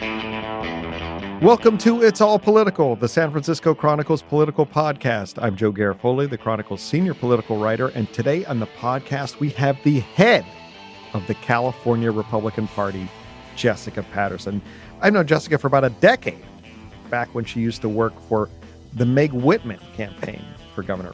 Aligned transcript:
Welcome 0.00 1.76
to 1.78 2.02
It's 2.02 2.22
All 2.22 2.38
Political, 2.38 2.96
the 2.96 3.08
San 3.08 3.30
Francisco 3.30 3.74
Chronicle's 3.74 4.22
political 4.22 4.64
podcast. 4.64 5.38
I'm 5.42 5.56
Joe 5.56 5.72
Garofoli, 5.72 6.30
the 6.30 6.38
Chronicle's 6.38 6.80
senior 6.80 7.12
political 7.12 7.58
writer, 7.58 7.88
and 7.88 8.10
today 8.10 8.46
on 8.46 8.60
the 8.60 8.66
podcast 8.66 9.40
we 9.40 9.50
have 9.50 9.76
the 9.82 10.00
head 10.00 10.46
of 11.12 11.26
the 11.26 11.34
California 11.34 12.10
Republican 12.10 12.66
Party, 12.68 13.10
Jessica 13.56 14.02
Patterson. 14.02 14.62
I've 15.02 15.12
known 15.12 15.26
Jessica 15.26 15.58
for 15.58 15.66
about 15.66 15.84
a 15.84 15.90
decade, 15.90 16.42
back 17.10 17.34
when 17.34 17.44
she 17.44 17.60
used 17.60 17.82
to 17.82 17.88
work 17.90 18.18
for 18.22 18.48
the 18.94 19.04
Meg 19.04 19.32
Whitman 19.32 19.80
campaign 19.98 20.42
for 20.74 20.82
governor. 20.82 21.12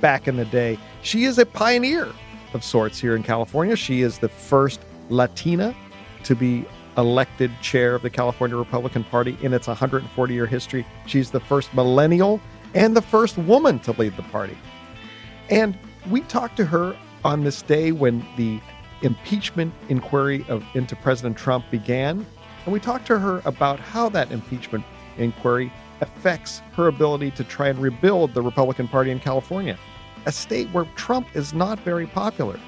Back 0.00 0.28
in 0.28 0.36
the 0.36 0.46
day, 0.46 0.78
she 1.02 1.24
is 1.24 1.38
a 1.38 1.44
pioneer 1.44 2.10
of 2.54 2.64
sorts 2.64 2.98
here 2.98 3.16
in 3.16 3.22
California. 3.22 3.76
She 3.76 4.00
is 4.00 4.18
the 4.18 4.30
first 4.30 4.80
Latina 5.10 5.76
to 6.22 6.34
be 6.34 6.64
elected 6.96 7.50
chair 7.60 7.94
of 7.94 8.02
the 8.02 8.10
California 8.10 8.56
Republican 8.56 9.04
Party 9.04 9.36
in 9.42 9.52
its 9.52 9.66
140 9.66 10.34
year 10.34 10.46
history. 10.46 10.86
She's 11.06 11.30
the 11.30 11.40
first 11.40 11.74
millennial 11.74 12.40
and 12.74 12.96
the 12.96 13.02
first 13.02 13.38
woman 13.38 13.78
to 13.80 13.92
lead 13.92 14.16
the 14.16 14.22
party. 14.24 14.56
And 15.50 15.76
we 16.10 16.20
talked 16.22 16.56
to 16.58 16.64
her 16.64 16.96
on 17.24 17.44
this 17.44 17.62
day 17.62 17.92
when 17.92 18.24
the 18.36 18.60
impeachment 19.02 19.72
inquiry 19.88 20.44
of, 20.48 20.64
into 20.74 20.96
President 20.96 21.36
Trump 21.36 21.64
began. 21.70 22.26
And 22.64 22.72
we 22.72 22.80
talked 22.80 23.06
to 23.08 23.18
her 23.18 23.42
about 23.44 23.78
how 23.78 24.08
that 24.10 24.32
impeachment 24.32 24.84
inquiry 25.18 25.72
affects 26.00 26.60
her 26.72 26.88
ability 26.88 27.30
to 27.32 27.44
try 27.44 27.68
and 27.68 27.78
rebuild 27.78 28.34
the 28.34 28.42
Republican 28.42 28.88
Party 28.88 29.10
in 29.10 29.20
California, 29.20 29.78
a 30.26 30.32
state 30.32 30.68
where 30.70 30.84
Trump 30.96 31.34
is 31.34 31.52
not 31.52 31.78
very 31.80 32.06
popular. 32.06 32.58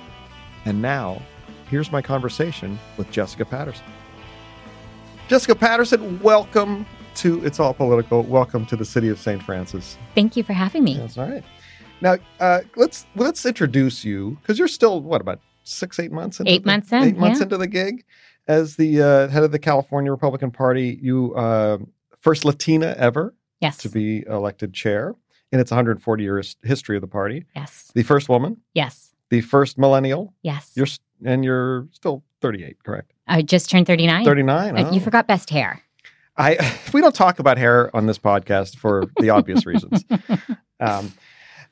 And 0.65 0.81
now, 0.81 1.23
here's 1.71 1.91
my 1.91 2.03
conversation 2.03 2.79
with 2.97 3.11
Jessica 3.11 3.45
Patterson. 3.45 3.85
Jessica 5.29 5.57
Patterson, 5.57 6.21
welcome 6.21 6.87
to 7.17 7.45
It's 7.45 7.59
All 7.59 7.75
Political. 7.75 8.23
Welcome 8.23 8.65
to 8.67 8.77
the 8.77 8.85
city 8.85 9.09
of 9.09 9.19
St. 9.19 9.43
Francis. 9.43 9.99
Thank 10.15 10.37
you 10.37 10.45
for 10.45 10.53
having 10.53 10.85
me. 10.85 10.97
That's 10.99 11.19
all 11.19 11.29
right. 11.29 11.43
Now, 12.01 12.19
uh, 12.39 12.61
let's 12.77 13.07
let's 13.17 13.45
introduce 13.45 14.05
you 14.05 14.39
because 14.41 14.57
you're 14.57 14.69
still 14.69 15.01
what 15.01 15.21
about 15.21 15.41
six, 15.65 15.99
eight 15.99 16.13
months 16.13 16.39
into 16.39 16.53
eight 16.53 16.63
the, 16.63 16.67
months 16.69 16.93
in, 16.93 17.03
eight 17.03 17.17
months 17.17 17.41
yeah. 17.41 17.45
into 17.45 17.57
the 17.57 17.67
gig 17.67 18.05
as 18.47 18.77
the 18.77 19.03
uh, 19.03 19.29
head 19.29 19.43
of 19.43 19.51
the 19.51 19.59
California 19.59 20.13
Republican 20.13 20.53
Party. 20.53 20.97
You 21.03 21.35
uh, 21.35 21.79
first 22.21 22.45
Latina 22.45 22.95
ever 22.97 23.35
yes. 23.61 23.79
to 23.79 23.89
be 23.89 24.25
elected 24.29 24.75
chair 24.75 25.17
in 25.51 25.59
its 25.59 25.73
140 25.73 26.23
years 26.23 26.57
history 26.63 26.97
of 26.97 27.01
the 27.01 27.09
party. 27.09 27.47
Yes. 27.57 27.91
The 27.97 28.05
first 28.05 28.29
woman, 28.29 28.59
Yes. 28.75 29.13
the 29.31 29.41
first 29.41 29.77
millennial. 29.77 30.35
Yes. 30.43 30.71
You're 30.77 30.87
and 31.25 31.45
you're 31.45 31.89
still 31.91 32.23
38, 32.43 32.85
correct? 32.85 33.13
I 33.27 33.43
just 33.43 33.71
turned 33.71 33.87
39. 33.87 34.25
39. 34.25 34.77
Uh, 34.77 34.91
You 34.91 35.01
oh. 35.01 35.05
forgot 35.05 35.27
best 35.27 35.51
hair. 35.51 35.83
I 36.37 36.79
we 36.93 37.01
don't 37.01 37.15
talk 37.15 37.39
about 37.39 37.59
hair 37.59 37.95
on 37.95 38.07
this 38.07 38.19
podcast 38.19 38.77
for 38.77 39.05
the 39.21 39.31
obvious 39.31 39.67
reasons. 39.67 40.05
Um, 40.79 41.15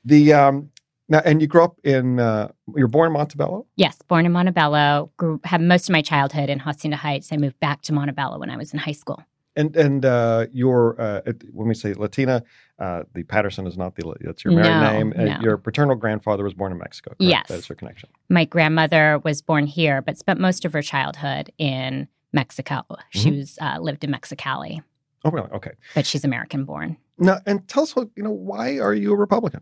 the 0.07 0.33
um, 0.33 0.71
now, 1.11 1.21
and 1.27 1.43
you 1.43 1.47
grew 1.47 1.63
up 1.63 1.79
in 1.85 2.19
uh, 2.19 2.51
you're 2.75 2.89
born 2.89 3.09
in 3.09 3.13
Montebello. 3.13 3.67
Yes, 3.77 3.99
born 4.09 4.25
in 4.25 4.33
Montebello. 4.33 5.11
Grew, 5.19 5.41
had 5.45 5.61
most 5.61 5.91
of 5.91 5.93
my 5.93 6.01
childhood 6.01 6.49
in 6.49 6.59
Hacienda 6.59 6.97
Heights. 6.97 7.31
I 7.31 7.37
moved 7.37 7.61
back 7.61 7.83
to 7.83 7.93
Montebello 7.93 8.39
when 8.39 8.49
I 8.49 8.57
was 8.57 8.73
in 8.73 8.79
high 8.79 8.93
school. 8.93 9.23
And 9.57 9.77
and 9.77 10.05
uh, 10.05 10.47
your 10.53 11.01
uh, 11.01 11.21
when 11.53 11.69
we 11.69 11.75
say 11.75 11.95
Latina, 11.95 12.43
uh, 12.81 13.05
the 13.15 13.23
Patterson 13.23 13.67
is 13.67 13.77
not 13.77 13.95
the 13.95 14.15
that's 14.21 14.45
your 14.45 14.53
married 14.55 14.81
No, 14.81 14.93
name. 14.93 15.15
Uh, 15.17 15.25
no. 15.37 15.41
your 15.43 15.57
paternal 15.59 15.95
grandfather 15.95 16.43
was 16.43 16.55
born 16.55 16.73
in 16.73 16.79
Mexico. 16.79 17.11
Correct? 17.11 17.21
Yes. 17.23 17.47
that's 17.49 17.69
your 17.69 17.77
connection. 17.77 18.09
My 18.29 18.45
grandmother 18.47 19.21
was 19.25 19.43
born 19.43 19.67
here, 19.67 20.03
but 20.03 20.19
spent 20.19 20.41
most 20.41 20.65
of 20.65 20.73
her 20.73 20.83
childhood 20.83 21.51
in 21.59 22.09
Mexico. 22.33 22.83
She 23.11 23.31
Mhm. 23.31 23.37
was 23.39 23.59
uh, 23.61 23.79
lived 23.81 24.03
in 24.03 24.11
Mexicali, 24.11 24.83
Oh, 25.25 25.31
really? 25.31 25.51
Okay. 25.53 25.71
but 25.95 26.05
she's 26.05 26.25
American 26.25 26.65
born. 26.65 26.97
Now, 27.17 27.39
and 27.47 27.67
tell 27.69 27.85
us 27.85 27.95
what 27.95 28.09
you 28.17 28.25
know. 28.25 28.33
Why 28.33 28.79
are 28.81 28.93
you 28.93 29.13
a 29.13 29.17
Republican? 29.17 29.61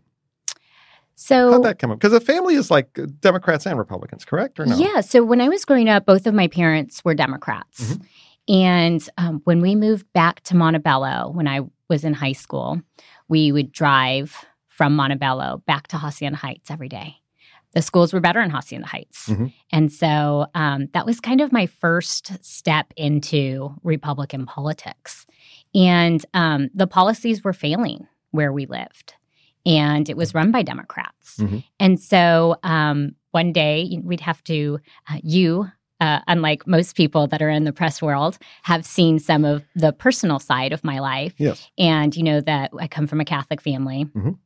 So 1.15 1.51
How'd 1.51 1.63
that 1.65 1.77
come 1.77 1.91
up? 1.91 1.99
Because 1.99 2.11
the 2.13 2.19
family 2.19 2.55
is 2.55 2.71
like 2.71 2.97
uh, 2.97 3.05
Democrats 3.19 3.67
and 3.67 3.77
Republicans, 3.77 4.25
correct 4.25 4.59
or 4.59 4.65
no? 4.65 4.75
Yeah. 4.75 5.01
So 5.01 5.23
when 5.23 5.39
I 5.39 5.47
was 5.49 5.63
growing 5.63 5.87
up, 5.87 6.05
both 6.07 6.25
of 6.25 6.33
my 6.33 6.47
parents 6.47 7.05
were 7.05 7.13
Democrats. 7.13 7.93
Mhm. 7.93 8.05
And 8.47 9.07
um, 9.17 9.41
when 9.45 9.61
we 9.61 9.75
moved 9.75 10.05
back 10.13 10.41
to 10.41 10.55
Montebello, 10.55 11.31
when 11.33 11.47
I 11.47 11.61
was 11.89 12.03
in 12.03 12.13
high 12.13 12.33
school, 12.33 12.81
we 13.29 13.51
would 13.51 13.71
drive 13.71 14.45
from 14.67 14.95
Montebello 14.95 15.63
back 15.65 15.87
to 15.89 15.97
Hacienda 15.97 16.37
Heights 16.37 16.69
every 16.71 16.89
day. 16.89 17.15
The 17.73 17.81
schools 17.81 18.13
were 18.13 18.19
better 18.19 18.41
in 18.41 18.49
Hacienda 18.49 18.87
Heights. 18.87 19.29
Mhm. 19.29 19.51
And 19.71 19.91
so 19.91 20.47
um, 20.53 20.89
that 20.93 21.05
was 21.05 21.19
kind 21.19 21.41
of 21.41 21.51
my 21.51 21.65
first 21.65 22.43
step 22.43 22.93
into 22.95 23.73
Republican 23.83 24.45
politics. 24.45 25.25
And 25.73 26.23
um, 26.33 26.69
the 26.75 26.85
policies 26.87 27.43
were 27.43 27.53
failing 27.53 28.07
where 28.31 28.53
we 28.53 28.65
lived. 28.67 29.15
And 29.65 30.09
it 30.09 30.17
was 30.17 30.33
run 30.35 30.51
by 30.51 30.61
Democrats. 30.61 31.37
Mhm. 31.37 31.63
And 31.79 31.99
so 31.99 32.57
um, 32.63 33.15
one 33.31 33.53
day 33.53 33.99
we'd 34.03 34.19
have 34.21 34.43
to, 34.43 34.79
uh, 35.09 35.17
you, 35.23 35.67
uh, 36.03 36.19
unlike 36.27 36.61
most 36.67 36.95
people 36.95 37.23
that 37.27 37.41
are 37.41 37.49
in 37.57 37.63
the 37.63 37.71
press 37.81 38.01
world, 38.01 38.37
have 38.63 38.83
seen 38.85 39.19
some 39.19 39.45
of 39.45 39.63
the 39.83 39.91
personal 39.93 40.39
side 40.39 40.73
of 40.73 40.83
my 40.83 40.99
life. 40.99 41.33
Yes. 41.37 41.69
And 41.77 42.15
you 42.17 42.23
know 42.23 42.41
that 42.41 42.71
I 42.77 42.87
come 42.87 43.07
from 43.07 43.21
a 43.21 43.25
Catholic 43.25 43.61
family. 43.61 44.05
Mhm. 44.15 44.37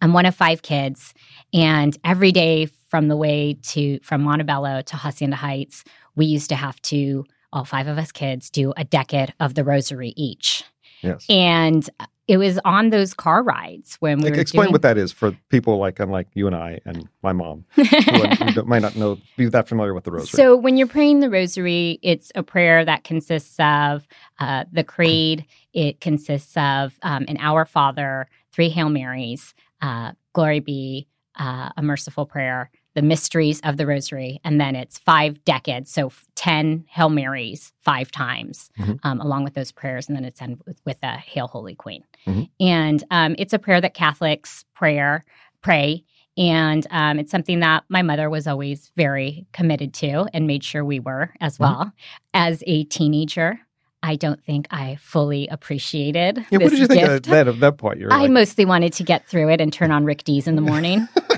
I'm 0.00 0.12
one 0.14 0.26
of 0.26 0.34
five 0.34 0.62
kids, 0.62 1.14
and 1.52 1.96
every 2.02 2.32
day 2.32 2.66
from 2.90 3.08
the 3.08 3.16
way 3.16 3.56
to 3.72 4.00
from 4.02 4.22
Montebello 4.22 4.82
to 4.90 4.96
Hacienda 4.96 5.36
Heights, 5.36 5.84
we 6.16 6.24
used 6.36 6.48
to 6.48 6.56
have 6.56 6.80
to 6.92 7.24
all 7.52 7.64
five 7.64 7.86
of 7.86 7.98
us 7.98 8.10
kids 8.12 8.50
do 8.50 8.72
a 8.76 8.84
decade 8.84 9.32
of 9.38 9.54
the 9.54 9.62
Rosary 9.64 10.12
each, 10.16 10.64
Yes. 11.02 11.26
and 11.28 11.88
it 12.28 12.36
was 12.36 12.58
on 12.64 12.90
those 12.90 13.14
car 13.14 13.42
rides 13.42 13.96
when 13.96 14.20
we 14.20 14.30
Like, 14.30 14.38
explain 14.38 14.66
doing, 14.66 14.72
what 14.72 14.82
that 14.82 14.96
is 14.96 15.10
for 15.10 15.36
people 15.48 15.78
like 15.78 15.98
unlike 15.98 16.28
you 16.34 16.46
and 16.46 16.54
I 16.54 16.80
and 16.84 17.08
my 17.22 17.32
mom 17.32 17.64
who, 17.74 17.82
who 17.82 18.62
might 18.64 18.82
not 18.82 18.94
know 18.96 19.18
be 19.36 19.46
that 19.46 19.68
familiar 19.68 19.92
with 19.92 20.04
the 20.04 20.12
rosary. 20.12 20.36
So, 20.36 20.56
when 20.56 20.76
you're 20.76 20.86
praying 20.86 21.20
the 21.20 21.30
rosary, 21.30 21.98
it's 22.02 22.30
a 22.34 22.42
prayer 22.42 22.84
that 22.84 23.04
consists 23.04 23.58
of 23.58 24.06
uh, 24.38 24.64
the 24.72 24.84
creed. 24.84 25.44
It 25.72 26.00
consists 26.00 26.56
of 26.56 26.98
um, 27.02 27.24
an 27.28 27.38
Our 27.40 27.64
Father, 27.64 28.28
three 28.52 28.68
Hail 28.68 28.88
Marys, 28.88 29.54
uh, 29.80 30.12
Glory 30.32 30.60
be, 30.60 31.08
uh, 31.38 31.70
a 31.76 31.82
merciful 31.82 32.26
prayer, 32.26 32.70
the 32.94 33.02
mysteries 33.02 33.60
of 33.64 33.76
the 33.76 33.86
rosary, 33.86 34.40
and 34.44 34.60
then 34.60 34.76
it's 34.76 34.98
five 34.98 35.42
decades, 35.44 35.90
so 35.90 36.12
f- 36.42 36.44
ten 36.44 36.84
Hail 36.88 37.08
Marys 37.08 37.72
five 37.80 38.10
times, 38.10 38.70
Mhm. 38.78 38.98
um, 39.04 39.20
along 39.20 39.44
with 39.44 39.54
those 39.54 39.72
prayers, 39.72 40.08
and 40.08 40.16
then 40.16 40.24
it's 40.24 40.40
end 40.42 40.60
with, 40.66 40.80
with 40.84 40.98
a 41.02 41.16
Hail 41.18 41.46
Holy 41.48 41.74
Queen. 41.74 42.02
Mhm. 42.26 42.48
And 42.60 43.04
um, 43.10 43.34
it's 43.38 43.52
a 43.52 43.58
prayer 43.58 43.80
that 43.80 43.94
Catholics 43.94 44.64
prayer 44.74 45.24
pray 45.62 46.04
and 46.38 46.86
um, 46.90 47.18
it's 47.18 47.30
something 47.30 47.60
that 47.60 47.84
my 47.90 48.00
mother 48.00 48.30
was 48.30 48.46
always 48.46 48.90
very 48.96 49.46
committed 49.52 49.92
to 49.92 50.26
and 50.32 50.46
made 50.46 50.64
sure 50.64 50.82
we 50.82 50.98
were 50.98 51.30
as 51.42 51.58
Mhm. 51.58 51.60
well. 51.60 51.92
As 52.32 52.64
a 52.66 52.84
teenager, 52.84 53.60
I 54.02 54.16
don't 54.16 54.42
think 54.42 54.66
I 54.70 54.96
fully 54.98 55.46
appreciated 55.48 56.38
yeah, 56.50 56.58
what 56.58 56.70
did 56.70 56.78
you 56.78 56.86
think 56.86 57.02
of 57.06 57.22
that 57.24 57.48
at 57.48 57.60
that 57.60 57.76
point? 57.76 58.00
I 58.10 58.28
mostly 58.28 58.64
wanted 58.64 58.92
to 58.94 59.04
get 59.04 59.26
through 59.28 59.50
it 59.50 59.60
and 59.60 59.70
turn 59.72 59.90
on 59.90 60.04
Rick 60.06 60.24
Dees 60.24 60.48
in 60.48 60.56
the 60.56 60.62
morning. 60.62 61.06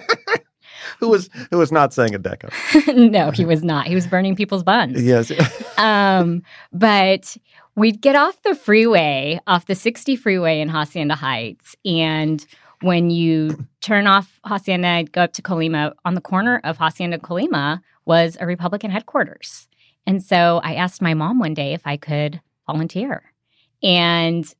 who 1.05 1.11
was 1.11 1.29
who 1.51 1.59
was 1.59 1.71
not 1.71 1.93
saying 1.93 2.15
a 2.15 2.19
deca? 2.19 2.51
no, 3.11 3.31
he 3.31 3.45
was 3.45 3.63
not. 3.63 3.87
He 3.87 3.95
was 3.95 4.07
burning 4.07 4.35
people's 4.35 4.63
buns. 4.63 5.03
Yes. 5.03 5.31
um, 5.79 6.43
but 6.73 7.37
we'd 7.77 8.01
get 8.01 8.17
off 8.17 8.43
the 8.43 8.55
freeway, 8.55 9.39
off 9.47 9.67
the 9.67 9.75
60 9.75 10.17
freeway 10.17 10.61
in 10.61 10.69
Hacienda 10.69 11.15
Heights. 11.15 11.77
And 11.85 12.45
when 12.81 13.11
you 13.11 13.67
turn 13.81 14.07
off 14.07 14.41
Hacienda 14.47 14.89
and 14.89 15.13
go 15.13 15.23
up 15.23 15.33
to 15.35 15.43
Colima, 15.43 15.93
on 16.05 16.15
the 16.15 16.21
corner 16.21 16.61
of 16.65 16.79
Hacienda 16.79 17.19
Colima 17.19 17.81
was 18.07 18.37
a 18.41 18.47
Republican 18.47 18.91
headquarters. 18.91 19.69
And 20.07 20.23
so 20.23 20.61
I 20.65 20.75
asked 20.75 21.03
my 21.03 21.15
mom 21.15 21.39
one 21.39 21.55
day 21.55 21.75
if 21.75 21.87
I 21.87 21.97
could 21.97 22.41
volunteer. 22.67 23.33
And 23.83 24.51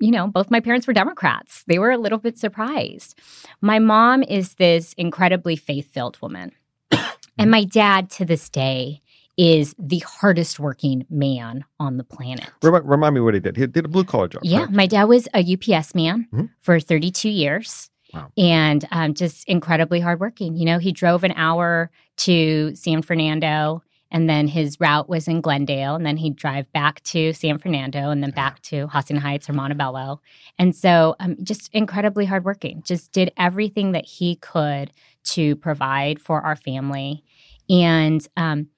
you 0.00 0.10
know, 0.10 0.26
both 0.26 0.50
my 0.50 0.60
parents 0.60 0.86
were 0.86 0.92
Democrats. 0.92 1.64
They 1.66 1.78
were 1.78 1.90
a 1.90 1.98
little 1.98 2.18
bit 2.18 2.38
surprised. 2.38 3.18
My 3.60 3.78
mom 3.78 4.22
is 4.22 4.54
this 4.54 4.92
incredibly 4.94 5.56
faith 5.56 5.90
filled 5.90 6.20
woman. 6.20 6.52
and 7.38 7.50
my 7.50 7.64
dad, 7.64 8.10
to 8.10 8.24
this 8.24 8.48
day, 8.48 9.00
is 9.36 9.74
the 9.78 9.98
hardest 10.00 10.60
working 10.60 11.04
man 11.10 11.64
on 11.80 11.96
the 11.96 12.04
planet. 12.04 12.48
remind, 12.62 12.88
remind 12.88 13.14
me 13.16 13.20
what 13.20 13.34
he 13.34 13.40
did. 13.40 13.56
He 13.56 13.66
did 13.66 13.84
a 13.84 13.88
blue 13.88 14.04
collar 14.04 14.28
job. 14.28 14.42
Yeah, 14.44 14.58
correct? 14.60 14.72
my 14.72 14.86
dad 14.86 15.04
was 15.04 15.26
a 15.34 15.40
UPS 15.42 15.94
man 15.94 16.28
Mhm. 16.32 16.50
for 16.60 16.78
32 16.78 17.28
years. 17.28 17.90
Wow. 18.12 18.30
And 18.38 18.86
um, 18.92 19.14
just 19.14 19.44
incredibly 19.48 19.98
hardworking. 19.98 20.54
You 20.56 20.66
know, 20.66 20.78
he 20.78 20.92
drove 20.92 21.24
an 21.24 21.32
hour 21.32 21.90
to 22.18 22.72
San 22.76 23.02
Fernando, 23.02 23.82
and 24.14 24.30
then 24.30 24.46
his 24.46 24.78
route 24.78 25.08
was 25.08 25.26
in 25.26 25.40
Glendale, 25.40 25.96
and 25.96 26.06
then 26.06 26.16
he'd 26.16 26.36
drive 26.36 26.72
back 26.72 27.02
to 27.02 27.32
San 27.32 27.58
Fernando, 27.58 28.10
and 28.10 28.22
then 28.22 28.30
back 28.30 28.62
to 28.62 28.86
Hacienda 28.86 29.20
Heights 29.20 29.50
or 29.50 29.54
Montebello. 29.54 30.20
And 30.56 30.74
so, 30.74 31.16
um, 31.18 31.36
just 31.42 31.68
incredibly 31.72 32.24
hardworking. 32.24 32.82
Just 32.86 33.10
did 33.10 33.32
everything 33.36 33.90
that 33.90 34.06
he 34.06 34.36
could 34.36 34.92
to 35.24 35.56
provide 35.56 36.20
for 36.20 36.40
our 36.40 36.54
family, 36.54 37.24
and 37.68 38.26
um, 38.36 38.68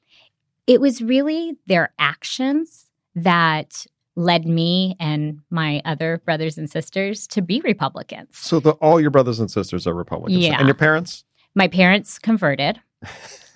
it 0.66 0.80
was 0.80 1.02
really 1.02 1.52
their 1.66 1.92
actions 1.98 2.86
that 3.14 3.86
led 4.16 4.46
me 4.46 4.96
and 4.98 5.40
my 5.50 5.82
other 5.84 6.22
brothers 6.24 6.56
and 6.56 6.70
sisters 6.70 7.26
to 7.26 7.42
be 7.42 7.60
Republicans. 7.62 8.38
So 8.38 8.58
the, 8.58 8.70
all 8.72 8.98
your 8.98 9.10
brothers 9.10 9.38
and 9.38 9.50
sisters 9.50 9.86
are 9.86 9.92
Republicans. 9.92 10.42
Yeah. 10.42 10.56
And 10.58 10.66
your 10.66 10.74
parents? 10.74 11.24
My 11.54 11.68
parents 11.68 12.18
converted. 12.18 12.80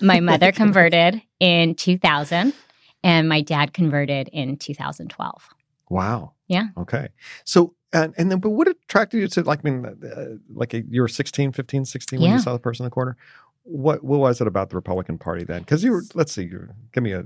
My 0.01 0.21
mother 0.21 0.53
converted 0.53 1.21
in 1.41 1.75
2000, 1.75 2.53
and 3.03 3.29
my 3.29 3.41
dad 3.43 3.73
converted 3.75 4.29
in 4.33 4.57
2012. 4.57 5.49
Wow. 5.89 6.33
Yeah. 6.49 6.69
Okay. 6.79 7.09
So, 7.45 7.75
and, 7.93 8.15
and 8.17 8.31
then, 8.31 8.39
but 8.41 8.51
what 8.51 8.69
attracted 8.69 9.19
you 9.19 9.29
to, 9.29 9.43
like, 9.43 9.61
I 9.65 9.71
mean, 9.71 9.85
uh, 9.87 10.25
like 10.55 10.75
a, 10.75 10.83
you 10.89 11.03
were 11.03 11.09
16, 11.09 11.53
15, 11.53 11.85
16 11.85 12.21
when 12.21 12.29
Yeah. 12.31 12.37
you 12.37 12.41
saw 12.43 12.53
the 12.53 12.59
person 12.59 12.85
in 12.85 12.87
the 12.87 12.91
corner? 12.91 13.17
What, 13.65 14.03
what 14.05 14.21
was 14.21 14.41
it 14.41 14.47
about 14.47 14.71
the 14.71 14.77
Republican 14.77 15.19
Party 15.19 15.45
then? 15.45 15.61
Because 15.61 15.85
you 15.85 15.93
were, 15.93 16.03
let's 16.15 16.33
see, 16.33 16.45
you're, 16.45 16.71
give 16.93 17.03
me 17.05 17.13
a, 17.13 17.25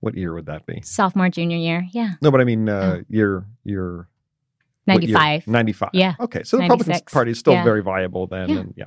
what 0.00 0.14
year 0.16 0.32
would 0.32 0.46
that 0.46 0.64
be? 0.66 0.80
Sophomore, 0.82 1.28
junior 1.28 1.56
year. 1.56 1.86
Yeah. 1.92 2.12
No, 2.22 2.30
but 2.30 2.40
I 2.40 2.44
mean, 2.44 2.68
uh, 2.68 3.02
year, 3.08 3.44
year, 3.64 4.08
what 4.84 5.02
year? 5.02 5.12
95. 5.18 5.46
95. 5.48 5.90
Yeah. 5.92 6.14
Okay. 6.20 6.42
So 6.44 6.56
the 6.56 6.62
Republican 6.62 7.00
Party 7.12 7.32
is 7.32 7.38
still 7.38 7.52
Yeah. 7.54 7.64
very 7.64 7.82
viable 7.82 8.26
then. 8.28 8.48
Yeah. 8.48 8.58
And 8.60 8.74
yeah. 8.76 8.84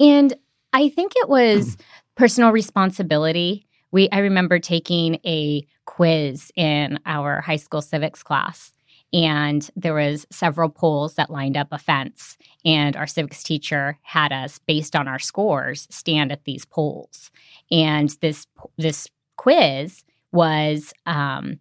And 0.00 0.34
I 0.74 0.88
think 0.88 1.12
it 1.14 1.28
was 1.28 1.76
personal 2.16 2.50
responsibility. 2.50 3.66
We 3.92 4.08
I 4.10 4.18
remember 4.18 4.58
taking 4.58 5.20
a 5.24 5.64
quiz 5.86 6.50
in 6.56 6.98
our 7.06 7.40
high 7.40 7.56
school 7.56 7.80
civics 7.80 8.24
class 8.24 8.72
and 9.12 9.70
there 9.76 9.94
was 9.94 10.26
several 10.30 10.68
polls 10.68 11.14
that 11.14 11.30
lined 11.30 11.56
up 11.56 11.68
a 11.70 11.78
fence 11.78 12.36
and 12.64 12.96
our 12.96 13.06
civics 13.06 13.44
teacher 13.44 13.96
had 14.02 14.32
us 14.32 14.58
based 14.58 14.96
on 14.96 15.06
our 15.06 15.20
scores 15.20 15.86
stand 15.90 16.32
at 16.32 16.44
these 16.44 16.64
polls. 16.64 17.30
And 17.70 18.08
this 18.20 18.48
this 18.76 19.06
quiz 19.36 20.02
was 20.32 20.92
um, 21.06 21.60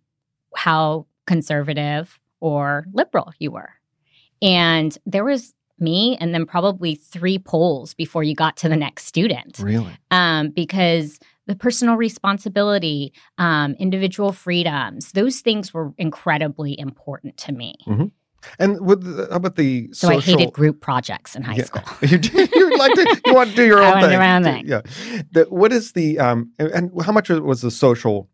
how 0.55 1.05
conservative 1.27 2.19
or 2.39 2.87
liberal 2.93 3.31
you 3.37 3.51
were. 3.51 3.73
And 4.41 4.97
there 5.05 5.23
was 5.23 5.53
me 5.83 6.17
and 6.19 6.33
then 6.33 6.45
probably 6.45 6.95
three 6.95 7.37
polls 7.37 7.93
before 7.93 8.23
you 8.23 8.33
got 8.33 8.55
to 8.57 8.69
the 8.69 8.75
next 8.77 9.05
student 9.05 9.59
Really? 9.59 9.91
um, 10.11 10.49
because 10.49 11.19
the 11.45 11.55
personal 11.55 11.95
responsibility 11.97 13.13
um, 13.37 13.75
individual 13.79 14.31
freedoms 14.31 15.11
those 15.11 15.41
things 15.41 15.73
were 15.73 15.93
incredibly 15.97 16.79
important 16.79 17.37
to 17.37 17.51
me 17.51 17.75
And 18.59 18.85
with 18.85 19.03
the, 19.03 19.27
how 19.29 19.37
about 19.37 19.55
the 19.55 19.89
so 19.93 20.07
social, 20.07 20.17
i 20.33 20.37
hated 20.37 20.53
group 20.53 20.81
projects 20.81 21.35
in 21.35 21.43
high 21.43 21.55
Yeah. 21.55 21.65
school 21.65 21.83
you, 22.01 22.19
you 22.55 22.77
like 22.77 22.93
to 22.95 23.21
you 23.25 23.33
want 23.33 23.49
to 23.51 23.55
do 23.55 23.65
your 23.65 23.81
own 23.87 24.01
wanna 24.01 24.07
thing. 24.07 24.21
own 24.21 24.43
thing. 24.43 24.67
Yeah. 24.67 24.81
The, 25.31 25.45
what 25.49 25.71
is 25.71 25.91
the 25.93 26.19
um 26.19 26.51
and, 26.59 26.69
and 26.71 27.01
how 27.05 27.11
much 27.13 27.29
was 27.29 27.61
the 27.61 27.71
social 27.71 28.29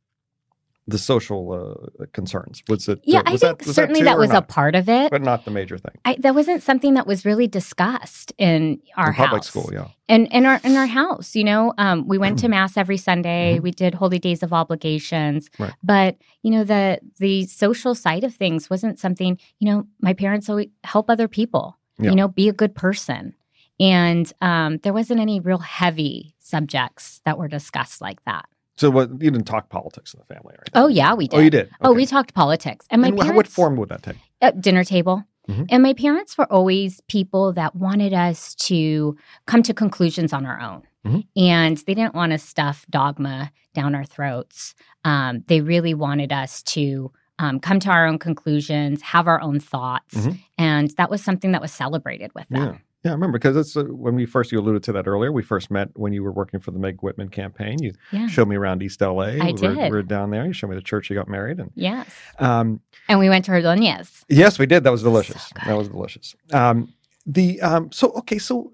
the 0.89 0.97
social 0.97 1.41
uh, 1.53 2.06
concerns? 2.13 2.63
Was 2.68 2.88
it? 2.89 3.00
yeah 3.03 3.19
uh, 3.19 3.24
i 3.25 3.38
think 3.38 3.41
that, 3.41 3.65
was 3.68 3.75
certainly 3.75 4.01
that, 4.01 4.12
that, 4.12 4.18
was 4.18 4.31
a 4.31 4.41
part 4.41 4.75
of 4.75 4.89
it 4.89 5.12
but 5.12 5.21
not 5.21 5.45
the 5.45 5.51
major 5.51 5.77
thing. 5.77 5.95
I, 6.06 6.15
that 6.19 6.33
wasn't 6.36 6.62
something 6.63 6.94
that 6.95 7.06
was 7.07 7.25
really 7.25 7.47
discussed 7.47 8.33
in 8.38 8.81
our 8.97 9.09
in 9.09 9.15
public 9.15 9.44
school, 9.44 9.69
yeah. 9.71 9.88
and 10.07 10.27
in 10.38 10.45
our 10.45 10.59
in 10.63 10.75
our 10.75 10.88
house 10.88 11.36
you 11.36 11.44
know 11.44 11.74
um, 11.77 12.07
we 12.07 12.18
went 12.18 12.39
to 12.39 12.47
mass 12.47 12.77
every 12.77 12.97
sunday 12.97 13.57
Mhm. 13.57 13.63
we 13.63 13.71
did 13.71 13.94
holy 13.94 14.19
days 14.19 14.41
of 14.44 14.51
obligations 14.53 15.50
Right. 15.59 15.74
but 15.83 16.18
you 16.44 16.51
know 16.51 16.63
the 16.63 17.00
the 17.19 17.45
social 17.45 17.94
side 17.95 18.24
of 18.24 18.33
things 18.33 18.69
wasn't 18.69 19.00
something 19.00 19.38
you 19.59 19.68
know 19.69 19.88
my 20.01 20.13
parents 20.13 20.50
always 20.50 20.69
help 20.83 21.09
other 21.09 21.27
people 21.27 21.77
Yeah. 22.00 22.09
you 22.12 22.15
know 22.15 22.27
be 22.27 22.50
a 22.50 22.53
good 22.62 22.74
person 22.75 23.36
and 23.80 24.25
um, 24.41 24.80
there 24.83 24.91
wasn't 24.94 25.19
any 25.21 25.39
real 25.39 25.59
heavy 25.59 26.36
subjects 26.39 27.21
that 27.25 27.38
were 27.38 27.47
discussed 27.47 28.01
like 28.01 28.24
that 28.25 28.45
So 28.79 28.89
what 28.89 29.09
you 29.09 29.17
didn't 29.31 29.43
talk 29.43 29.69
politics 29.69 30.13
in 30.13 30.19
the 30.21 30.25
family, 30.33 30.55
right? 30.57 30.69
oh 30.73 30.87
yeah 30.87 31.13
we 31.13 31.27
did 31.27 31.37
Oh, 31.37 31.41
you 31.41 31.49
did. 31.49 31.69
oh 31.81 31.91
we 31.93 32.05
talked 32.05 32.33
politics 32.33 32.85
and 32.89 33.01
my 33.01 33.09
And 33.09 33.17
parents 33.17 33.35
what 33.35 33.47
form 33.47 33.75
would 33.75 33.89
that 33.89 34.03
take? 34.03 34.15
at 34.41 34.61
dinner 34.61 34.83
table. 34.85 35.23
Mhm. 35.49 35.65
And 35.69 35.83
my 35.83 35.93
parents 35.93 36.37
were 36.37 36.49
always 36.51 37.01
people 37.09 37.51
that 37.53 37.75
wanted 37.75 38.13
us 38.13 38.55
to 38.69 39.17
come 39.47 39.63
to 39.63 39.73
conclusions 39.73 40.31
on 40.31 40.45
our 40.45 40.59
own. 40.61 40.83
Mhm. 41.05 41.23
And 41.35 41.77
they 41.85 41.93
didn't 41.95 42.13
want 42.15 42.31
to 42.33 42.37
stuff 42.37 42.85
dogma 42.89 43.51
down 43.73 43.95
our 43.95 44.05
throats. 44.05 44.75
Um, 45.03 45.43
they 45.47 45.59
really 45.61 45.93
wanted 45.93 46.31
us 46.31 46.61
to 46.75 47.11
um, 47.41 47.59
come 47.61 47.79
to 47.79 47.89
our 47.89 48.05
own 48.05 48.19
conclusions, 48.19 49.01
have 49.01 49.25
our 49.25 49.39
own 49.41 49.61
thoughts. 49.61 50.13
Mhm. 50.15 50.39
And 50.57 50.89
that 50.97 51.09
was 51.09 51.23
something 51.23 51.53
that 51.53 51.61
was 51.61 51.71
celebrated 51.71 52.31
with 52.35 52.47
them. 52.49 52.61
Yeah. 52.73 52.77
Yeah, 53.04 53.12
I 53.12 53.13
remember 53.13 53.38
because 53.38 53.56
it's 53.56 53.78
uh, 53.78 53.84
when 53.86 54.16
we 54.16 54.25
first 54.25 54.51
you 54.51 54.60
alluded 54.60 54.84
to 54.84 54.92
that 54.92 55.07
earlier. 55.07 55.31
We 55.31 55.42
first 55.42 55.72
met 55.72 55.90
when 55.96 56.12
you 56.12 56.22
were 56.22 56.34
working 56.34 56.60
for 56.60 56.72
the 56.72 56.80
Meg 56.80 57.01
Whitman 57.01 57.30
campaign. 57.30 57.81
You 57.81 57.94
Yeah. 58.12 58.28
showed 58.28 58.50
me 58.50 58.57
around 58.57 58.84
East 58.84 59.00
LA. 59.01 59.24
I 59.24 59.54
we 59.54 59.54
were, 59.54 59.75
did. 59.75 59.78
we 59.78 59.90
were 59.90 60.04
down 60.04 60.31
there. 60.31 60.46
You 60.46 60.51
showed 60.51 60.69
me 60.69 60.75
the 60.75 60.81
church 60.81 61.10
you 61.10 61.16
got 61.16 61.30
married, 61.30 61.60
and 61.60 61.72
Yes. 61.75 62.07
um, 62.40 62.81
And 63.07 63.18
we 63.18 63.30
went 63.30 63.46
to 63.46 63.51
Ordonez. 63.51 64.25
Yes, 64.28 64.60
we 64.60 64.66
did. 64.66 64.84
That 64.84 64.92
was 64.92 65.01
delicious. 65.04 65.44
So 65.44 65.56
that 65.66 65.78
was 65.78 65.88
delicious. 65.88 66.36
Um, 66.51 66.94
the 67.25 67.62
um, 67.62 67.90
so 67.94 68.12
okay, 68.13 68.38
so 68.38 68.74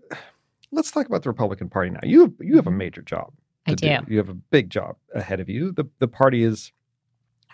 let's 0.72 0.89
talk 0.89 1.06
about 1.06 1.22
the 1.22 1.30
Republican 1.30 1.69
Party 1.69 1.92
now. 1.92 2.00
You 2.04 2.22
have, 2.22 2.33
you 2.39 2.56
have 2.56 2.68
a 2.68 2.72
major 2.72 3.01
job. 3.04 3.31
I 3.68 3.72
to 3.72 3.75
do. 3.75 4.12
You 4.12 4.18
have 4.18 4.30
a 4.30 4.33
big 4.36 4.69
job 4.72 4.95
ahead 5.13 5.39
of 5.39 5.50
you. 5.50 5.72
The 5.72 5.86
the 6.00 6.07
party 6.07 6.44
is 6.44 6.72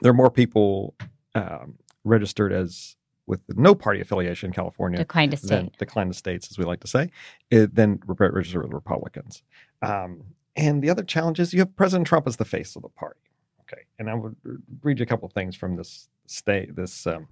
there 0.02 0.12
are 0.12 0.16
more 0.16 0.32
people 0.32 0.96
um, 1.36 1.76
registered 2.06 2.54
as 2.54 2.96
with 3.32 3.40
no 3.58 3.74
party 3.74 4.02
affiliation 4.02 4.48
in 4.48 4.54
California 4.54 5.00
Declined 5.00 5.32
to 5.32 5.38
state. 5.38 5.78
declined 5.78 6.12
to 6.12 6.18
states, 6.18 6.52
as 6.52 6.58
we 6.58 6.66
like 6.66 6.82
to 6.82 6.88
say, 6.88 7.10
uh, 7.54 7.66
than 7.72 7.98
re- 8.06 8.30
registered 8.30 8.62
with 8.62 8.74
Republicans. 8.74 9.42
Um, 9.82 10.24
and 10.58 10.84
the 10.84 10.90
other 10.90 11.02
challenge 11.02 11.40
is 11.40 11.54
you 11.54 11.60
have 11.60 11.74
President 11.78 12.06
Trump 12.06 12.28
as 12.28 12.36
the 12.36 12.44
face 12.44 12.76
of 12.76 12.82
the 12.82 12.90
party. 12.90 13.22
Okay, 13.62 13.84
and 13.98 14.10
I 14.10 14.16
would 14.16 14.36
read 14.84 15.00
you 15.00 15.04
a 15.04 15.06
couple 15.06 15.26
of 15.26 15.32
things 15.32 15.56
from 15.56 15.78
this 15.78 16.10
state 16.28 16.76
this 16.76 17.08
um, 17.08 17.30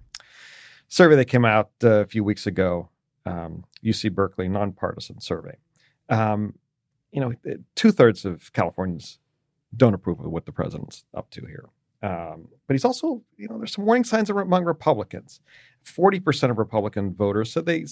survey 0.88 1.16
that 1.16 1.26
came 1.26 1.44
out 1.44 1.70
uh, 1.84 2.00
a 2.00 2.06
few 2.06 2.24
weeks 2.24 2.46
ago, 2.46 2.88
um, 3.26 3.64
UC 3.84 4.12
Berkeley 4.14 4.48
nonpartisan 4.48 5.20
survey. 5.20 5.58
Um, 6.08 6.54
you 7.12 7.20
know, 7.20 7.34
two 7.76 7.92
thirds 7.92 8.24
of 8.24 8.54
Californians 8.54 9.18
don't 9.76 9.92
approve 9.92 10.18
of 10.20 10.30
what 10.30 10.46
the 10.46 10.52
president's 10.52 11.04
up 11.14 11.30
to 11.32 11.42
here. 11.42 11.68
Um, 12.02 12.48
but 12.66 12.74
he's 12.74 12.84
also, 12.84 13.22
you 13.36 13.48
know, 13.48 13.58
there's 13.58 13.74
some 13.74 13.84
warning 13.84 14.04
signs 14.04 14.30
among 14.30 14.64
Republicans. 14.64 15.40
40% 15.84 16.50
of 16.50 16.58
Republican 16.58 17.14
voters 17.14 17.52
said 17.52 17.66
they 17.66 17.84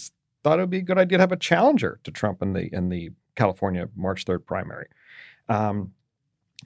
thought 0.42 0.58
it 0.58 0.62
would 0.62 0.70
be 0.70 0.78
a 0.78 0.82
good 0.82 0.98
idea 0.98 1.18
to 1.18 1.22
have 1.22 1.32
a 1.32 1.36
challenger 1.36 2.00
to 2.04 2.10
Trump 2.10 2.42
in 2.42 2.52
the 2.52 2.74
in 2.74 2.88
the 2.88 3.10
California 3.34 3.88
March 3.96 4.24
3rd 4.24 4.46
primary. 4.46 4.86
Um, 5.48 5.92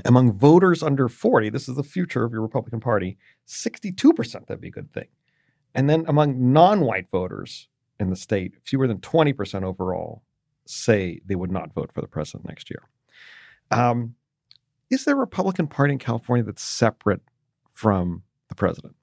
among 0.05 0.33
voters 0.33 0.83
under 0.83 1.09
40, 1.09 1.51
this 1.51 1.69
is 1.69 1.77
the 1.77 1.83
future 1.83 2.25
of 2.25 2.33
your 2.33 2.41
Republican 2.41 2.81
Party, 2.81 3.19
62% 3.47 4.33
that'd 4.47 4.61
be 4.61 4.69
a 4.69 4.71
good 4.71 4.93
thing. 4.93 5.09
And 5.75 5.89
then 5.89 6.05
among 6.09 6.53
non-white 6.53 7.11
voters 7.11 7.69
in 8.01 8.09
the 8.09 8.17
state, 8.17 8.55
fewer 8.65 8.87
than 8.87 8.99
20% 8.99 9.63
overall 9.65 10.23
say 10.65 11.21
they 11.27 11.35
would 11.35 11.51
not 11.51 11.75
vote 11.75 11.93
for 11.93 12.01
the 12.01 12.09
president 12.09 12.49
next 12.49 12.71
year. 12.71 12.83
Um, 13.71 14.15
is 14.91 15.05
there 15.05 15.15
a 15.15 15.19
Republican 15.19 15.67
Party 15.67 15.93
in 15.93 15.99
California 15.99 16.45
that's 16.45 16.63
separate 16.63 17.21
from 17.73 18.23
the 18.49 18.55
president? 18.55 18.95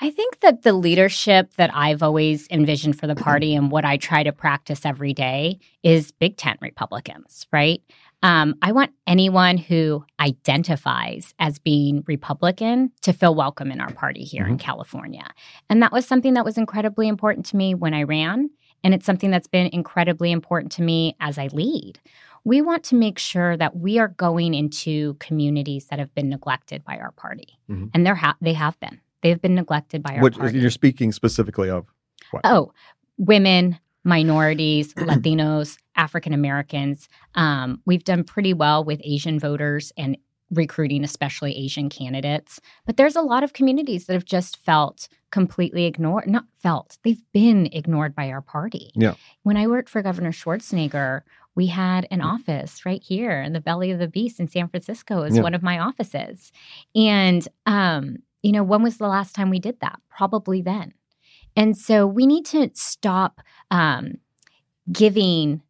I 0.00 0.10
think 0.10 0.40
that 0.40 0.62
the 0.62 0.74
leadership 0.74 1.54
that 1.54 1.70
I've 1.74 2.04
always 2.04 2.46
envisioned 2.50 2.98
for 2.98 3.06
the 3.06 3.16
party 3.28 3.54
and 3.54 3.70
what 3.70 3.84
I 3.84 3.96
try 3.96 4.22
to 4.22 4.32
practice 4.32 4.86
every 4.86 5.12
day 5.12 5.58
is 5.82 6.12
big 6.12 6.36
tent 6.36 6.58
Republicans, 6.62 7.46
right? 7.52 7.82
Um, 8.22 8.56
I 8.62 8.72
want 8.72 8.92
anyone 9.06 9.58
who 9.58 10.04
identifies 10.18 11.34
as 11.38 11.58
being 11.58 12.02
Republican 12.06 12.90
to 13.02 13.12
feel 13.12 13.34
welcome 13.34 13.70
in 13.70 13.80
our 13.80 13.92
party 13.92 14.24
here 14.24 14.44
in 14.44 14.58
California. 14.58 15.26
And 15.70 15.82
that 15.82 15.92
was 15.92 16.04
something 16.04 16.34
that 16.34 16.44
was 16.44 16.58
incredibly 16.58 17.06
important 17.06 17.46
to 17.46 17.56
me 17.56 17.74
when 17.74 17.94
I 17.94 18.02
ran. 18.02 18.50
And 18.82 18.92
it's 18.92 19.06
something 19.06 19.30
that's 19.30 19.46
been 19.46 19.68
incredibly 19.68 20.32
important 20.32 20.72
to 20.72 20.82
me 20.82 21.16
as 21.20 21.38
I 21.38 21.48
lead. 21.48 22.00
We 22.48 22.62
want 22.62 22.82
to 22.84 22.94
make 22.94 23.18
sure 23.18 23.58
that 23.58 23.76
we 23.76 23.98
are 23.98 24.08
going 24.08 24.54
into 24.54 25.14
communities 25.20 25.88
that 25.88 25.98
have 25.98 26.14
been 26.14 26.30
neglected 26.30 26.82
by 26.82 26.96
our 26.96 27.12
party. 27.12 27.58
Mhm. 27.68 27.90
And 27.92 28.06
they're 28.06 28.14
ha- 28.14 28.38
they 28.40 28.54
have 28.54 28.80
been. 28.80 29.00
They've 29.22 29.40
been 29.40 29.54
neglected 29.54 30.02
by 30.02 30.16
our 30.16 30.30
party. 30.30 30.58
you're 30.58 30.70
speaking 30.70 31.12
specifically 31.12 31.68
of 31.68 31.86
what? 32.30 32.40
Oh, 32.44 32.72
women, 33.18 33.78
minorities, 34.02 34.94
Latinos, 34.94 35.76
African 35.94 36.32
Americans. 36.32 37.08
Um, 37.34 37.82
we've 37.84 38.04
done 38.04 38.24
pretty 38.24 38.54
well 38.54 38.82
with 38.82 39.00
Asian 39.04 39.38
voters 39.38 39.92
and 39.98 40.16
recruiting, 40.50 41.04
especially 41.04 41.54
Asian 41.54 41.90
candidates. 41.90 42.60
But 42.86 42.96
there's 42.96 43.16
a 43.16 43.20
lot 43.20 43.42
of 43.44 43.52
communities 43.52 44.06
that 44.06 44.14
have 44.14 44.24
just 44.24 44.56
felt 44.56 45.08
completely 45.30 45.84
ignored. 45.84 46.26
Not 46.26 46.44
felt, 46.62 46.96
they've 47.04 47.22
been 47.34 47.68
ignored 47.72 48.14
by 48.14 48.30
our 48.30 48.40
party. 48.40 48.90
Yeah. 48.94 49.14
When 49.42 49.58
I 49.58 49.66
worked 49.66 49.90
for 49.90 50.00
Governor 50.00 50.32
Schwarzenegger, 50.32 51.20
we 51.58 51.66
had 51.66 52.06
an 52.12 52.20
office 52.20 52.86
right 52.86 53.02
here 53.02 53.42
in 53.42 53.52
the 53.52 53.60
belly 53.60 53.90
of 53.90 53.98
the 53.98 54.06
beast 54.06 54.38
in 54.38 54.46
San 54.46 54.68
Francisco 54.68 55.22
as 55.24 55.34
Yeah. 55.36 55.42
one 55.42 55.54
of 55.54 55.62
my 55.62 55.80
offices. 55.80 56.52
And, 56.94 57.46
um, 57.66 58.18
you 58.44 58.52
know, 58.52 58.62
when 58.62 58.80
was 58.84 58.98
the 58.98 59.08
last 59.08 59.34
time 59.34 59.50
we 59.50 59.58
did 59.58 59.80
that? 59.80 59.98
Probably 60.08 60.62
then. 60.62 60.94
And 61.56 61.76
so 61.76 62.06
we 62.06 62.28
need 62.28 62.46
to 62.46 62.70
stop 62.74 63.40
um, 63.72 64.18
giving 64.92 65.60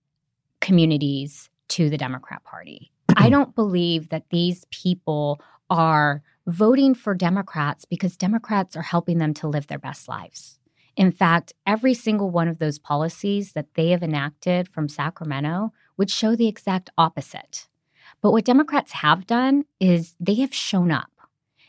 communities 0.60 1.48
to 1.68 1.88
the 1.88 1.96
Democrat 1.96 2.44
Party. 2.44 2.92
I 3.16 3.30
don't 3.34 3.54
believe 3.54 4.10
that 4.10 4.24
these 4.28 4.66
people 4.70 5.40
are 5.70 6.22
voting 6.46 6.94
for 6.94 7.14
Democrats 7.14 7.86
because 7.86 8.14
Democrats 8.14 8.76
are 8.76 8.82
helping 8.82 9.16
them 9.16 9.32
to 9.34 9.48
live 9.48 9.68
their 9.68 9.78
best 9.78 10.06
lives. 10.06 10.57
In 10.98 11.12
fact, 11.12 11.52
every 11.64 11.94
single 11.94 12.28
one 12.28 12.48
of 12.48 12.58
those 12.58 12.80
policies 12.80 13.52
that 13.52 13.74
they 13.74 13.90
have 13.90 14.02
enacted 14.02 14.68
from 14.68 14.88
Sacramento 14.88 15.72
would 15.96 16.10
show 16.10 16.34
the 16.34 16.48
exact 16.48 16.90
opposite. 16.98 17.68
But 18.20 18.32
what 18.32 18.44
Democrats 18.44 18.90
have 18.90 19.24
done 19.24 19.64
is 19.78 20.16
they 20.18 20.34
have 20.36 20.52
shown 20.52 20.90
up 20.90 21.12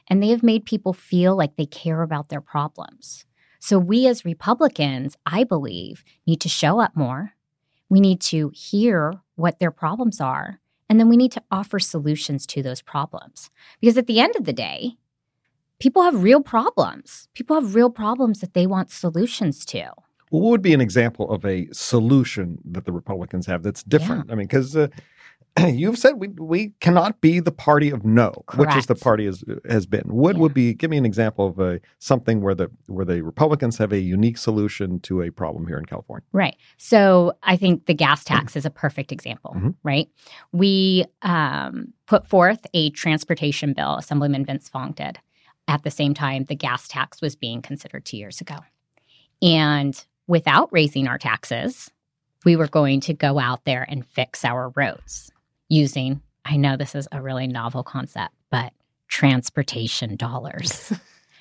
and 0.07 0.21
they 0.21 0.29
have 0.29 0.41
made 0.41 0.65
people 0.65 0.93
feel 0.93 1.37
like 1.37 1.57
they 1.57 1.67
care 1.67 2.01
about 2.01 2.29
their 2.29 2.41
problems. 2.41 3.25
So, 3.59 3.77
we 3.77 4.07
as 4.07 4.25
Republicans, 4.25 5.15
I 5.27 5.43
believe, 5.43 6.03
need 6.25 6.41
to 6.41 6.49
show 6.49 6.79
up 6.79 6.95
more. 6.95 7.33
We 7.87 7.99
need 7.99 8.21
to 8.21 8.51
hear 8.55 9.21
what 9.35 9.59
their 9.59 9.69
problems 9.71 10.19
are. 10.19 10.59
And 10.89 10.99
then 10.99 11.07
we 11.07 11.17
need 11.17 11.33
to 11.33 11.43
offer 11.51 11.77
solutions 11.77 12.47
to 12.47 12.63
those 12.63 12.81
problems. 12.81 13.51
Because 13.79 13.97
at 13.97 14.07
the 14.07 14.19
end 14.19 14.35
of 14.35 14.45
the 14.45 14.53
day, 14.53 14.97
people 15.79 16.03
have 16.03 16.23
real 16.23 16.41
problems. 16.41 17.27
People 17.33 17.59
have 17.59 17.75
real 17.75 17.89
problems 17.89 18.39
that 18.41 18.53
they 18.53 18.67
want 18.67 18.91
solutions 18.91 19.65
to. 19.65 19.91
Well, 20.31 20.41
what 20.41 20.49
would 20.51 20.61
be 20.61 20.73
an 20.73 20.81
example 20.81 21.29
of 21.31 21.43
a 21.45 21.67
solution 21.71 22.59
that 22.65 22.85
the 22.85 22.91
Republicans 22.91 23.47
have 23.47 23.63
that's 23.63 23.81
different? 23.83 24.27
Yeah. 24.27 24.33
I 24.33 24.35
mean, 24.35 24.47
because 24.47 24.75
uh, 24.75 24.89
you've 25.67 25.97
said 25.97 26.13
we 26.15 26.27
we 26.27 26.73
cannot 26.79 27.19
be 27.21 27.39
the 27.39 27.51
party 27.51 27.89
of 27.89 28.05
no, 28.05 28.43
Correct. 28.47 28.75
which 28.75 28.77
is 28.77 28.85
the 28.85 28.95
party 28.95 29.25
has 29.25 29.43
has 29.67 29.85
been. 29.85 30.03
What 30.03 30.35
yeah. 30.35 30.41
would 30.41 30.53
be? 30.53 30.73
Give 30.73 30.91
me 30.91 30.97
an 30.97 31.05
example 31.05 31.47
of 31.47 31.59
a 31.59 31.79
something 31.97 32.41
where 32.41 32.53
the 32.53 32.69
where 32.87 33.05
the 33.05 33.21
Republicans 33.21 33.77
have 33.77 33.91
a 33.91 33.99
unique 33.99 34.37
solution 34.37 34.99
to 35.01 35.21
a 35.23 35.31
problem 35.31 35.65
here 35.65 35.77
in 35.77 35.85
California. 35.85 36.25
Right. 36.31 36.55
So 36.77 37.33
I 37.43 37.57
think 37.57 37.87
the 37.87 37.93
gas 37.93 38.23
tax 38.23 38.55
is 38.55 38.65
a 38.65 38.69
perfect 38.69 39.11
example. 39.11 39.53
Mm-hmm. 39.55 39.69
Right. 39.83 40.09
We 40.51 41.05
um, 41.23 41.93
put 42.05 42.27
forth 42.27 42.65
a 42.73 42.91
transportation 42.91 43.73
bill. 43.73 43.95
Assemblyman 43.95 44.45
Vince 44.45 44.69
Fong 44.69 44.91
did. 44.91 45.19
At 45.67 45.83
the 45.83 45.91
same 45.91 46.13
time, 46.13 46.45
the 46.45 46.55
gas 46.55 46.87
tax 46.87 47.21
was 47.21 47.35
being 47.35 47.61
considered 47.61 48.05
two 48.05 48.17
years 48.17 48.41
ago, 48.41 48.57
and 49.41 50.03
without 50.27 50.71
raising 50.71 51.07
our 51.07 51.17
taxes, 51.17 51.91
we 52.45 52.55
were 52.55 52.67
going 52.67 53.01
to 53.01 53.13
go 53.13 53.39
out 53.39 53.65
there 53.65 53.85
and 53.89 54.05
fix 54.05 54.45
our 54.45 54.69
roads 54.75 55.31
using, 55.67 56.21
I 56.45 56.57
know 56.57 56.77
this 56.77 56.95
is 56.95 57.07
a 57.11 57.21
really 57.21 57.47
novel 57.47 57.83
concept, 57.83 58.33
but 58.49 58.73
transportation 59.07 60.15
dollars. 60.15 60.93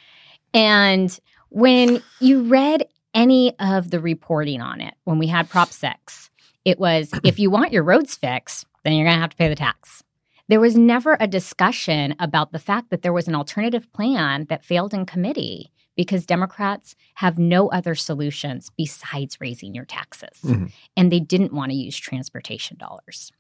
and 0.55 1.19
when 1.51 2.03
you 2.21 2.43
read 2.43 2.87
any 3.15 3.59
of 3.59 3.91
the 3.91 4.01
reporting 4.01 4.61
on 4.61 4.81
it, 4.81 4.95
when 5.05 5.19
we 5.19 5.27
had 5.27 5.49
Prop 5.49 5.69
6, 5.69 6.31
it 6.65 6.79
was 6.79 7.11
if 7.25 7.39
you 7.39 7.51
want 7.51 7.73
your 7.73 7.83
roads 7.83 8.17
fixed, 8.17 8.67
then 8.85 8.95
you're 8.95 9.07
going 9.07 9.17
to 9.17 9.21
have 9.21 9.31
to 9.31 9.37
pay 9.37 9.49
the 9.49 9.55
tax. 9.55 10.03
There 10.49 10.61
was 10.61 10.77
never 10.77 11.17
a 11.21 11.27
discussion 11.27 12.15
about 12.19 12.53
the 12.53 12.59
fact 12.59 12.91
that 12.91 13.03
there 13.03 13.13
was 13.13 13.29
an 13.29 13.35
alternative 13.35 13.93
plan 13.93 14.47
that 14.49 14.65
failed 14.65 14.95
in 14.95 15.07
committee 15.07 15.71
because 15.95 16.25
Democrats 16.25 16.95
have 17.15 17.39
no 17.39 17.69
other 17.71 17.95
solutions 17.95 18.71
besides 18.77 19.41
raising 19.41 19.75
your 19.75 19.85
taxes. 19.85 20.41
Mm-hmm. 20.45 20.67
And 20.97 21.13
they 21.13 21.21
didn't 21.21 21.53
want 21.53 21.71
to 21.73 21.77
use 21.77 21.97
transportation 21.97 22.77
dollars. 22.79 23.33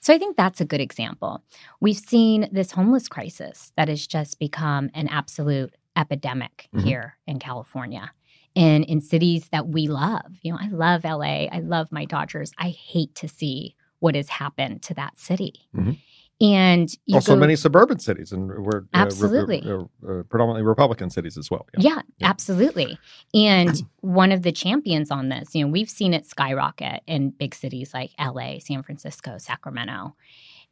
So 0.00 0.14
I 0.14 0.18
think 0.18 0.36
that's 0.36 0.60
a 0.60 0.64
good 0.64 0.80
example. 0.80 1.42
We've 1.80 1.96
seen 1.96 2.48
this 2.52 2.70
homeless 2.70 3.08
crisis 3.08 3.72
that 3.76 3.88
has 3.88 4.06
just 4.06 4.38
become 4.38 4.90
an 4.94 5.08
absolute 5.08 5.74
epidemic 5.96 6.68
mm-hmm. 6.74 6.86
here 6.86 7.16
in 7.26 7.38
California 7.38 8.12
and 8.54 8.84
in 8.84 9.00
cities 9.00 9.48
that 9.48 9.68
we 9.68 9.88
love. 9.88 10.38
You 10.42 10.52
know, 10.52 10.58
I 10.60 10.68
love 10.68 11.04
LA, 11.04 11.46
I 11.50 11.60
love 11.60 11.90
my 11.90 12.04
Dodgers. 12.04 12.52
I 12.58 12.68
hate 12.68 13.14
to 13.16 13.28
see 13.28 13.74
what 13.98 14.14
has 14.14 14.28
happened 14.28 14.82
to 14.82 14.94
that 14.94 15.18
city. 15.18 15.68
Mm-hmm. 15.74 15.92
And 16.40 16.92
also 17.12 17.34
go, 17.34 17.40
many 17.40 17.54
suburban 17.54 18.00
cities, 18.00 18.32
and 18.32 18.48
we're 18.48 18.84
absolutely 18.94 19.62
uh, 19.64 19.76
uh, 19.76 19.80
uh, 19.80 20.22
predominantly 20.24 20.62
Republican 20.62 21.08
cities 21.08 21.38
as 21.38 21.50
well. 21.50 21.66
Yeah, 21.78 21.94
yeah, 21.94 22.02
yeah. 22.18 22.28
absolutely. 22.28 22.98
And 23.32 23.80
one 24.00 24.32
of 24.32 24.42
the 24.42 24.50
champions 24.50 25.12
on 25.12 25.28
this, 25.28 25.54
you 25.54 25.64
know, 25.64 25.70
we've 25.70 25.90
seen 25.90 26.14
it 26.14 26.26
skyrocket 26.26 27.02
in 27.06 27.30
big 27.30 27.54
cities 27.54 27.94
like 27.94 28.10
LA, 28.18 28.58
San 28.58 28.82
Francisco, 28.82 29.38
Sacramento, 29.38 30.16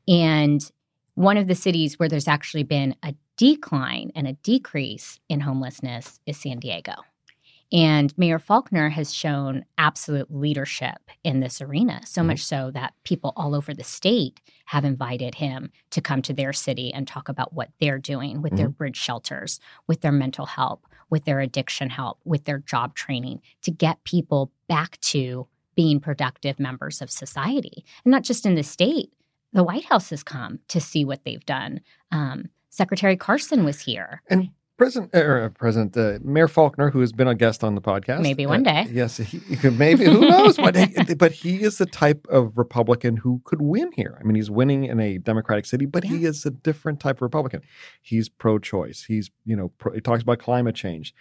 and 0.08 0.68
one 1.14 1.36
of 1.36 1.46
the 1.46 1.54
cities 1.54 1.98
where 1.98 2.08
there's 2.08 2.28
actually 2.28 2.62
been 2.64 2.96
a 3.02 3.14
decline 3.36 4.10
and 4.14 4.26
a 4.26 4.32
decrease 4.32 5.20
in 5.28 5.40
homelessness 5.40 6.18
is 6.26 6.36
San 6.36 6.58
Diego. 6.58 6.94
And 7.72 8.16
Mayor 8.18 8.38
Faulconer 8.38 8.90
has 8.90 9.14
shown 9.14 9.64
absolute 9.78 10.30
leadership 10.30 10.98
in 11.22 11.40
this 11.40 11.60
arena, 11.60 12.00
so 12.04 12.20
mm-hmm. 12.20 12.28
much 12.28 12.44
so 12.44 12.70
that 12.72 12.94
people 13.04 13.32
all 13.36 13.54
over 13.54 13.72
the 13.72 13.84
state 13.84 14.40
have 14.66 14.84
invited 14.84 15.36
him 15.36 15.70
to 15.90 16.00
come 16.00 16.22
to 16.22 16.32
their 16.32 16.52
city 16.52 16.92
and 16.92 17.06
talk 17.06 17.28
about 17.28 17.52
what 17.52 17.70
they're 17.80 17.98
doing 17.98 18.42
with 18.42 18.52
mm-hmm. 18.52 18.56
their 18.58 18.68
bridge 18.68 18.96
shelters, 18.96 19.60
with 19.86 20.00
their 20.00 20.12
mental 20.12 20.46
help, 20.46 20.86
with 21.10 21.24
their 21.24 21.40
addiction 21.40 21.90
help, 21.90 22.18
with 22.24 22.44
their 22.44 22.58
job 22.58 22.94
training 22.94 23.40
to 23.62 23.70
get 23.70 24.02
people 24.04 24.52
back 24.68 25.00
to 25.00 25.46
being 25.76 26.00
productive 26.00 26.58
members 26.58 27.00
of 27.00 27.10
society. 27.10 27.84
And 28.04 28.10
not 28.10 28.24
just 28.24 28.44
in 28.44 28.54
the 28.56 28.62
state, 28.62 29.12
the 29.52 29.64
White 29.64 29.84
House 29.84 30.10
has 30.10 30.22
come 30.22 30.60
to 30.68 30.80
see 30.80 31.04
what 31.04 31.24
they've 31.24 31.44
done. 31.46 31.80
Um, 32.10 32.50
Secretary 32.68 33.16
Carson 33.16 33.64
was 33.64 33.80
here. 33.80 34.22
And 34.30 34.50
President, 34.80 35.14
er, 35.14 35.52
President 35.58 35.94
uh, 35.94 36.18
Mayor 36.22 36.48
Faulconer, 36.48 36.90
who 36.90 37.00
has 37.00 37.12
been 37.12 37.28
a 37.28 37.34
guest 37.34 37.62
on 37.62 37.74
the 37.74 37.82
podcast, 37.82 38.22
maybe 38.22 38.46
one 38.46 38.66
uh, 38.66 38.84
day. 38.84 38.90
Yes, 38.90 39.18
he, 39.18 39.38
maybe 39.72 40.06
who 40.06 40.20
knows? 40.20 40.56
but 40.56 40.74
he, 40.74 41.14
but 41.18 41.32
he 41.32 41.60
is 41.60 41.76
the 41.76 41.84
type 41.84 42.26
of 42.30 42.56
Republican 42.56 43.18
who 43.18 43.42
could 43.44 43.60
win 43.60 43.92
here. 43.92 44.16
I 44.18 44.22
mean, 44.24 44.36
he's 44.36 44.50
winning 44.50 44.84
in 44.84 44.98
a 44.98 45.18
Democratic 45.18 45.66
city, 45.66 45.84
but 45.84 46.02
yeah. 46.02 46.12
he 46.12 46.24
is 46.24 46.46
a 46.46 46.50
different 46.50 46.98
type 46.98 47.16
of 47.16 47.22
Republican. 47.22 47.60
He's 48.00 48.30
pro-choice. 48.30 49.04
He's 49.04 49.30
you 49.44 49.54
know 49.54 49.68
pro, 49.76 49.92
he 49.92 50.00
talks 50.00 50.22
about 50.22 50.38
climate 50.38 50.76
change 50.76 51.12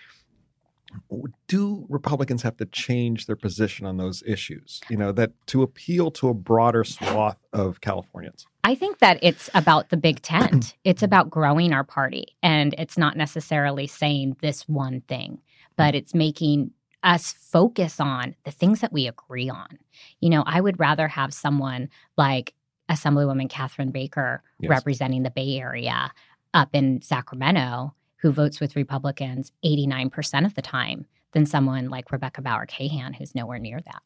do 1.48 1.86
Republicans 1.89 2.41
have 2.43 2.58
to 2.58 2.65
change 2.65 3.25
their 3.25 3.36
position 3.36 3.86
on 3.86 3.98
those 3.98 4.24
issues? 4.25 4.81
You 4.89 4.98
know, 4.98 5.12
that 5.13 5.31
to 5.48 5.63
appeal 5.63 6.12
to 6.12 6.29
a 6.29 6.34
broader 6.34 6.84
swath 6.84 7.39
of 7.53 7.81
Californians? 7.81 8.46
I 8.63 8.75
think 8.75 9.00
that 9.00 9.19
it's 9.22 9.50
about 9.53 9.89
the 9.89 9.98
big 9.98 10.22
tent. 10.22 10.75
it's 10.84 11.03
about 11.03 11.29
growing 11.29 11.74
our 11.74 11.84
party. 11.84 12.36
And 12.43 12.75
it's 12.77 12.98
not 12.98 13.17
necessarily 13.17 13.88
saying 13.88 14.38
this 14.41 14.67
one 14.67 15.01
thing, 15.01 15.41
but 15.75 15.96
it's 15.96 16.13
making 16.13 16.72
us 17.03 17.31
focus 17.31 18.00
on 18.00 18.36
the 18.43 18.51
things 18.51 18.81
that 18.81 18.91
we 18.91 19.08
agree 19.08 19.50
on. 19.50 19.79
You 20.19 20.29
know, 20.29 20.43
I 20.46 20.60
would 20.60 20.79
rather 20.79 21.08
have 21.08 21.34
someone 21.34 21.89
like 22.17 22.53
Assemblywoman 22.89 23.50
Catherine 23.50 23.91
Baker 23.91 24.43
yes. 24.60 24.69
representing 24.69 25.24
the 25.24 25.31
Bay 25.31 25.58
Area 25.60 26.12
up 26.53 26.69
in 26.74 27.01
Sacramento 27.01 27.93
who 28.21 28.31
votes 28.31 28.59
with 28.59 28.75
Republicans 28.75 29.51
89% 29.63 30.45
of 30.45 30.55
the 30.55 30.61
time 30.61 31.05
than 31.31 31.45
someone 31.45 31.89
like 31.89 32.11
Rebecca 32.11 32.41
Bauer 32.41 32.65
Kahan, 32.65 33.15
who's 33.15 33.35
nowhere 33.35 33.59
near 33.59 33.79
that. 33.85 34.01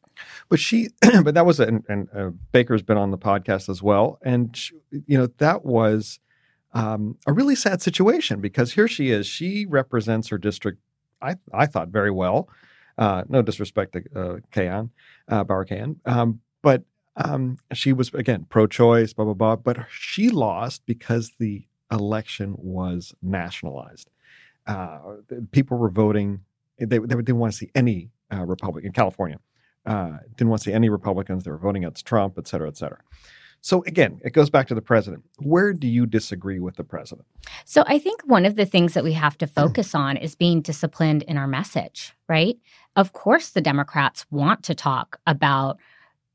But 0.48 0.60
she, 0.60 0.88
but 1.22 1.34
that 1.34 1.46
was, 1.46 1.58
a, 1.58 1.66
and, 1.66 1.84
and 1.88 2.08
uh, 2.14 2.30
Baker's 2.52 2.82
been 2.82 2.98
on 2.98 3.10
the 3.10 3.18
podcast 3.18 3.68
as 3.68 3.82
well. 3.82 4.18
And, 4.22 4.56
she, 4.56 4.74
you 5.06 5.18
know, 5.18 5.28
that 5.38 5.64
was 5.64 6.20
um, 6.72 7.16
a 7.26 7.32
really 7.32 7.54
sad 7.54 7.80
situation 7.80 8.40
because 8.40 8.72
here 8.72 8.88
she 8.88 9.10
is. 9.10 9.26
She 9.26 9.64
represents 9.66 10.28
her 10.28 10.38
district, 10.38 10.80
I, 11.22 11.36
I 11.52 11.66
thought, 11.66 11.88
very 11.88 12.10
well. 12.10 12.48
Uh, 12.98 13.24
no 13.28 13.42
disrespect 13.42 13.94
to 13.94 14.02
uh, 14.14 14.36
Kahan, 14.52 14.90
uh, 15.28 15.44
Bauer 15.44 15.64
Kahan. 15.64 15.96
Um, 16.04 16.40
but 16.62 16.84
um, 17.16 17.56
she 17.72 17.92
was, 17.92 18.12
again, 18.14 18.46
pro 18.48 18.66
choice, 18.66 19.12
blah, 19.12 19.24
blah, 19.24 19.34
blah. 19.34 19.56
But 19.56 19.86
she 19.90 20.28
lost 20.28 20.82
because 20.86 21.32
the 21.38 21.64
election 21.94 22.54
was 22.58 23.14
nationalized. 23.22 24.10
Uh, 24.66 24.98
people 25.52 25.78
were 25.78 25.90
voting. 25.90 26.40
They, 26.78 26.98
they 26.98 26.98
didn't 26.98 27.38
want 27.38 27.52
to 27.52 27.58
see 27.58 27.70
any 27.74 28.10
uh, 28.32 28.44
Republican. 28.44 28.92
California 28.92 29.38
uh, 29.86 30.18
didn't 30.36 30.50
want 30.50 30.62
to 30.62 30.70
see 30.70 30.74
any 30.74 30.88
Republicans. 30.88 31.44
They 31.44 31.50
were 31.50 31.58
voting 31.58 31.84
against 31.84 32.06
Trump, 32.06 32.34
et 32.38 32.48
cetera, 32.48 32.68
et 32.68 32.76
cetera. 32.76 32.98
So 33.60 33.82
again, 33.86 34.20
it 34.22 34.34
goes 34.34 34.50
back 34.50 34.66
to 34.68 34.74
the 34.74 34.82
president. 34.82 35.24
Where 35.38 35.72
do 35.72 35.88
you 35.88 36.04
disagree 36.04 36.58
with 36.58 36.76
the 36.76 36.84
president? 36.84 37.26
So 37.64 37.82
I 37.86 37.98
think 37.98 38.20
one 38.26 38.44
of 38.44 38.56
the 38.56 38.66
things 38.66 38.92
that 38.92 39.04
we 39.04 39.14
have 39.14 39.38
to 39.38 39.46
focus 39.46 39.94
on 39.94 40.18
is 40.18 40.34
being 40.34 40.60
disciplined 40.60 41.22
in 41.22 41.38
our 41.38 41.46
message, 41.46 42.12
right? 42.28 42.56
Of 42.94 43.14
course, 43.14 43.50
the 43.50 43.62
Democrats 43.62 44.26
want 44.30 44.62
to 44.64 44.74
talk 44.74 45.18
about 45.26 45.78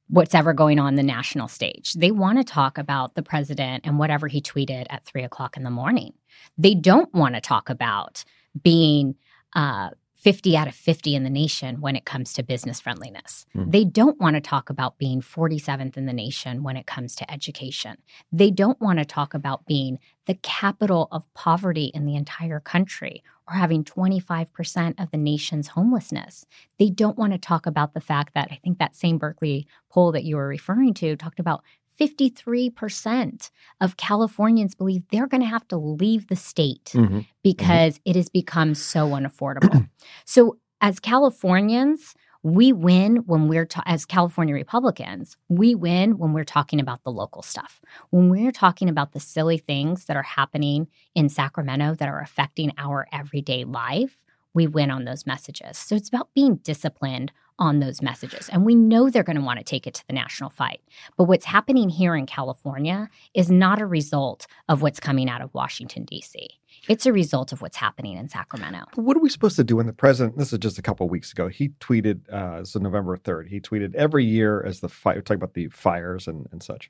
what's 0.09 0.33
ever 0.33 0.53
going 0.53 0.79
on 0.79 0.95
the 0.95 1.03
national 1.03 1.47
stage. 1.47 1.93
They 1.93 2.11
want 2.11 2.39
to 2.39 2.43
talk 2.43 2.77
about 2.77 3.15
the 3.15 3.23
president 3.23 3.85
and 3.85 3.99
whatever 3.99 4.27
he 4.27 4.41
tweeted 4.41 4.87
at 4.89 5.05
three 5.05 5.23
o'clock 5.23 5.55
in 5.55 5.63
the 5.63 5.69
morning. 5.69 6.13
They 6.57 6.73
don't 6.73 7.13
want 7.13 7.35
to 7.35 7.41
talk 7.41 7.69
about 7.69 8.25
being 8.61 9.15
uh, 9.55 9.89
50 10.15 10.57
out 10.57 10.67
of 10.67 10.75
50 10.75 11.15
in 11.15 11.23
the 11.23 11.29
nation 11.29 11.79
when 11.79 11.95
it 11.95 12.05
comes 12.05 12.33
to 12.33 12.43
business 12.43 12.81
friendliness. 12.81 13.45
Mm. 13.55 13.71
They 13.71 13.85
don't 13.85 14.19
want 14.19 14.35
to 14.35 14.41
talk 14.41 14.69
about 14.69 14.97
being 14.97 15.21
47th 15.21 15.95
in 15.95 16.07
the 16.07 16.13
nation 16.13 16.61
when 16.61 16.75
it 16.75 16.85
comes 16.85 17.15
to 17.15 17.31
education. 17.31 17.97
They 18.31 18.51
don't 18.51 18.81
want 18.81 18.99
to 18.99 19.05
talk 19.05 19.33
about 19.33 19.65
being 19.65 19.99
the 20.25 20.35
capital 20.35 21.07
of 21.11 21.31
poverty 21.35 21.85
in 21.93 22.03
the 22.03 22.15
entire 22.15 22.59
country 22.59 23.23
or 23.49 23.55
having 23.55 23.83
25% 23.83 25.01
of 25.01 25.09
the 25.11 25.17
nation's 25.17 25.69
homelessness. 25.69 26.45
They 26.77 26.89
don't 26.89 27.17
want 27.17 27.33
to 27.33 27.39
talk 27.39 27.65
about 27.65 27.93
the 27.93 27.99
fact 28.01 28.33
that 28.35 28.49
I 28.51 28.59
think 28.63 28.77
that 28.77 28.95
same 28.95 29.17
Berkeley 29.17 29.67
poll 29.89 30.11
that 30.11 30.23
you 30.23 30.35
were 30.35 30.47
referring 30.47 30.93
to 30.95 31.15
talked 31.15 31.39
about 31.39 31.63
53% 31.99 33.49
of 33.81 33.97
Californians 33.97 34.75
believe 34.75 35.03
they're 35.11 35.27
going 35.27 35.41
to 35.41 35.47
have 35.47 35.67
to 35.69 35.77
leave 35.77 36.27
the 36.27 36.35
state 36.35 36.91
Mhm. 36.95 37.25
because 37.43 37.99
it 38.05 38.15
has 38.15 38.29
become 38.29 38.73
so 38.75 39.09
unaffordable. 39.09 39.89
so, 40.25 40.57
as 40.81 40.99
Californians, 40.99 42.13
we 42.43 42.71
win 42.71 43.17
when 43.25 43.47
we're 43.47 43.65
ta- 43.65 43.83
as 43.85 44.05
California 44.05 44.53
Republicans, 44.53 45.35
we 45.49 45.75
win 45.75 46.17
when 46.17 46.33
we're 46.33 46.45
talking 46.45 46.79
about 46.79 47.03
the 47.03 47.11
local 47.11 47.41
stuff. 47.41 47.81
When 48.11 48.29
we're 48.29 48.51
talking 48.51 48.87
about 48.87 49.11
the 49.11 49.19
silly 49.19 49.57
things 49.57 50.05
that 50.05 50.15
are 50.15 50.23
happening 50.23 50.87
in 51.15 51.29
Sacramento 51.29 51.95
that 51.95 52.07
are 52.07 52.21
affecting 52.21 52.71
our 52.77 53.07
everyday 53.11 53.65
life, 53.65 54.17
we 54.53 54.67
win 54.67 54.89
on 54.89 55.05
those 55.05 55.25
messages. 55.25 55.77
So 55.77 55.95
it's 55.95 56.09
about 56.09 56.33
being 56.33 56.55
disciplined 56.57 57.31
on 57.59 57.79
those 57.79 58.01
messages. 58.01 58.49
And 58.49 58.65
we 58.65 58.73
know 58.73 59.09
they're 59.09 59.21
going 59.23 59.35
to 59.35 59.43
want 59.43 59.59
to 59.59 59.65
take 59.65 59.85
it 59.85 59.93
to 59.95 60.07
the 60.07 60.13
national 60.13 60.49
fight. 60.49 60.81
But 61.17 61.25
what's 61.25 61.45
happening 61.45 61.89
here 61.89 62.15
in 62.15 62.25
California 62.25 63.09
is 63.33 63.51
not 63.51 63.81
a 63.81 63.85
result 63.85 64.47
of 64.69 64.81
what's 64.81 64.99
coming 64.99 65.29
out 65.29 65.41
of 65.41 65.53
Washington, 65.53 66.05
D.C. 66.05 66.47
It's 66.89 67.05
a 67.05 67.13
result 67.13 67.51
of 67.51 67.61
what's 67.61 67.77
happening 67.77 68.17
in 68.17 68.27
Sacramento. 68.27 68.79
But 68.95 69.03
what 69.03 69.15
are 69.15 69.19
we 69.19 69.29
supposed 69.29 69.55
to 69.57 69.63
do 69.63 69.75
when 69.75 69.85
the 69.85 69.93
president? 69.93 70.39
This 70.39 70.51
is 70.51 70.57
just 70.57 70.79
a 70.79 70.81
couple 70.81 71.05
of 71.05 71.11
weeks 71.11 71.31
ago. 71.31 71.47
He 71.47 71.69
tweeted, 71.79 72.27
uh, 72.29 72.65
so 72.65 72.79
November 72.79 73.15
third. 73.15 73.47
He 73.47 73.61
tweeted 73.61 73.93
every 73.93 74.25
year 74.25 74.63
as 74.63 74.79
the 74.79 74.89
fire. 74.89 75.21
Talking 75.21 75.35
about 75.35 75.53
the 75.53 75.67
fires 75.67 76.27
and, 76.27 76.47
and 76.51 76.63
such. 76.63 76.89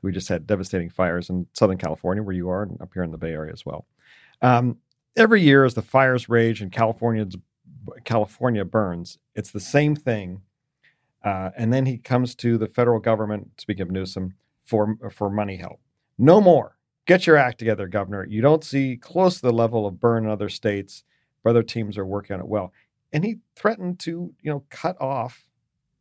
We 0.00 0.12
just 0.12 0.30
had 0.30 0.46
devastating 0.46 0.88
fires 0.88 1.28
in 1.28 1.46
Southern 1.52 1.76
California, 1.76 2.22
where 2.22 2.34
you 2.34 2.48
are, 2.48 2.62
and 2.62 2.80
up 2.80 2.94
here 2.94 3.02
in 3.02 3.10
the 3.10 3.18
Bay 3.18 3.32
Area 3.32 3.52
as 3.52 3.66
well. 3.66 3.86
Um, 4.40 4.78
every 5.14 5.42
year, 5.42 5.66
as 5.66 5.74
the 5.74 5.82
fires 5.82 6.26
rage 6.26 6.62
and 6.62 6.72
California's 6.72 7.36
California 8.04 8.64
burns, 8.64 9.18
it's 9.34 9.50
the 9.50 9.60
same 9.60 9.94
thing. 9.94 10.40
Uh, 11.22 11.50
and 11.54 11.70
then 11.70 11.84
he 11.84 11.98
comes 11.98 12.34
to 12.36 12.56
the 12.56 12.66
federal 12.66 12.98
government. 12.98 13.60
Speaking 13.60 13.82
of 13.82 13.90
Newsom, 13.90 14.36
for 14.64 14.96
for 15.12 15.28
money 15.28 15.56
help. 15.56 15.80
No 16.16 16.40
more. 16.40 16.73
Get 17.06 17.26
your 17.26 17.36
act 17.36 17.58
together, 17.58 17.86
Governor. 17.86 18.26
You 18.26 18.40
don't 18.40 18.64
see 18.64 18.96
close 18.96 19.36
to 19.36 19.42
the 19.42 19.52
level 19.52 19.86
of 19.86 20.00
burn 20.00 20.24
in 20.24 20.30
other 20.30 20.48
states. 20.48 21.04
but 21.42 21.50
Other 21.50 21.62
teams 21.62 21.98
are 21.98 22.06
working 22.06 22.34
on 22.34 22.40
it 22.40 22.48
well. 22.48 22.72
And 23.12 23.24
he 23.24 23.36
threatened 23.54 24.00
to, 24.00 24.32
you 24.40 24.50
know, 24.50 24.64
cut 24.70 25.00
off 25.00 25.46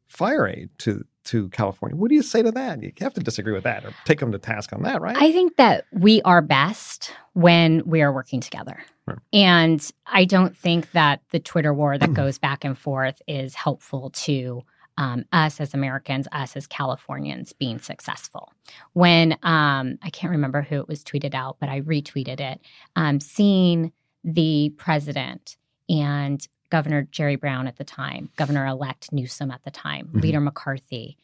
fire 0.08 0.48
aid 0.48 0.70
to 0.80 1.04
to 1.26 1.50
California. 1.50 1.96
What 1.96 2.10
do 2.10 2.16
you 2.16 2.22
say 2.22 2.42
to 2.42 2.52
that? 2.52 2.84
You 2.84 2.92
have 3.00 3.14
to 3.14 3.22
disagree 3.22 3.54
with 3.54 3.64
that 3.64 3.86
or 3.86 3.94
take 4.04 4.22
him 4.22 4.32
to 4.34 4.38
task 4.38 4.74
on 4.74 4.84
that, 4.84 5.02
right? 5.02 5.16
I 5.18 5.32
think 5.32 5.56
that 5.56 5.86
we 5.94 6.22
are 6.24 6.42
best 6.42 7.14
when 7.32 7.82
we 7.86 8.02
are 8.02 8.12
working 8.12 8.42
together. 8.42 8.84
Right. 9.06 9.18
And 9.32 9.92
I 10.06 10.26
don't 10.26 10.56
think 10.56 10.92
that 10.92 11.22
the 11.32 11.40
Twitter 11.40 11.74
war 11.74 11.98
that 11.98 12.10
hmm. 12.10 12.14
goes 12.14 12.38
back 12.38 12.66
and 12.66 12.78
forth 12.78 13.22
is 13.28 13.56
helpful 13.56 14.10
to 14.12 14.64
um, 14.98 15.26
us 15.32 15.60
as 15.60 15.74
Americans, 15.74 16.28
us 16.32 16.56
as 16.56 16.68
Californians 16.68 17.54
being 17.54 17.80
successful. 17.80 18.52
When 18.94 19.34
um, 19.44 19.98
I 20.02 20.10
can't 20.12 20.32
remember 20.32 20.62
who 20.62 20.80
it 20.80 20.88
was 20.88 21.04
tweeted 21.04 21.34
out, 21.34 21.58
but 21.60 21.70
I 21.70 21.82
retweeted 21.82 22.40
it, 22.40 22.62
um, 22.96 23.20
seeing 23.20 23.92
the 24.24 24.74
president 24.78 25.58
and 25.90 26.48
Governor 26.70 27.08
Jerry 27.12 27.36
Brown 27.36 27.68
at 27.68 27.78
the 27.78 27.84
time, 27.84 28.30
Governor 28.36 28.66
elect 28.66 29.12
Newsom 29.12 29.52
at 29.52 29.64
the 29.64 29.72
time, 29.72 30.08
Mhm. 30.08 30.22
Leader 30.22 30.40
McCarthy 30.42 31.18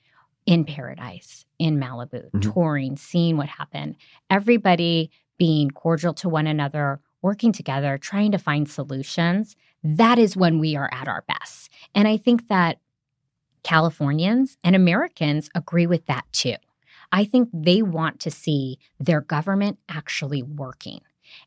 in 0.45 0.65
paradise, 0.65 1.45
in 1.59 1.77
Malibu, 1.79 2.29
Mhm. 2.31 2.53
touring, 2.53 2.97
seeing 2.97 3.37
what 3.37 3.49
happened. 3.49 3.95
Everybody 4.29 5.11
being 5.37 5.71
cordial 5.71 6.13
to 6.15 6.29
one 6.29 6.47
another, 6.47 6.99
working 7.21 7.51
together, 7.51 7.97
trying 7.97 8.31
to 8.31 8.37
find 8.37 8.69
solutions. 8.69 9.55
That 9.83 10.19
is 10.19 10.35
when 10.35 10.59
we 10.59 10.75
are 10.75 10.89
at 10.91 11.07
our 11.07 11.23
best. 11.27 11.71
And 11.95 12.07
I 12.07 12.17
think 12.17 12.47
that 12.47 12.79
Californians 13.63 14.57
and 14.63 14.75
Americans 14.75 15.49
agree 15.55 15.87
with 15.87 16.05
that 16.05 16.25
too. 16.31 16.55
I 17.11 17.25
think 17.25 17.49
they 17.53 17.81
want 17.81 18.19
to 18.21 18.31
see 18.31 18.77
their 18.99 19.21
government 19.21 19.79
actually 19.89 20.43
working. 20.43 21.01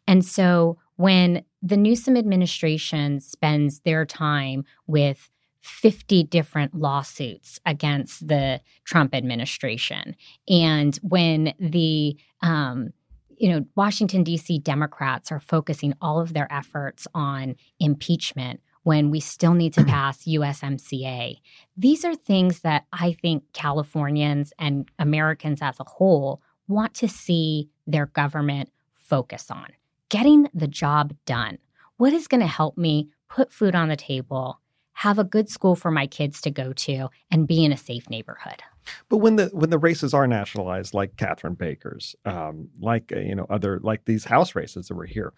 And 0.06 0.24
so 0.24 0.78
when 0.96 1.44
the 1.62 1.76
Newsom 1.76 2.16
administration 2.16 3.20
spends 3.20 3.80
their 3.80 4.04
time 4.04 4.64
with 4.86 5.30
50 5.62 6.24
different 6.24 6.74
lawsuits 6.74 7.60
against 7.64 8.26
the 8.26 8.60
Trump 8.84 9.14
administration, 9.14 10.16
and 10.48 10.96
when 11.02 11.54
the 11.60 12.16
um, 12.42 12.92
you 13.36 13.48
know 13.48 13.64
Washington 13.76 14.24
D.C. 14.24 14.58
Democrats 14.58 15.30
are 15.30 15.40
focusing 15.40 15.94
all 16.00 16.20
of 16.20 16.34
their 16.34 16.52
efforts 16.52 17.06
on 17.14 17.56
impeachment 17.78 18.60
when 18.84 19.10
we 19.10 19.20
still 19.20 19.54
need 19.54 19.72
to 19.74 19.84
pass 19.84 20.24
USMCA, 20.24 21.36
these 21.76 22.04
are 22.04 22.14
things 22.14 22.60
that 22.60 22.84
I 22.92 23.12
think 23.12 23.44
Californians 23.52 24.52
and 24.58 24.90
Americans 24.98 25.60
as 25.62 25.78
a 25.78 25.84
whole 25.84 26.42
want 26.68 26.94
to 26.94 27.08
see 27.08 27.68
their 27.86 28.06
government 28.06 28.70
focus 28.92 29.50
on 29.50 29.68
getting 30.12 30.46
the 30.52 30.68
job 30.68 31.14
done. 31.24 31.56
What 31.96 32.12
is 32.12 32.28
going 32.28 32.42
to 32.42 32.46
help 32.46 32.76
me 32.76 33.08
put 33.30 33.50
food 33.50 33.74
on 33.74 33.88
the 33.88 33.96
table, 33.96 34.60
have 34.92 35.18
a 35.18 35.24
good 35.24 35.48
school 35.48 35.74
for 35.74 35.90
my 35.90 36.06
kids 36.06 36.42
to 36.42 36.50
go 36.50 36.74
to, 36.74 37.08
and 37.30 37.48
be 37.48 37.64
in 37.64 37.72
a 37.72 37.78
safe 37.78 38.10
neighborhood? 38.10 38.62
But 39.08 39.18
when 39.18 39.36
the 39.36 39.46
when 39.54 39.70
the 39.70 39.78
races 39.78 40.12
are 40.12 40.26
nationalized, 40.26 40.92
like 40.92 41.16
Catherine 41.16 41.54
Baker's, 41.54 42.14
um, 42.26 42.68
like 42.78 43.10
uh, 43.14 43.20
you 43.20 43.34
know 43.34 43.46
other 43.48 43.80
like 43.82 44.04
these 44.04 44.24
House 44.24 44.54
races 44.54 44.88
that 44.88 44.94
were 44.94 45.06
here, 45.06 45.32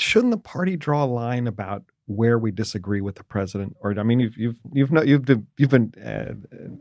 shouldn't 0.00 0.32
the 0.32 0.38
party 0.38 0.76
draw 0.76 1.04
a 1.04 1.06
line 1.06 1.46
about 1.46 1.84
where 2.06 2.38
we 2.38 2.50
disagree 2.50 3.00
with 3.00 3.16
the 3.16 3.24
president? 3.24 3.76
Or 3.80 3.98
I 3.98 4.02
mean, 4.02 4.20
you've 4.20 4.36
you've 4.36 4.56
you've 4.72 4.92
no, 4.92 5.02
you've 5.02 5.28
you've 5.56 5.70
been 5.70 5.92
uh, 6.04 6.34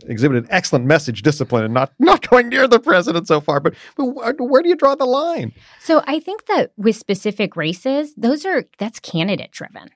exhibited 0.07 0.47
excellent 0.49 0.85
message 0.85 1.21
discipline 1.21 1.63
and 1.65 1.73
not 1.73 1.91
not 1.99 2.27
going 2.29 2.49
near 2.49 2.67
the 2.67 2.79
president 2.79 3.27
so 3.27 3.41
far. 3.41 3.59
But 3.59 3.73
but 3.97 4.35
where 4.39 4.61
do 4.61 4.69
you 4.69 4.75
draw 4.75 4.95
the 4.95 5.05
line? 5.05 5.53
So 5.79 6.03
I 6.07 6.19
think 6.19 6.45
that 6.47 6.71
with 6.77 6.95
specific 6.95 7.55
races, 7.55 8.13
those 8.15 8.45
are 8.45 8.65
that's 8.77 8.99
candidate 8.99 9.51
driven. 9.51 9.89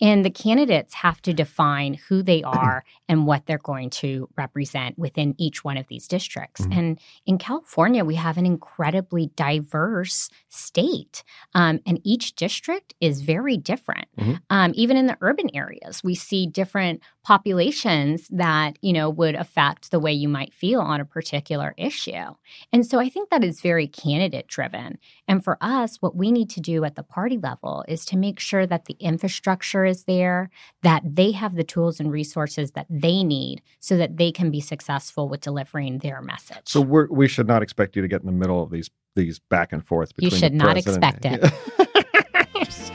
And 0.00 0.24
the 0.24 0.30
candidates 0.30 0.94
have 0.94 1.22
to 1.22 1.32
define 1.32 1.94
who 2.08 2.22
they 2.22 2.42
are 2.44 2.84
and 3.08 3.26
what 3.26 3.46
they're 3.46 3.58
going 3.58 3.90
to 3.90 4.28
represent 4.36 4.98
within 4.98 5.34
each 5.38 5.64
one 5.64 5.76
of 5.76 5.86
these 5.88 6.06
districts. 6.08 6.62
Mhm. 6.66 6.76
And 6.78 7.00
in 7.24 7.38
California, 7.38 8.04
we 8.04 8.16
have 8.16 8.36
an 8.36 8.46
incredibly 8.46 9.30
diverse 9.36 10.28
state, 10.48 11.22
um, 11.54 11.80
and 11.86 12.00
each 12.04 12.34
district 12.34 12.94
is 13.00 13.22
very 13.22 13.56
different. 13.56 14.06
Mhm. 14.18 14.40
Um, 14.50 14.72
even 14.74 14.96
in 14.96 15.06
the 15.06 15.16
urban 15.20 15.48
areas, 15.54 16.02
we 16.04 16.14
see 16.14 16.46
different 16.46 17.00
populations 17.24 18.28
that 18.28 18.78
you 18.82 18.92
know 18.92 19.10
would 19.10 19.34
affect 19.34 19.90
the 19.90 19.98
way 20.00 20.12
you 20.12 20.28
might 20.28 20.52
feel 20.54 20.80
on 20.80 21.00
a 21.00 21.04
particular 21.04 21.74
issue. 21.76 22.34
And 22.72 22.86
so 22.86 22.98
I 22.98 23.08
think 23.08 23.30
that 23.30 23.42
is 23.44 23.60
very 23.60 23.86
candidate 23.86 24.46
driven. 24.46 24.98
And 25.28 25.42
for 25.42 25.58
us, 25.60 25.96
what 26.00 26.16
we 26.16 26.30
need 26.30 26.50
to 26.50 26.60
do 26.60 26.84
at 26.84 26.94
the 26.96 27.02
party 27.02 27.38
level 27.38 27.84
is 27.88 28.04
to 28.06 28.16
make 28.16 28.38
sure 28.40 28.66
that 28.66 28.84
the 28.84 28.96
infrastructure 29.00 29.84
is 29.86 30.04
there, 30.04 30.50
that 30.82 31.02
they 31.04 31.32
have 31.32 31.54
the 31.54 31.64
tools 31.64 32.00
and 32.00 32.12
resources 32.12 32.72
that 32.72 32.86
they 32.90 33.22
need 33.22 33.62
so 33.80 33.96
that 33.96 34.16
they 34.16 34.30
can 34.32 34.50
be 34.50 34.60
successful 34.60 35.28
with 35.28 35.40
delivering 35.40 35.98
their 35.98 36.20
message. 36.20 36.62
So 36.64 36.80
we're, 36.80 37.06
we 37.08 37.28
should 37.28 37.46
not 37.46 37.62
expect 37.62 37.96
you 37.96 38.02
to 38.02 38.08
get 38.08 38.20
in 38.20 38.26
the 38.26 38.32
middle 38.32 38.62
of 38.62 38.70
these 38.70 38.90
these 39.14 39.38
back 39.38 39.72
and 39.72 39.84
forth. 39.84 40.12
You 40.18 40.26
Between 40.26 40.40
should 40.40 40.52
the 40.52 40.56
not 40.56 40.76
expect 40.76 41.24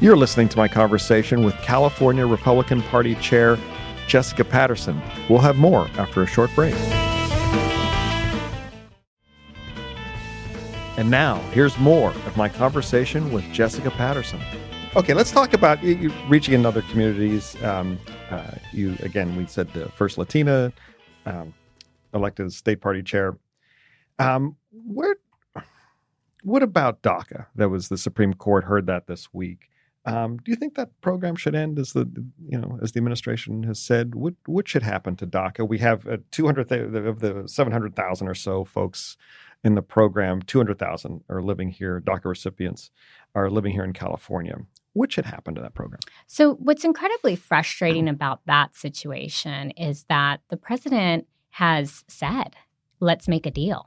You're 0.00 0.16
listening 0.16 0.48
to 0.50 0.56
my 0.56 0.68
conversation 0.68 1.44
with 1.44 1.56
California 1.56 2.24
Republican 2.24 2.82
Party 2.82 3.16
Chair 3.16 3.58
Jessica 4.06 4.44
Patterson. 4.44 5.00
We'll 5.28 5.40
have 5.40 5.56
more 5.56 5.88
after 5.98 6.22
a 6.22 6.26
short 6.26 6.50
break. 6.54 6.74
And 10.96 11.10
now, 11.10 11.36
here's 11.52 11.78
more 11.78 12.10
of 12.10 12.36
my 12.36 12.48
conversation 12.48 13.32
with 13.32 13.44
Jessica 13.52 13.90
Patterson. 13.90 14.40
Okay, 14.96 15.12
let's 15.12 15.30
talk 15.30 15.52
about 15.52 15.80
reaching 16.28 16.54
in 16.54 16.64
other 16.64 16.82
communities. 16.82 17.62
Um, 17.62 17.98
uh, 18.30 18.52
you 18.72 18.96
again, 19.00 19.36
we 19.36 19.46
said 19.46 19.72
the 19.74 19.88
first 19.90 20.16
Latina 20.16 20.72
um, 21.26 21.52
elected 22.14 22.52
state 22.52 22.80
party 22.80 23.02
chair. 23.02 23.36
Um, 24.18 24.56
where, 24.72 25.16
what 26.42 26.62
about 26.62 27.02
DACA? 27.02 27.46
That 27.54 27.68
was 27.68 27.88
the 27.88 27.98
Supreme 27.98 28.32
Court 28.32 28.64
heard 28.64 28.86
that 28.86 29.06
this 29.06 29.28
week. 29.32 29.68
Um, 30.06 30.38
do 30.38 30.50
you 30.50 30.56
think 30.56 30.74
that 30.76 30.98
program 31.02 31.36
should 31.36 31.54
end, 31.54 31.78
as 31.78 31.92
the 31.92 32.08
you 32.48 32.58
know, 32.58 32.78
as 32.82 32.92
the 32.92 32.98
administration 32.98 33.64
has 33.64 33.78
said? 33.78 34.14
What 34.14 34.34
what 34.46 34.66
should 34.66 34.82
happen 34.82 35.16
to 35.16 35.26
DACA? 35.26 35.68
We 35.68 35.78
have 35.78 36.06
uh, 36.08 36.16
two 36.30 36.46
hundred 36.46 36.72
of 36.72 37.20
the 37.20 37.44
seven 37.46 37.72
hundred 37.72 37.94
thousand 37.94 38.26
or 38.26 38.34
so 38.34 38.64
folks 38.64 39.18
in 39.62 39.74
the 39.74 39.82
program. 39.82 40.40
Two 40.40 40.58
hundred 40.58 40.78
thousand 40.78 41.22
are 41.28 41.42
living 41.42 41.68
here. 41.68 42.00
DACA 42.00 42.24
recipients 42.24 42.90
are 43.34 43.50
living 43.50 43.72
here 43.72 43.84
in 43.84 43.92
California. 43.92 44.56
What 44.92 45.12
should 45.12 45.26
happen 45.26 45.54
to 45.54 45.60
that 45.60 45.74
program? 45.74 46.00
So, 46.26 46.54
what's 46.54 46.84
incredibly 46.84 47.36
frustrating 47.36 48.08
about 48.08 48.40
that 48.46 48.74
situation 48.74 49.70
is 49.72 50.04
that 50.08 50.40
the 50.48 50.56
president 50.56 51.26
has 51.50 52.04
said, 52.08 52.56
let's 53.00 53.28
make 53.28 53.46
a 53.46 53.50
deal. 53.50 53.86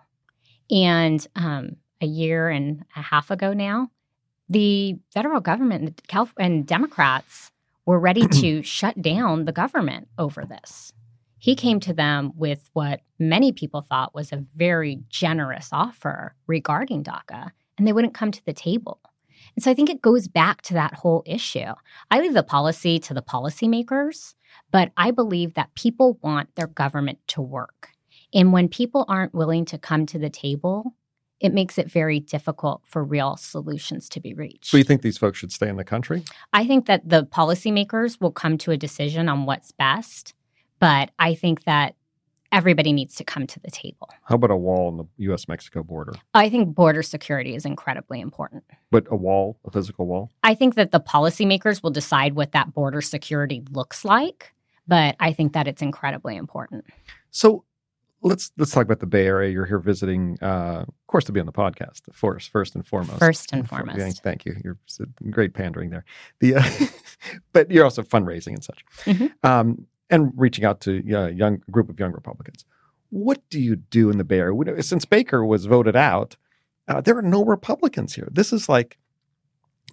And 0.69 1.25
um, 1.35 1.77
a 2.01 2.05
year 2.05 2.49
and 2.49 2.85
a 2.95 3.01
half 3.01 3.31
ago 3.31 3.53
now, 3.53 3.89
the 4.49 4.97
federal 5.13 5.39
government 5.39 6.01
and, 6.11 6.29
and 6.37 6.67
Democrats 6.67 7.51
were 7.85 7.99
ready 7.99 8.27
to 8.27 8.61
shut 8.63 9.01
down 9.01 9.45
the 9.45 9.51
government 9.51 10.07
over 10.17 10.45
this. 10.45 10.93
He 11.37 11.55
came 11.55 11.79
to 11.81 11.93
them 11.93 12.33
with 12.35 12.69
what 12.73 13.01
many 13.17 13.51
people 13.51 13.81
thought 13.81 14.13
was 14.13 14.31
a 14.31 14.45
very 14.55 15.01
generous 15.09 15.69
offer 15.71 16.35
regarding 16.45 17.03
DACA, 17.03 17.51
and 17.77 17.87
they 17.87 17.93
wouldn't 17.93 18.13
come 18.13 18.31
to 18.31 18.45
the 18.45 18.53
table. 18.53 18.99
And 19.55 19.63
so 19.63 19.71
I 19.71 19.73
think 19.73 19.89
it 19.89 20.01
goes 20.01 20.27
back 20.27 20.61
to 20.63 20.73
that 20.75 20.95
whole 20.95 21.23
issue. 21.25 21.73
I 22.09 22.21
leave 22.21 22.33
the 22.33 22.43
policy 22.43 22.99
to 22.99 23.13
the 23.13 23.21
policymakers, 23.21 24.35
but 24.71 24.91
I 24.97 25.11
believe 25.11 25.53
that 25.55 25.75
people 25.75 26.19
want 26.21 26.55
their 26.55 26.67
government 26.67 27.19
to 27.27 27.41
work. 27.41 27.89
And 28.33 28.53
when 28.53 28.69
people 28.69 29.05
aren't 29.07 29.33
willing 29.33 29.65
to 29.65 29.77
come 29.77 30.05
to 30.07 30.19
the 30.19 30.29
table, 30.29 30.95
it 31.41 31.53
makes 31.53 31.77
it 31.77 31.91
very 31.91 32.19
difficult 32.19 32.81
for 32.85 33.03
real 33.03 33.35
solutions 33.35 34.07
to 34.09 34.19
be 34.19 34.33
reached. 34.33 34.67
So 34.67 34.77
you 34.77 34.83
think 34.83 35.01
these 35.01 35.17
folks 35.17 35.39
should 35.39 35.51
stay 35.51 35.67
in 35.67 35.75
the 35.75 35.83
country? 35.83 36.23
I 36.53 36.65
think 36.65 36.85
that 36.85 37.09
the 37.09 37.25
policymakers 37.25 38.21
will 38.21 38.31
come 38.31 38.57
to 38.59 38.71
a 38.71 38.77
decision 38.77 39.27
on 39.27 39.45
what's 39.45 39.71
best, 39.71 40.33
but 40.79 41.09
I 41.17 41.33
think 41.33 41.63
that 41.63 41.95
everybody 42.51 42.91
needs 42.91 43.15
to 43.15 43.23
come 43.23 43.47
to 43.47 43.59
the 43.59 43.71
table. 43.71 44.09
How 44.23 44.35
about 44.35 44.51
a 44.51 44.55
wall 44.55 44.87
on 44.87 44.97
the 44.97 45.05
US 45.31 45.47
Mexico 45.47 45.83
border? 45.83 46.13
I 46.33 46.49
think 46.49 46.75
border 46.75 47.03
security 47.03 47.55
is 47.55 47.65
incredibly 47.65 48.19
important. 48.19 48.63
But 48.89 49.05
a 49.09 49.15
wall, 49.15 49.57
a 49.65 49.71
physical 49.71 50.05
wall? 50.05 50.31
I 50.43 50.53
think 50.55 50.75
that 50.75 50.91
the 50.91 50.99
policymakers 50.99 51.81
will 51.81 51.91
decide 51.91 52.33
what 52.33 52.51
that 52.51 52.73
border 52.73 53.01
security 53.01 53.63
looks 53.71 54.03
like, 54.03 54.53
but 54.87 55.15
I 55.19 55.33
think 55.33 55.53
that 55.53 55.67
it's 55.67 55.81
incredibly 55.81 56.35
important. 56.35 56.85
So 57.31 57.63
let's 58.21 58.51
let's 58.57 58.71
talk 58.71 58.83
about 58.83 58.99
the 58.99 59.05
Bay 59.05 59.25
Area. 59.25 59.51
You're 59.51 59.65
here 59.65 59.79
visiting, 59.79 60.37
uh, 60.41 60.85
of 60.87 61.07
course, 61.07 61.25
to 61.25 61.31
be 61.31 61.39
on 61.39 61.45
the 61.45 61.51
podcast. 61.51 62.07
Of 62.07 62.19
course, 62.19 62.47
first 62.47 62.75
and 62.75 62.85
foremost. 62.85 63.19
First 63.19 63.51
and 63.53 63.67
foremost. 63.69 63.99
Thank, 63.99 64.17
thank 64.17 64.45
you. 64.45 64.55
You're 64.63 64.77
great 65.29 65.53
pandering 65.53 65.89
there. 65.89 66.05
The, 66.39 66.55
uh, 66.55 66.69
but 67.53 67.71
you're 67.71 67.83
also 67.83 68.03
fundraising 68.03 68.53
and 68.53 68.63
such, 68.63 68.85
mm-hmm. 69.05 69.27
um, 69.47 69.87
and 70.11 70.31
reaching 70.35 70.65
out 70.65 70.81
to 70.81 71.01
a 71.09 71.23
uh, 71.23 71.27
young 71.27 71.63
group 71.71 71.89
of 71.89 71.99
young 71.99 72.11
Republicans. 72.11 72.65
What 73.09 73.41
do 73.49 73.59
you 73.59 73.75
do 73.75 74.09
in 74.09 74.17
the 74.17 74.23
Bay 74.23 74.39
Area? 74.39 74.83
Since 74.83 75.05
Baker 75.05 75.43
was 75.45 75.65
voted 75.65 75.95
out, 75.95 76.35
uh, 76.87 77.01
there 77.01 77.17
are 77.17 77.23
no 77.23 77.43
Republicans 77.43 78.13
here. 78.13 78.29
This 78.31 78.53
is 78.53 78.69
like. 78.69 78.97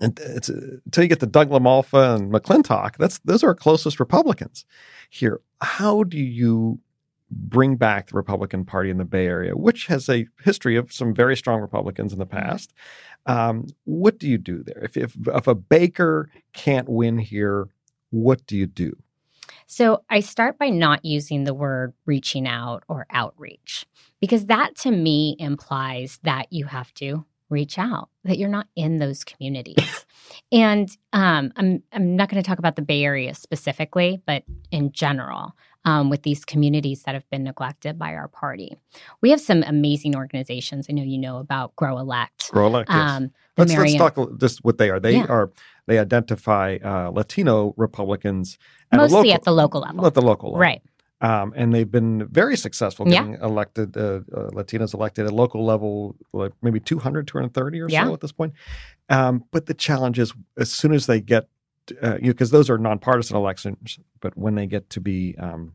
It's 0.01 0.49
until 0.49 1.03
you 1.03 1.09
get 1.09 1.19
to 1.21 1.27
Doug 1.27 1.51
LaMalfa 1.51 2.15
and 2.15 2.33
McClintock. 2.33 2.99
That's 2.99 3.19
those 3.21 3.43
are 3.43 3.49
our 3.49 3.55
closest 3.55 3.99
Republicans 3.99 4.65
here. 5.11 5.41
How 5.61 6.05
do 6.05 6.19
you 6.19 6.79
bring 7.31 7.77
back 7.77 8.09
the 8.09 8.17
Republican 8.17 8.65
Party 8.65 8.91
in 8.91 8.99
the 8.99 9.05
Bay 9.05 9.27
Area, 9.27 9.57
which 9.57 9.87
has 9.87 10.09
a 10.09 10.27
history 10.43 10.77
of 10.77 10.93
some 10.93 11.15
very 11.15 11.37
strong 11.37 11.61
Republicans 11.61 12.13
in 12.13 12.19
the 12.19 12.27
mm-hmm. 12.27 12.39
past. 12.39 12.73
Um, 13.27 13.67
what 13.85 14.19
do 14.19 14.29
you 14.29 14.39
do 14.39 14.63
there? 14.63 14.83
If, 14.83 14.97
if, 14.97 15.17
if 15.27 15.47
a 15.47 15.55
Baker 15.55 16.31
can't 16.53 16.89
win 16.89 17.19
here, 17.19 17.69
what 18.11 18.47
do 18.47 18.57
you 18.57 18.67
do? 18.67 18.97
So 19.71 20.03
I 20.09 20.21
start 20.21 20.59
by 20.59 20.71
not 20.71 21.05
using 21.05 21.45
the 21.45 21.53
word 21.53 21.93
reaching 22.07 22.49
out 22.49 22.85
or 22.89 23.07
outreach 23.11 23.87
because 24.19 24.47
that 24.47 24.75
to 24.77 24.91
me 24.91 25.37
implies 25.39 26.19
that 26.23 26.47
you 26.51 26.65
have 26.65 26.93
to 26.95 27.27
reach 27.51 27.79
out, 27.79 28.09
that 28.25 28.39
you're 28.39 28.49
not 28.49 28.67
in 28.77 28.97
those 28.97 29.25
communities. 29.25 30.07
and 30.53 30.89
um, 31.13 31.53
I'm 31.57 31.83
I'm 31.93 32.17
not 32.17 32.31
going 32.31 32.43
to 32.43 32.47
talk 32.47 32.59
about 32.59 32.77
the 32.77 32.83
Bay 32.83 33.05
Area 33.05 33.35
specifically, 33.35 34.23
but 34.27 34.43
in 34.71 34.91
general, 34.93 35.53
um, 35.85 36.11
with 36.11 36.23
these 36.23 36.45
communities 36.45 37.03
that 37.05 37.15
have 37.15 37.29
been 37.31 37.45
neglected 37.45 37.99
by 37.99 38.15
our 38.15 38.29
party. 38.29 38.77
We 39.21 39.31
have 39.31 39.41
some 39.41 39.63
amazing 39.67 40.17
organizations. 40.17 40.87
I 40.89 40.93
know 40.93 41.03
you 41.03 41.19
know 41.19 41.39
about 41.39 41.75
Grow 41.77 41.99
Elect. 41.99 42.51
Grow 42.51 42.67
Elect. 42.67 42.91
Um, 42.91 43.25
yes. 43.25 43.31
let's, 43.57 43.73
Marian- 43.73 43.99
let's 43.99 44.15
talk 44.15 44.39
just 44.39 44.65
what 44.65 44.79
they 44.79 44.91
are. 44.91 45.01
They 45.01 45.17
yeah. 45.17 45.27
are 45.27 45.51
they 45.87 45.99
identify 45.99 46.77
uh, 46.85 47.11
Latino 47.11 47.75
Republicans 47.77 48.59
at 48.93 48.99
mostly 48.99 49.17
local, 49.17 49.33
at 49.33 49.45
the 49.45 49.53
local 49.53 49.81
level. 49.81 50.07
At 50.07 50.15
the 50.15 50.23
local 50.23 50.51
level, 50.51 50.61
right? 50.61 50.83
Um, 51.21 51.53
and 51.57 51.75
they've 51.75 51.91
been 51.91 52.29
very 52.29 52.57
successful 52.57 53.05
getting 53.05 53.33
yeah. 53.33 53.45
elected, 53.45 53.97
uh, 53.97 54.21
uh, 54.33 54.51
Latinos 54.51 54.95
elected 54.95 55.27
at 55.27 55.33
local 55.33 55.65
level, 55.65 56.15
like 56.33 56.53
maybe 56.63 56.79
200, 56.79 57.27
230 57.27 57.81
or 57.81 57.89
yeah. 57.89 58.05
so 58.05 58.15
at 58.15 58.21
this 58.21 58.31
point. 58.31 58.53
Um, 59.09 59.45
but 59.51 59.67
the 59.67 59.75
challenge 59.75 60.21
is 60.21 60.33
as 60.57 60.71
soon 60.71 60.93
as 60.93 61.07
they 61.07 61.21
get, 61.21 61.49
uh, 62.03 62.19
you 62.21 62.33
because 62.33 62.51
those 62.51 62.71
are 62.71 62.79
nonpartisan 62.79 63.37
elections, 63.37 63.99
but 64.21 64.37
when 64.37 64.55
they 64.55 64.67
get 64.67 64.91
to 64.91 65.01
be, 65.01 65.37
um, 65.39 65.75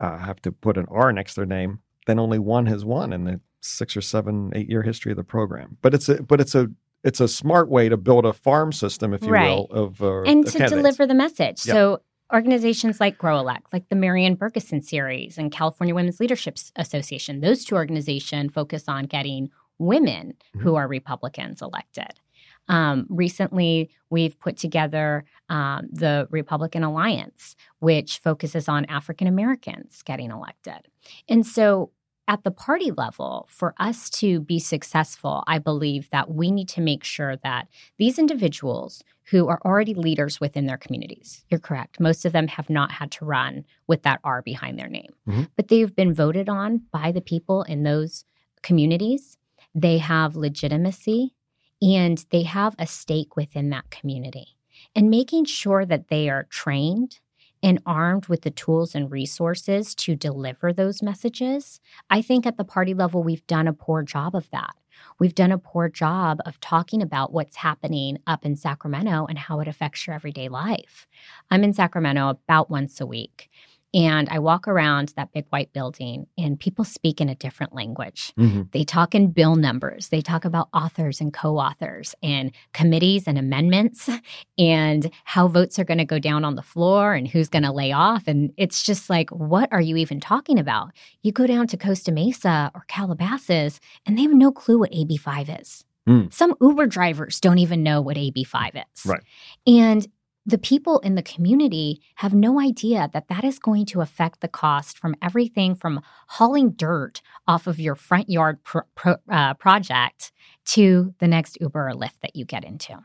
uh, 0.00 0.18
have 0.18 0.40
to 0.42 0.52
put 0.52 0.76
an 0.76 0.86
R 0.90 1.12
next 1.12 1.34
to 1.34 1.40
their 1.40 1.46
name, 1.46 1.80
then 2.06 2.18
only 2.18 2.38
one 2.38 2.66
has 2.66 2.84
won 2.84 3.12
in 3.12 3.24
the 3.24 3.40
six 3.60 3.96
or 3.96 4.00
seven, 4.00 4.52
eight 4.54 4.68
year 4.68 4.82
history 4.82 5.12
of 5.12 5.16
the 5.16 5.24
program. 5.24 5.78
But 5.82 5.94
it's 5.94 6.08
a, 6.08 6.22
but 6.22 6.40
it's 6.40 6.54
a, 6.54 6.70
it's 7.04 7.20
a 7.20 7.28
smart 7.28 7.68
way 7.68 7.88
to 7.88 7.96
build 7.96 8.24
a 8.24 8.32
farm 8.32 8.72
system, 8.72 9.14
if 9.14 9.22
you 9.22 9.30
right. 9.30 9.48
will, 9.48 9.66
of 9.70 10.02
uh, 10.02 10.22
and 10.22 10.44
to 10.46 10.52
candidates. 10.52 10.72
deliver 10.72 11.06
the 11.06 11.14
message. 11.14 11.58
So 11.58 12.00
organizations 12.32 13.00
like 13.00 13.16
Grow 13.18 13.38
Elect, 13.38 13.72
like 13.72 13.88
the 13.88 13.96
Marian 13.96 14.36
Bergeson 14.36 14.82
series 14.84 15.38
and 15.38 15.50
California 15.50 15.94
Women's 15.94 16.20
Leadership 16.20 16.58
Association, 16.76 17.40
those 17.40 17.64
two 17.64 17.74
organizations 17.74 18.52
focus 18.52 18.84
on 18.88 19.06
getting 19.06 19.50
women 19.78 20.34
mm-hmm. 20.54 20.60
who 20.60 20.74
are 20.74 20.88
Republicans 20.88 21.62
elected. 21.62 22.20
Um, 22.68 23.06
recently, 23.08 23.90
we've 24.10 24.38
put 24.38 24.56
together 24.56 25.24
um, 25.48 25.88
the 25.90 26.28
Republican 26.30 26.84
Alliance, 26.84 27.56
which 27.78 28.18
focuses 28.18 28.68
on 28.68 28.84
African 28.86 29.26
Americans 29.26 30.02
getting 30.02 30.30
elected. 30.30 30.88
And 31.28 31.46
so 31.46 31.90
at 32.28 32.44
the 32.44 32.50
party 32.50 32.90
level, 32.90 33.48
for 33.50 33.74
us 33.78 34.10
to 34.10 34.40
be 34.40 34.58
successful, 34.58 35.42
I 35.46 35.58
believe 35.58 36.10
that 36.10 36.30
we 36.30 36.50
need 36.50 36.68
to 36.70 36.82
make 36.82 37.02
sure 37.02 37.36
that 37.36 37.68
these 37.96 38.18
individuals 38.18 39.02
who 39.30 39.48
are 39.48 39.60
already 39.64 39.94
leaders 39.94 40.38
within 40.38 40.66
their 40.66 40.76
communities, 40.76 41.44
you're 41.48 41.58
correct, 41.58 41.98
most 41.98 42.26
of 42.26 42.32
them 42.32 42.48
have 42.48 42.68
not 42.68 42.92
had 42.92 43.10
to 43.12 43.24
run 43.24 43.64
with 43.86 44.02
that 44.02 44.20
R 44.24 44.42
behind 44.42 44.78
their 44.78 44.88
name, 44.88 45.12
mm-hmm. 45.26 45.44
but 45.56 45.68
they've 45.68 45.94
been 45.96 46.12
voted 46.12 46.50
on 46.50 46.82
by 46.92 47.12
the 47.12 47.22
people 47.22 47.62
in 47.62 47.82
those 47.82 48.26
communities. 48.62 49.38
They 49.74 49.96
have 49.98 50.36
legitimacy 50.36 51.34
and 51.80 52.24
they 52.30 52.42
have 52.42 52.74
a 52.78 52.86
stake 52.86 53.36
within 53.36 53.70
that 53.70 53.90
community. 53.90 54.56
And 54.94 55.10
making 55.10 55.44
sure 55.44 55.84
that 55.84 56.08
they 56.08 56.28
are 56.28 56.44
trained 56.44 57.20
and 57.62 57.82
armed 57.84 58.26
with 58.26 58.42
the 58.42 58.50
tools 58.50 58.94
and 58.94 59.10
resources 59.10 59.94
to 59.96 60.14
deliver 60.14 60.72
those 60.72 61.02
messages, 61.02 61.80
I 62.08 62.22
think 62.22 62.46
at 62.46 62.56
the 62.56 62.64
party 62.64 62.94
level, 62.94 63.22
we've 63.22 63.46
done 63.46 63.66
a 63.66 63.72
poor 63.72 64.02
job 64.02 64.34
of 64.34 64.48
that. 64.50 64.74
We've 65.18 65.34
done 65.34 65.52
a 65.52 65.58
poor 65.58 65.88
job 65.88 66.38
of 66.46 66.60
talking 66.60 67.02
about 67.02 67.32
what's 67.32 67.56
happening 67.56 68.18
up 68.26 68.44
in 68.44 68.56
Sacramento 68.56 69.26
and 69.28 69.38
how 69.38 69.60
it 69.60 69.68
affects 69.68 70.06
your 70.06 70.14
everyday 70.14 70.48
life. 70.48 71.06
I'm 71.50 71.64
in 71.64 71.72
Sacramento 71.72 72.28
about 72.30 72.70
once 72.70 73.00
a 73.00 73.06
week. 73.06 73.48
And 73.94 74.28
I 74.28 74.38
walk 74.38 74.68
around 74.68 75.14
that 75.16 75.32
big 75.32 75.46
white 75.48 75.72
building, 75.72 76.26
and 76.36 76.60
people 76.60 76.84
speak 76.84 77.20
in 77.22 77.30
a 77.30 77.34
different 77.34 77.74
language. 77.74 78.34
Mm-hmm. 78.38 78.62
They 78.72 78.84
talk 78.84 79.14
in 79.14 79.30
bill 79.30 79.56
numbers, 79.56 80.08
they 80.08 80.20
talk 80.20 80.44
about 80.44 80.68
authors 80.74 81.20
and 81.20 81.32
co 81.32 81.56
authors, 81.56 82.14
and 82.22 82.52
committees 82.74 83.26
and 83.26 83.38
amendments, 83.38 84.10
and 84.58 85.10
how 85.24 85.48
votes 85.48 85.78
are 85.78 85.84
going 85.84 85.98
to 85.98 86.04
go 86.04 86.18
down 86.18 86.44
on 86.44 86.54
the 86.54 86.62
floor 86.62 87.14
and 87.14 87.26
who's 87.26 87.48
going 87.48 87.62
to 87.62 87.72
lay 87.72 87.92
off. 87.92 88.24
And 88.26 88.52
it's 88.58 88.82
just 88.82 89.08
like, 89.08 89.30
what 89.30 89.72
are 89.72 89.80
you 89.80 89.96
even 89.96 90.20
talking 90.20 90.58
about? 90.58 90.90
You 91.22 91.32
go 91.32 91.46
down 91.46 91.66
to 91.68 91.76
Costa 91.78 92.12
Mesa 92.12 92.70
or 92.74 92.84
Calabasas, 92.88 93.80
and 94.04 94.18
they 94.18 94.22
have 94.22 94.34
no 94.34 94.52
clue 94.52 94.78
what 94.78 94.92
AB5 94.92 95.62
is. 95.62 95.84
Mm. 96.08 96.32
Some 96.32 96.54
Uber 96.60 96.86
drivers 96.86 97.38
don't 97.38 97.58
even 97.58 97.82
know 97.82 98.00
what 98.00 98.16
AB5 98.16 98.76
is. 98.76 99.06
Right. 99.06 99.22
And 99.66 100.06
the 100.48 100.56
people 100.56 100.98
in 101.00 101.14
the 101.14 101.22
community 101.22 102.00
have 102.14 102.32
no 102.32 102.58
idea 102.58 103.10
that 103.12 103.28
that 103.28 103.44
is 103.44 103.58
going 103.58 103.84
to 103.84 104.00
affect 104.00 104.40
the 104.40 104.48
cost 104.48 104.98
from 104.98 105.14
everything 105.20 105.74
from 105.74 106.00
hauling 106.26 106.70
dirt 106.70 107.20
off 107.46 107.66
of 107.66 107.78
your 107.78 107.94
front 107.94 108.30
yard 108.30 108.64
pro- 108.64 108.80
pro- 108.94 109.16
uh, 109.30 109.52
project 109.54 110.32
to 110.64 111.14
the 111.18 111.28
next 111.28 111.58
Uber 111.60 111.90
or 111.90 111.92
Lyft 111.92 112.20
that 112.22 112.34
you 112.34 112.46
get 112.46 112.64
into. 112.64 112.98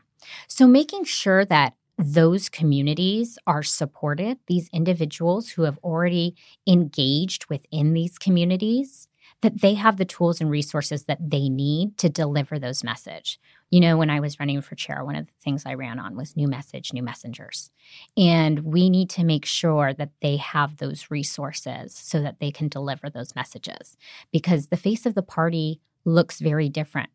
So, 0.48 0.66
making 0.66 1.04
sure 1.04 1.44
that 1.44 1.74
those 1.98 2.48
communities 2.48 3.38
are 3.46 3.62
supported, 3.62 4.38
these 4.46 4.70
individuals 4.72 5.50
who 5.50 5.62
have 5.62 5.78
already 5.84 6.34
engaged 6.66 7.50
within 7.50 7.92
these 7.92 8.16
communities, 8.18 9.06
that 9.42 9.60
they 9.60 9.74
have 9.74 9.98
the 9.98 10.06
tools 10.06 10.40
and 10.40 10.50
resources 10.50 11.04
that 11.04 11.18
they 11.20 11.50
need 11.50 11.98
to 11.98 12.08
deliver 12.08 12.58
those 12.58 12.82
message. 12.82 13.38
You 13.74 13.80
know, 13.80 13.96
when 13.96 14.08
I 14.08 14.20
was 14.20 14.38
running 14.38 14.60
for 14.60 14.76
chair, 14.76 15.04
one 15.04 15.16
of 15.16 15.26
the 15.26 15.32
things 15.42 15.64
I 15.66 15.74
ran 15.74 15.98
on 15.98 16.14
was 16.14 16.36
new 16.36 16.46
message, 16.46 16.92
new 16.92 17.02
messengers. 17.02 17.72
And 18.16 18.60
we 18.60 18.88
need 18.88 19.10
to 19.10 19.24
make 19.24 19.44
sure 19.44 19.92
that 19.92 20.12
they 20.22 20.36
have 20.36 20.76
those 20.76 21.10
resources 21.10 21.92
so 21.92 22.22
that 22.22 22.38
they 22.38 22.52
can 22.52 22.68
deliver 22.68 23.10
those 23.10 23.34
messages 23.34 23.96
because 24.30 24.68
the 24.68 24.76
face 24.76 25.06
of 25.06 25.16
the 25.16 25.24
party 25.24 25.80
looks 26.04 26.38
very 26.38 26.68
different. 26.68 27.10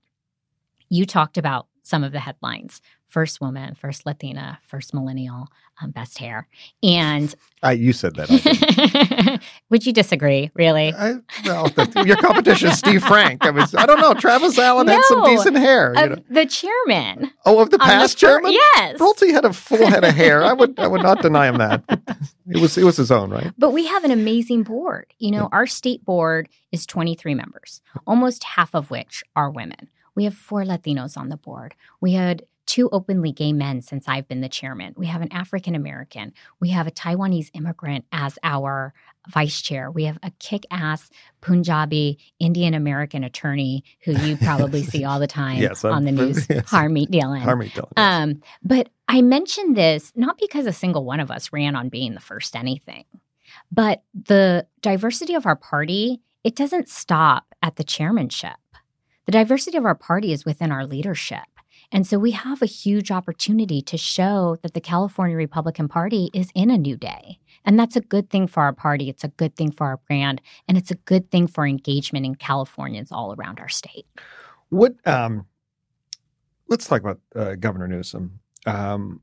You 0.90 1.06
talked 1.06 1.38
about 1.38 1.68
some 1.84 2.04
of 2.04 2.12
the 2.12 2.20
headlines 2.20 2.82
first 3.10 3.42
woman, 3.42 3.76
first 3.76 4.06
Latina, 4.06 4.60
first 4.66 4.94
millennial, 4.94 5.48
um, 5.82 5.92
best 5.92 6.18
hair. 6.20 6.48
And 6.84 7.34
uh, 7.64 7.70
you 7.70 7.92
said 7.92 8.16
that. 8.16 9.42
Would 9.70 9.86
you 9.86 9.92
disagree, 9.92 10.52
really? 10.54 10.94
I, 10.94 11.16
well, 11.46 11.68
the, 11.70 12.04
your 12.06 12.18
competition 12.18 12.70
is 12.70 12.78
Steve 12.78 13.04
Frank. 13.04 13.44
I, 13.46 13.52
mean, 13.52 13.66
I 13.78 13.86
don't 13.86 14.00
know. 14.00 14.14
Travis 14.14 14.58
Allen 14.58 14.86
no, 14.88 14.94
had 14.94 15.04
some 15.06 15.24
decent 15.26 15.58
hair. 15.58 15.94
You 15.98 16.10
know? 16.10 16.16
The 16.30 16.46
chairman. 16.46 17.32
Oh, 17.46 17.60
of 17.60 17.72
the 17.72 17.80
past 17.80 18.20
the 18.20 18.28
chairman? 18.28 18.54
Yes. 18.54 19.00
Brulte 19.00 19.32
had 19.32 19.46
a 19.46 19.54
full 19.54 19.88
head 19.88 20.04
of 20.04 20.14
hair. 20.16 20.44
I 20.44 20.54
would 20.54 20.80
I 20.80 20.88
would 20.88 21.02
not 21.02 21.22
deny 21.22 21.48
him 21.48 21.58
that. 21.58 21.84
It 22.52 22.60
was 22.60 22.80
it 22.80 22.84
was 22.84 22.98
his 22.98 23.12
own, 23.12 23.30
right? 23.30 23.52
But 23.60 23.74
we 23.74 23.86
have 23.86 24.04
an 24.04 24.10
amazing 24.10 24.64
board. 24.64 25.14
You 25.20 25.30
know, 25.30 25.44
Yeah. 25.44 25.50
our 25.58 25.68
state 25.68 26.04
board 26.04 26.50
is 26.72 26.88
23 26.88 27.36
members, 27.36 27.82
almost 28.08 28.44
half 28.44 28.74
of 28.74 28.90
which 28.90 29.24
are 29.36 29.52
women. 29.52 29.88
We 30.16 30.24
have 30.24 30.34
four 30.34 30.64
Latinos 30.64 31.16
on 31.16 31.30
the 31.30 31.38
board. 31.38 31.76
We 32.02 32.14
had 32.14 32.42
two 32.70 32.88
openly 32.92 33.32
gay 33.32 33.52
men 33.52 33.82
since 33.82 34.08
I've 34.08 34.28
been 34.28 34.42
the 34.42 34.48
chairman. 34.48 34.94
We 34.96 35.08
have 35.08 35.24
an 35.24 35.34
African 35.34 35.74
American. 35.74 36.34
We 36.60 36.70
have 36.70 36.86
a 36.86 36.92
Taiwanese 36.92 37.50
immigrant 37.56 38.06
as 38.12 38.38
our 38.44 38.94
vice 39.28 39.60
chair. 39.60 39.90
We 39.90 40.04
have 40.04 40.20
a 40.22 40.32
kick 40.38 40.66
ass 40.70 41.10
Punjabi 41.42 42.20
Indian 42.40 42.76
American 42.76 43.24
attorney 43.24 43.84
who 44.04 44.12
you 44.12 44.38
probably 44.38 44.84
see 44.84 45.04
all 45.04 45.20
the 45.20 45.26
time 45.42 45.58
Yes, 45.58 45.84
on 45.84 46.06
the 46.06 46.12
news, 46.12 46.46
yes. 46.50 46.70
Harmeet 46.70 47.10
Dillon. 47.10 47.42
Harmeet 47.42 47.74
Dillon. 47.74 47.90
yes. 47.98 48.24
Um, 48.24 48.42
but 48.62 48.90
I 49.08 49.24
mentioned 49.24 49.76
this 49.76 50.14
not 50.16 50.38
because 50.40 50.68
a 50.68 50.74
single 50.74 51.06
one 51.06 51.20
of 51.20 51.32
us 51.32 51.52
ran 51.52 51.76
on 51.76 51.90
being 51.90 52.14
the 52.14 52.20
first 52.20 52.56
anything, 52.56 53.06
but 53.72 54.04
the 54.14 54.68
diversity 54.82 55.34
of 55.34 55.48
our 55.48 55.56
party, 55.56 56.22
it 56.44 56.56
doesn't 56.56 56.88
stop 56.88 57.46
at 57.64 57.78
the 57.78 57.84
chairmanship. 57.84 58.58
The 59.26 59.32
diversity 59.32 59.76
of 59.78 59.86
our 59.86 59.96
party 59.96 60.32
is 60.34 60.46
within 60.46 60.72
our 60.72 60.86
leadership. 60.86 61.42
And 61.92 62.06
so 62.06 62.20
we 62.20 62.32
have 62.32 62.62
a 62.62 62.68
huge 62.68 63.12
opportunity 63.12 63.82
to 63.82 63.98
show 63.98 64.58
that 64.62 64.74
the 64.74 64.82
California 64.82 65.36
Republican 65.36 65.88
Party 65.88 66.30
is 66.34 66.50
in 66.54 66.70
a 66.70 66.78
new 66.78 66.96
day. 66.96 67.40
And 67.66 67.80
that's 67.80 67.96
a 67.96 68.02
good 68.02 68.30
thing 68.30 68.48
for 68.48 68.62
our 68.62 68.74
party. 68.74 69.10
It's 69.10 69.24
a 69.24 69.30
good 69.30 69.56
thing 69.56 69.72
for 69.72 69.88
our 69.88 69.98
brand. 70.08 70.42
And 70.68 70.78
it's 70.78 70.92
a 70.92 70.96
good 70.96 71.32
thing 71.32 71.48
for 71.48 71.66
engagement 71.66 72.26
in 72.26 72.36
Californians 72.36 73.12
all 73.12 73.34
around 73.34 73.60
our 73.60 73.70
state. 73.70 74.06
What? 74.70 74.96
Um, 75.06 75.46
let's 76.68 76.88
talk 76.88 77.02
about 77.02 77.20
uh, 77.36 77.56
Governor 77.56 77.88
Newsom. 77.88 78.40
Um, 78.66 79.22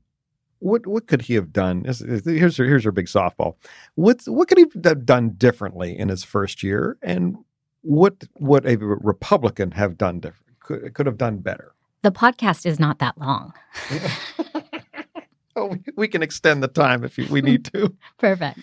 what 0.59 0.87
what 0.87 1.07
could 1.07 1.21
he 1.21 1.35
have 1.35 1.53
done? 1.53 1.83
Here's 1.85 2.57
your, 2.57 2.67
here's 2.67 2.83
your 2.83 2.91
big 2.91 3.05
softball. 3.05 3.55
What 3.95 4.23
what 4.25 4.47
could 4.47 4.57
he 4.57 4.65
have 4.83 5.05
done 5.05 5.29
differently 5.37 5.97
in 5.97 6.09
his 6.09 6.23
first 6.23 6.63
year, 6.63 6.97
and 7.01 7.37
what 7.81 8.23
would 8.39 8.65
a 8.65 8.77
Republican 8.77 9.71
have 9.71 9.97
done 9.97 10.19
different? 10.19 10.59
Could 10.59 10.93
could 10.95 11.05
have 11.05 11.17
done 11.17 11.37
better? 11.37 11.75
The 12.03 12.11
podcast 12.11 12.65
is 12.65 12.79
not 12.79 12.99
that 12.99 13.17
long. 13.17 13.53
oh, 15.55 15.75
we, 15.95 16.07
can 16.07 16.21
extend 16.21 16.61
the 16.61 16.67
time 16.67 17.03
if 17.03 17.17
we 17.17 17.41
need 17.41 17.65
to. 17.65 17.95
Perfect. 18.17 18.59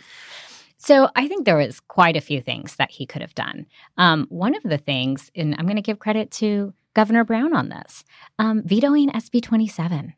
So 0.79 1.09
I 1.17 1.29
think 1.29 1.45
there 1.45 1.57
was 1.57 1.81
quite 1.81 2.17
a 2.17 2.21
few 2.21 2.41
things 2.41 2.77
that 2.77 2.91
he 2.91 3.07
could 3.07 3.23
have 3.23 3.35
done. 3.35 3.67
Um, 3.97 4.27
one 4.29 4.55
of 4.55 4.63
the 4.63 4.79
things, 4.79 5.31
and 5.35 5.55
I'm 5.59 5.67
going 5.67 5.77
to 5.77 5.83
give 5.83 5.99
credit 5.99 6.31
to 6.33 6.75
Governor 6.95 7.25
Brown 7.25 7.55
on 7.55 7.71
this, 7.71 8.05
um, 8.39 8.63
vetoing 8.65 9.11
SB 9.11 9.43
27. 9.43 10.15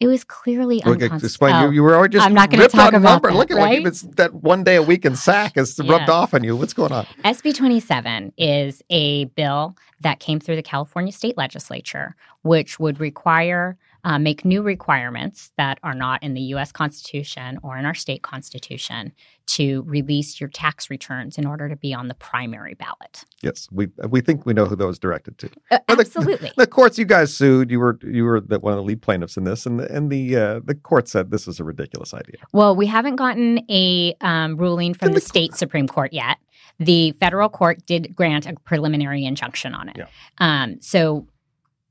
It 0.00 0.06
was 0.06 0.22
clearly 0.22 0.76
Look, 0.76 0.86
unconstitutional. 1.02 1.26
explain. 1.26 1.60
You, 1.60 1.66
oh, 1.66 1.70
you 1.70 1.82
were 1.82 1.96
already 1.96 2.12
just 2.14 2.26
I'm 2.26 2.32
not 2.34 2.50
gonna 2.50 2.68
talk 2.68 2.92
about 2.92 3.02
number. 3.02 3.30
that, 3.30 3.36
Look 3.36 3.50
at 3.50 3.56
right? 3.56 3.82
like 3.82 3.94
that 4.16 4.32
one 4.32 4.62
day 4.62 4.76
a 4.76 4.82
week 4.82 5.04
in 5.04 5.16
SAC 5.16 5.56
has 5.56 5.76
Yeah. 5.82 5.90
rubbed 5.92 6.08
off 6.08 6.34
on 6.34 6.44
you. 6.44 6.54
What's 6.56 6.72
going 6.72 6.92
on? 6.92 7.04
SB 7.24 7.54
27 7.56 8.32
is 8.38 8.80
a 8.90 9.24
bill 9.24 9.76
that 10.00 10.20
came 10.20 10.38
through 10.38 10.54
the 10.56 10.62
California 10.62 11.12
state 11.12 11.36
legislature, 11.36 12.14
which 12.42 12.78
would 12.78 13.00
require, 13.00 13.76
uh, 14.08 14.18
make 14.18 14.42
new 14.42 14.62
requirements 14.62 15.52
that 15.58 15.78
are 15.82 15.92
not 15.92 16.22
in 16.22 16.32
the 16.32 16.40
US 16.54 16.72
Constitution 16.72 17.58
or 17.62 17.76
in 17.76 17.84
our 17.84 17.92
state 17.94 18.22
constitution 18.22 19.12
to 19.48 19.82
release 19.82 20.40
your 20.40 20.48
tax 20.48 20.88
returns 20.88 21.36
in 21.36 21.46
order 21.46 21.68
to 21.68 21.76
be 21.76 21.92
on 21.92 22.08
the 22.08 22.14
primary 22.14 22.72
ballot. 22.72 23.24
Yes, 23.42 23.68
we 23.70 23.88
we 24.08 24.22
think 24.22 24.46
we 24.46 24.54
know 24.54 24.64
who 24.64 24.76
those 24.76 24.98
directed 24.98 25.36
to. 25.38 25.46
Uh, 25.70 25.78
Well, 25.86 25.96
the- 25.98 26.02
absolutely. 26.04 26.50
The 26.56 26.66
courts 26.66 26.98
you 26.98 27.04
guys 27.04 27.34
sued. 27.36 27.70
You 27.70 27.80
were 27.80 27.98
you 28.02 28.24
were 28.24 28.40
the, 28.40 28.58
one 28.60 28.72
of 28.72 28.78
the 28.78 28.82
lead 28.82 29.02
plaintiffs 29.02 29.36
in 29.36 29.44
this, 29.44 29.66
and 29.66 29.78
the 29.80 29.94
and 29.94 30.10
the 30.10 30.36
uh, 30.36 30.60
the 30.64 30.74
court 30.74 31.06
said 31.08 31.30
this 31.30 31.46
is 31.46 31.60
a 31.60 31.64
ridiculous 31.64 32.14
idea. 32.14 32.36
Well, 32.52 32.74
we 32.74 32.86
haven't 32.86 33.16
gotten 33.16 33.60
a 33.70 34.14
um, 34.22 34.56
ruling 34.56 34.94
from 34.94 35.08
the 35.08 35.14
the- 35.20 35.20
state 35.20 35.54
Supreme 35.54 35.86
Court 35.86 36.14
yet. 36.14 36.38
The 36.80 37.12
federal 37.20 37.48
court 37.50 37.84
did 37.84 38.14
grant 38.16 38.46
a 38.46 38.54
preliminary 38.64 39.24
injunction 39.26 39.74
on 39.74 39.88
it. 39.90 39.96
Yeah. 39.98 40.06
Um, 40.38 40.80
so, 40.80 41.26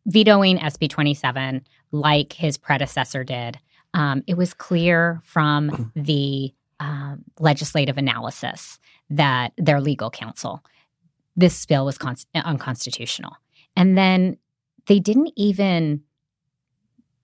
vetoing 0.08 0.58
SB 0.58 0.89
27, 0.89 1.62
like 1.91 2.34
his 2.34 2.58
predecessor 2.58 3.23
did, 3.23 3.60
um, 3.93 4.23
it 4.28 4.38
was 4.38 4.54
clear 4.54 5.21
from 5.23 5.91
the 5.95 6.54
um, 6.80 7.23
legislative 7.39 7.97
analysis 7.97 8.80
that 9.10 9.54
their 9.58 9.82
legal 9.82 10.10
counsel, 10.10 10.63
this 11.36 11.65
bill 11.65 11.86
was 11.86 11.97
cons- 11.97 12.26
unconstitutional. 12.36 13.34
And 13.76 13.97
then 13.97 14.38
they 14.88 15.00
didn't 15.00 15.32
even 15.36 16.02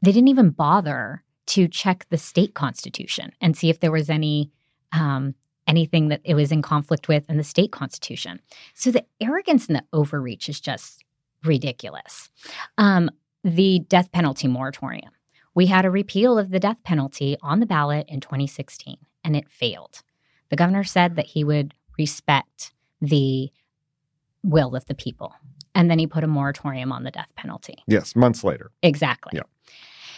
they 0.01 0.11
didn't 0.11 0.27
even 0.27 0.49
bother 0.49 1.23
to 1.45 1.67
check 1.67 2.05
the 2.09 2.17
state 2.17 2.53
constitution 2.53 3.31
and 3.39 3.55
see 3.55 3.69
if 3.69 3.79
there 3.79 3.91
was 3.91 4.09
any 4.09 4.51
um, 4.91 5.33
anything 5.65 6.09
that 6.09 6.21
it 6.23 6.35
was 6.35 6.51
in 6.51 6.61
conflict 6.61 7.07
with 7.07 7.23
in 7.29 7.37
the 7.37 7.43
state 7.43 7.71
constitution. 7.71 8.39
So 8.73 8.91
the 8.91 9.05
arrogance 9.21 9.67
and 9.67 9.77
the 9.77 9.83
overreach 9.93 10.49
is 10.49 10.59
just 10.59 11.03
ridiculous. 11.43 12.29
Um, 12.77 13.09
the 13.43 13.79
death 13.87 14.11
penalty 14.11 14.47
moratorium. 14.47 15.11
We 15.55 15.67
had 15.67 15.85
a 15.85 15.91
repeal 15.91 16.37
of 16.37 16.49
the 16.49 16.59
death 16.59 16.83
penalty 16.83 17.37
on 17.41 17.59
the 17.59 17.65
ballot 17.65 18.05
in 18.07 18.19
2016, 18.19 18.97
and 19.23 19.35
it 19.35 19.49
failed. 19.49 20.01
The 20.49 20.55
governor 20.55 20.83
said 20.83 21.15
that 21.15 21.27
he 21.27 21.43
would 21.43 21.73
respect 21.97 22.73
the 23.01 23.51
will 24.43 24.75
of 24.75 24.85
the 24.85 24.95
people, 24.95 25.33
and 25.75 25.89
then 25.89 25.99
he 25.99 26.07
put 26.07 26.23
a 26.23 26.27
moratorium 26.27 26.91
on 26.91 27.03
the 27.03 27.11
death 27.11 27.31
penalty. 27.35 27.83
Yes, 27.87 28.15
months 28.15 28.43
later. 28.43 28.71
Exactly. 28.81 29.31
Yeah. 29.35 29.43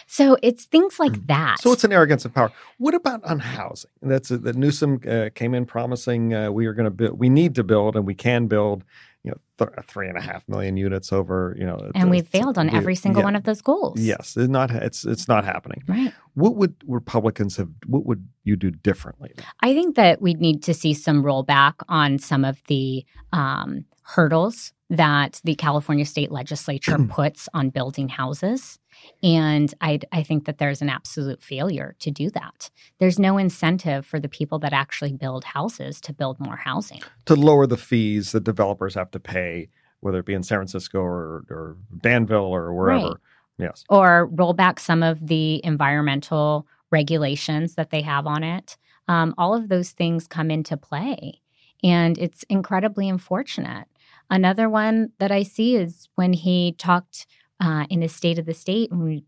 So 0.06 0.36
it's 0.42 0.66
things 0.66 1.00
like 1.00 1.26
that. 1.26 1.56
So 1.60 1.72
it's 1.72 1.82
an 1.82 1.92
arrogance 1.92 2.24
of 2.24 2.32
power. 2.32 2.52
What 2.78 2.94
about 2.94 3.24
on 3.24 3.40
housing? 3.40 3.90
That's 4.02 4.28
that 4.28 4.54
Newsom 4.54 5.00
uh, 5.08 5.30
came 5.34 5.52
in 5.52 5.66
promising 5.66 6.32
uh, 6.32 6.50
we 6.52 6.66
are 6.66 6.74
going 6.74 6.84
to 6.84 6.90
build, 6.90 7.18
we 7.18 7.28
need 7.28 7.56
to 7.56 7.64
build, 7.64 7.96
and 7.96 8.06
we 8.06 8.14
can 8.14 8.46
build, 8.46 8.84
you 9.26 9.32
know, 9.32 9.66
th- 9.66 9.86
three 9.86 10.08
and 10.08 10.16
a 10.16 10.20
half 10.20 10.48
million 10.48 10.76
units 10.76 11.12
over, 11.12 11.56
you 11.58 11.66
know, 11.66 11.90
and 11.96 12.10
we've 12.10 12.28
failed 12.28 12.56
on 12.56 12.68
we- 12.68 12.78
every 12.78 12.94
single 12.94 13.22
yeah. 13.22 13.24
one 13.24 13.34
of 13.34 13.42
those 13.42 13.60
goals. 13.60 14.00
Yes, 14.00 14.36
it's 14.36 14.48
not. 14.48 14.70
It's 14.70 15.04
it's 15.04 15.26
not 15.26 15.44
happening. 15.44 15.82
Right. 15.88 16.14
What 16.34 16.54
would 16.54 16.76
Republicans 16.86 17.56
have? 17.56 17.68
What 17.86 18.06
would 18.06 18.26
you 18.44 18.54
do 18.54 18.70
differently? 18.70 19.32
I 19.60 19.74
think 19.74 19.96
that 19.96 20.22
we'd 20.22 20.40
need 20.40 20.62
to 20.62 20.72
see 20.72 20.94
some 20.94 21.24
rollback 21.24 21.74
on 21.88 22.18
some 22.20 22.44
of 22.44 22.62
the 22.68 23.04
um, 23.32 23.84
hurdles 24.02 24.72
that 24.90 25.40
the 25.42 25.56
California 25.56 26.06
state 26.06 26.30
legislature 26.30 26.96
puts 27.08 27.48
on 27.52 27.70
building 27.70 28.08
houses. 28.08 28.78
And 29.22 29.72
I, 29.80 30.00
I 30.12 30.22
think 30.22 30.44
that 30.44 30.58
there's 30.58 30.82
an 30.82 30.88
absolute 30.88 31.42
failure 31.42 31.96
to 32.00 32.10
do 32.10 32.30
that. 32.30 32.70
There's 32.98 33.18
no 33.18 33.38
incentive 33.38 34.04
for 34.04 34.20
the 34.20 34.28
people 34.28 34.58
that 34.60 34.72
actually 34.72 35.12
build 35.12 35.44
houses 35.44 36.00
to 36.02 36.12
build 36.12 36.38
more 36.38 36.56
housing. 36.56 37.02
To 37.26 37.34
lower 37.34 37.66
the 37.66 37.76
fees 37.76 38.32
that 38.32 38.44
developers 38.44 38.94
have 38.94 39.10
to 39.12 39.20
pay, 39.20 39.68
whether 40.00 40.18
it 40.18 40.26
be 40.26 40.34
in 40.34 40.42
San 40.42 40.58
Francisco 40.58 41.00
or, 41.00 41.44
or 41.50 41.76
Danville 42.00 42.54
or 42.54 42.72
wherever. 42.74 43.06
Right. 43.06 43.16
Yes. 43.58 43.84
or 43.88 44.26
roll 44.32 44.52
back 44.52 44.78
some 44.78 45.02
of 45.02 45.28
the 45.28 45.64
environmental 45.64 46.66
regulations 46.90 47.74
that 47.76 47.88
they 47.88 48.02
have 48.02 48.26
on 48.26 48.42
it. 48.42 48.76
Um, 49.08 49.34
all 49.38 49.54
of 49.54 49.70
those 49.70 49.92
things 49.92 50.26
come 50.26 50.50
into 50.50 50.76
play. 50.76 51.40
And 51.82 52.18
it's 52.18 52.42
incredibly 52.50 53.08
unfortunate. 53.08 53.86
Another 54.30 54.68
one 54.68 55.12
that 55.18 55.30
I 55.30 55.42
see 55.42 55.76
is 55.76 56.08
when 56.16 56.32
he 56.32 56.74
talked 56.78 57.26
uh, 57.60 57.86
in 57.90 58.02
his 58.02 58.14
State 58.14 58.38
of 58.38 58.46
the 58.46 58.54
State 58.54 58.90
and 58.90 59.02
we 59.02 59.24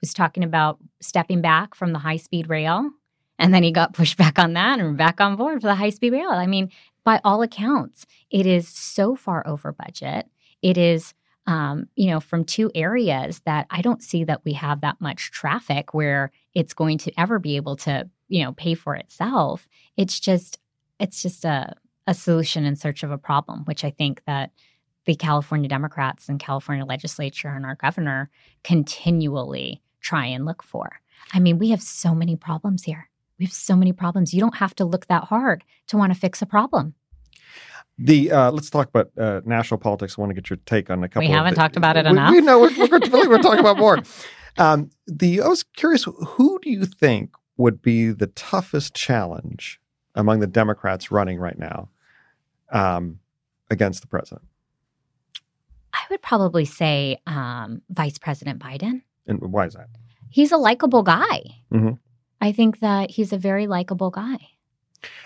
was 0.00 0.12
talking 0.12 0.44
about 0.44 0.78
stepping 1.00 1.40
back 1.40 1.74
from 1.74 1.92
the 1.92 1.98
high 1.98 2.16
speed 2.16 2.48
rail. 2.48 2.90
And 3.38 3.54
then 3.54 3.62
he 3.62 3.72
got 3.72 3.94
pushed 3.94 4.18
back 4.18 4.38
on 4.38 4.52
that 4.54 4.78
and 4.78 4.96
back 4.96 5.20
on 5.20 5.36
board 5.36 5.60
for 5.62 5.68
the 5.68 5.74
high 5.74 5.90
speed 5.90 6.12
rail. 6.12 6.30
I 6.30 6.46
mean, 6.46 6.70
by 7.04 7.20
all 7.24 7.42
accounts, 7.42 8.06
it 8.30 8.46
is 8.46 8.68
so 8.68 9.16
far 9.16 9.46
over 9.46 9.72
budget. 9.72 10.26
It 10.60 10.78
is 10.78 11.14
um, 11.46 11.88
you 11.96 12.10
know, 12.10 12.20
from 12.20 12.44
two 12.44 12.70
areas 12.74 13.40
that 13.46 13.66
I 13.70 13.82
don't 13.82 14.02
see 14.02 14.24
that 14.24 14.44
we 14.44 14.52
have 14.52 14.80
that 14.82 15.00
much 15.00 15.32
traffic 15.32 15.92
where 15.92 16.30
it's 16.54 16.74
going 16.74 16.98
to 16.98 17.20
ever 17.20 17.38
be 17.38 17.56
able 17.56 17.76
to, 17.78 18.08
you 18.28 18.44
know, 18.44 18.52
pay 18.52 18.74
for 18.74 18.94
itself. 18.94 19.68
It's 19.96 20.20
just, 20.20 20.60
it's 21.00 21.20
just 21.20 21.44
a, 21.44 21.74
a 22.06 22.14
solution 22.14 22.64
in 22.64 22.76
search 22.76 23.02
of 23.02 23.10
a 23.10 23.18
problem, 23.18 23.64
which 23.64 23.84
I 23.84 23.90
think 23.90 24.22
that 24.26 24.52
the 25.04 25.14
California 25.14 25.68
Democrats 25.68 26.28
and 26.28 26.38
California 26.38 26.84
legislature 26.84 27.48
and 27.48 27.66
our 27.66 27.74
governor 27.74 28.30
continually 28.64 29.82
try 30.00 30.26
and 30.26 30.44
look 30.44 30.62
for. 30.62 31.00
I 31.32 31.40
mean, 31.40 31.58
we 31.58 31.70
have 31.70 31.82
so 31.82 32.14
many 32.14 32.36
problems 32.36 32.84
here. 32.84 33.08
We 33.38 33.44
have 33.46 33.52
so 33.52 33.74
many 33.74 33.92
problems. 33.92 34.32
You 34.32 34.40
don't 34.40 34.56
have 34.56 34.74
to 34.76 34.84
look 34.84 35.06
that 35.06 35.24
hard 35.24 35.64
to 35.88 35.96
want 35.96 36.12
to 36.12 36.18
fix 36.18 36.42
a 36.42 36.46
problem. 36.46 36.94
The 37.98 38.32
uh, 38.32 38.50
let's 38.50 38.70
talk 38.70 38.88
about 38.88 39.10
uh, 39.18 39.40
national 39.44 39.78
politics. 39.78 40.16
I 40.16 40.22
want 40.22 40.30
to 40.30 40.34
get 40.34 40.48
your 40.48 40.58
take 40.64 40.90
on 40.90 41.04
a 41.04 41.08
couple. 41.08 41.28
of 41.28 41.34
haven't 41.34 41.54
the- 41.54 41.60
talked 41.60 41.76
about 41.76 41.96
it 41.96 42.04
we, 42.04 42.10
enough. 42.10 42.30
We 42.30 42.40
know 42.40 42.60
we're, 42.60 42.76
we're, 42.78 42.98
going 42.98 43.28
we're 43.28 43.42
talking 43.42 43.60
about 43.60 43.78
more. 43.78 43.98
Um, 44.58 44.90
the 45.06 45.40
I 45.40 45.48
was 45.48 45.62
curious. 45.62 46.04
Who 46.04 46.58
do 46.60 46.70
you 46.70 46.84
think 46.84 47.30
would 47.56 47.80
be 47.80 48.10
the 48.10 48.26
toughest 48.26 48.94
challenge 48.94 49.80
among 50.14 50.40
the 50.40 50.46
Democrats 50.46 51.10
running 51.10 51.38
right 51.38 51.58
now 51.58 51.88
um, 52.70 53.18
against 53.70 54.02
the 54.02 54.08
president? 54.08 54.46
I 56.12 56.14
would 56.14 56.20
probably 56.22 56.66
say 56.66 57.16
um, 57.26 57.80
Vice 57.88 58.18
President 58.18 58.60
Biden. 58.60 59.00
And 59.26 59.40
why 59.40 59.64
is 59.64 59.72
that? 59.72 59.88
He's 60.28 60.52
a 60.52 60.58
likable 60.58 61.02
guy. 61.02 61.40
Mhm. 61.72 61.98
I 62.38 62.52
think 62.52 62.80
that 62.80 63.10
he's 63.12 63.32
a 63.32 63.38
very 63.38 63.66
likable 63.66 64.10
guy. 64.10 64.36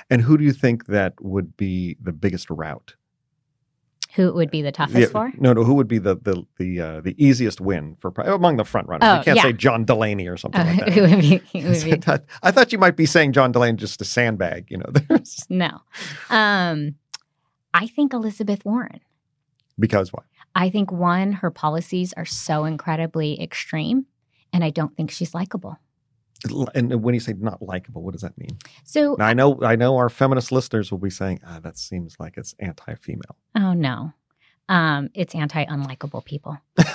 And 0.08 0.22
who 0.22 0.38
do 0.38 0.44
you 0.44 0.52
think 0.52 0.86
that 0.86 1.14
would 1.20 1.56
be 1.56 1.96
the 2.00 2.12
biggest 2.12 2.48
route? 2.50 2.94
Who 4.14 4.28
it 4.28 4.36
would 4.36 4.48
be 4.52 4.62
the 4.62 4.70
toughest 4.70 4.96
Yeah, 4.98 5.06
for? 5.06 5.32
No, 5.38 5.52
no. 5.54 5.64
Who 5.64 5.74
would 5.74 5.88
be 5.88 5.98
the 5.98 6.14
the 6.22 6.44
the 6.56 6.80
uh, 6.80 7.00
the 7.00 7.16
easiest 7.22 7.60
win 7.60 7.96
for 7.98 8.12
among 8.18 8.58
the 8.58 8.64
front 8.64 8.86
runners? 8.86 9.08
Oh, 9.10 9.18
you 9.18 9.24
can't 9.24 9.36
yeah. 9.38 9.42
say 9.42 9.52
John 9.54 9.84
Delaney 9.84 10.28
or 10.28 10.36
something 10.36 10.60
Uh, 10.60 10.64
like 10.66 10.78
that. 10.84 10.92
who 10.92 11.00
would 11.02 11.20
be, 11.20 11.60
who 11.60 11.68
would 11.68 11.84
be 11.84 11.92
I 11.94 11.96
thought- 11.96 12.24
I 12.44 12.50
thought 12.52 12.70
you 12.72 12.78
might 12.78 12.94
be 12.96 13.06
saying 13.06 13.32
John 13.32 13.50
Delaney 13.50 13.76
just 13.76 13.98
to 13.98 14.04
sandbag. 14.04 14.66
You 14.70 14.78
know, 14.78 14.90
there's 15.08 15.44
no. 15.50 15.80
Um, 16.30 16.94
I 17.74 17.88
think 17.88 18.12
Elizabeth 18.14 18.64
Warren. 18.64 19.00
because 19.80 20.12
why? 20.12 20.22
I 20.56 20.70
think 20.70 20.90
one, 20.90 21.32
her 21.32 21.50
policies 21.50 22.14
are 22.14 22.24
so 22.24 22.64
incredibly 22.64 23.38
extreme, 23.40 24.06
and 24.54 24.64
I 24.64 24.70
don't 24.70 24.96
think 24.96 25.10
she's 25.10 25.34
likable. 25.34 25.78
And 26.74 27.02
when 27.02 27.12
you 27.12 27.20
say 27.20 27.34
not 27.38 27.60
likable, 27.60 28.02
what 28.02 28.12
does 28.12 28.22
that 28.22 28.38
mean? 28.38 28.56
So, 28.82 29.16
Now, 29.18 29.26
I 29.26 29.34
know, 29.34 29.58
I 29.62 29.76
know, 29.76 29.96
our 29.96 30.08
feminist 30.08 30.50
listeners 30.50 30.90
will 30.90 30.98
be 30.98 31.10
saying, 31.10 31.40
"Ah, 31.46 31.60
that 31.62 31.76
seems 31.76 32.16
like 32.18 32.38
it's 32.38 32.54
anti-female." 32.58 33.36
oh 33.54 33.74
no, 33.74 34.14
um, 34.70 35.10
it's 35.12 35.34
anti-unlikable 35.34 36.24
people. 36.24 36.58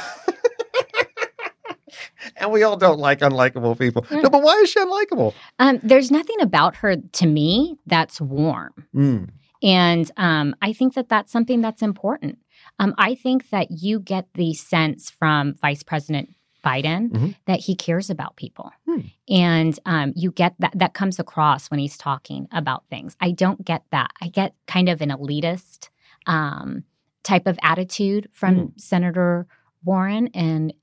and 2.38 2.52
we 2.52 2.64
all 2.64 2.78
don't 2.78 3.00
like 3.00 3.20
unlikable 3.20 3.78
people. 3.78 4.06
No, 4.10 4.30
but 4.30 4.42
why 4.42 4.56
is 4.56 4.72
she 4.72 4.80
unlikable? 4.80 5.36
Um, 5.60 5.80
there's 5.84 6.10
nothing 6.10 6.42
about 6.42 6.76
her 6.78 6.96
to 6.96 7.28
me 7.28 7.78
that's 7.86 8.20
warm. 8.20 8.88
Mm. 8.96 9.30
And 9.64 10.12
um, 10.18 10.56
I 10.62 10.74
think 10.74 10.96
that 10.96 11.10
that's 11.10 11.32
something 11.32 11.62
that's 11.62 11.84
important. 11.84 12.40
Um, 12.82 12.94
I 12.98 13.16
think 13.16 13.50
that 13.52 13.68
you 13.72 14.00
get 14.00 14.28
the 14.34 14.54
sense 14.56 15.10
from 15.12 15.54
Vice 15.62 15.84
President 15.84 16.36
Biden 16.66 17.10
Mhm. 17.12 17.36
that 17.46 17.60
he 17.60 17.76
cares 17.76 18.10
about 18.10 18.36
people. 18.36 18.72
Hmm. 18.88 19.00
And 19.30 19.80
um, 19.86 20.14
you 20.16 20.32
get 20.32 20.56
that, 20.60 20.74
that 20.76 20.94
comes 20.94 21.20
across 21.20 21.70
when 21.72 21.80
he's 21.80 21.98
talking 21.98 22.48
about 22.52 22.84
things. 22.90 23.16
I 23.20 23.32
don't 23.32 23.64
get 23.64 23.84
that. 23.92 24.12
I 24.22 24.28
get 24.28 24.56
kind 24.68 24.90
of 24.90 25.02
an 25.02 25.10
elitist 25.10 25.90
um, 26.28 26.84
type 27.24 27.48
of 27.48 27.58
attitude 27.64 28.30
from 28.34 28.56
Hmm. 28.56 28.66
Senator 28.78 29.48
Warren. 29.84 30.28
And 30.34 30.74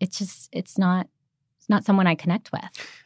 it's 0.00 0.18
just, 0.18 0.48
it's 0.52 0.78
not. 0.78 1.08
It's 1.58 1.68
not 1.70 1.84
someone 1.84 2.06
I 2.06 2.14
connect 2.14 2.52
with. 2.52 2.62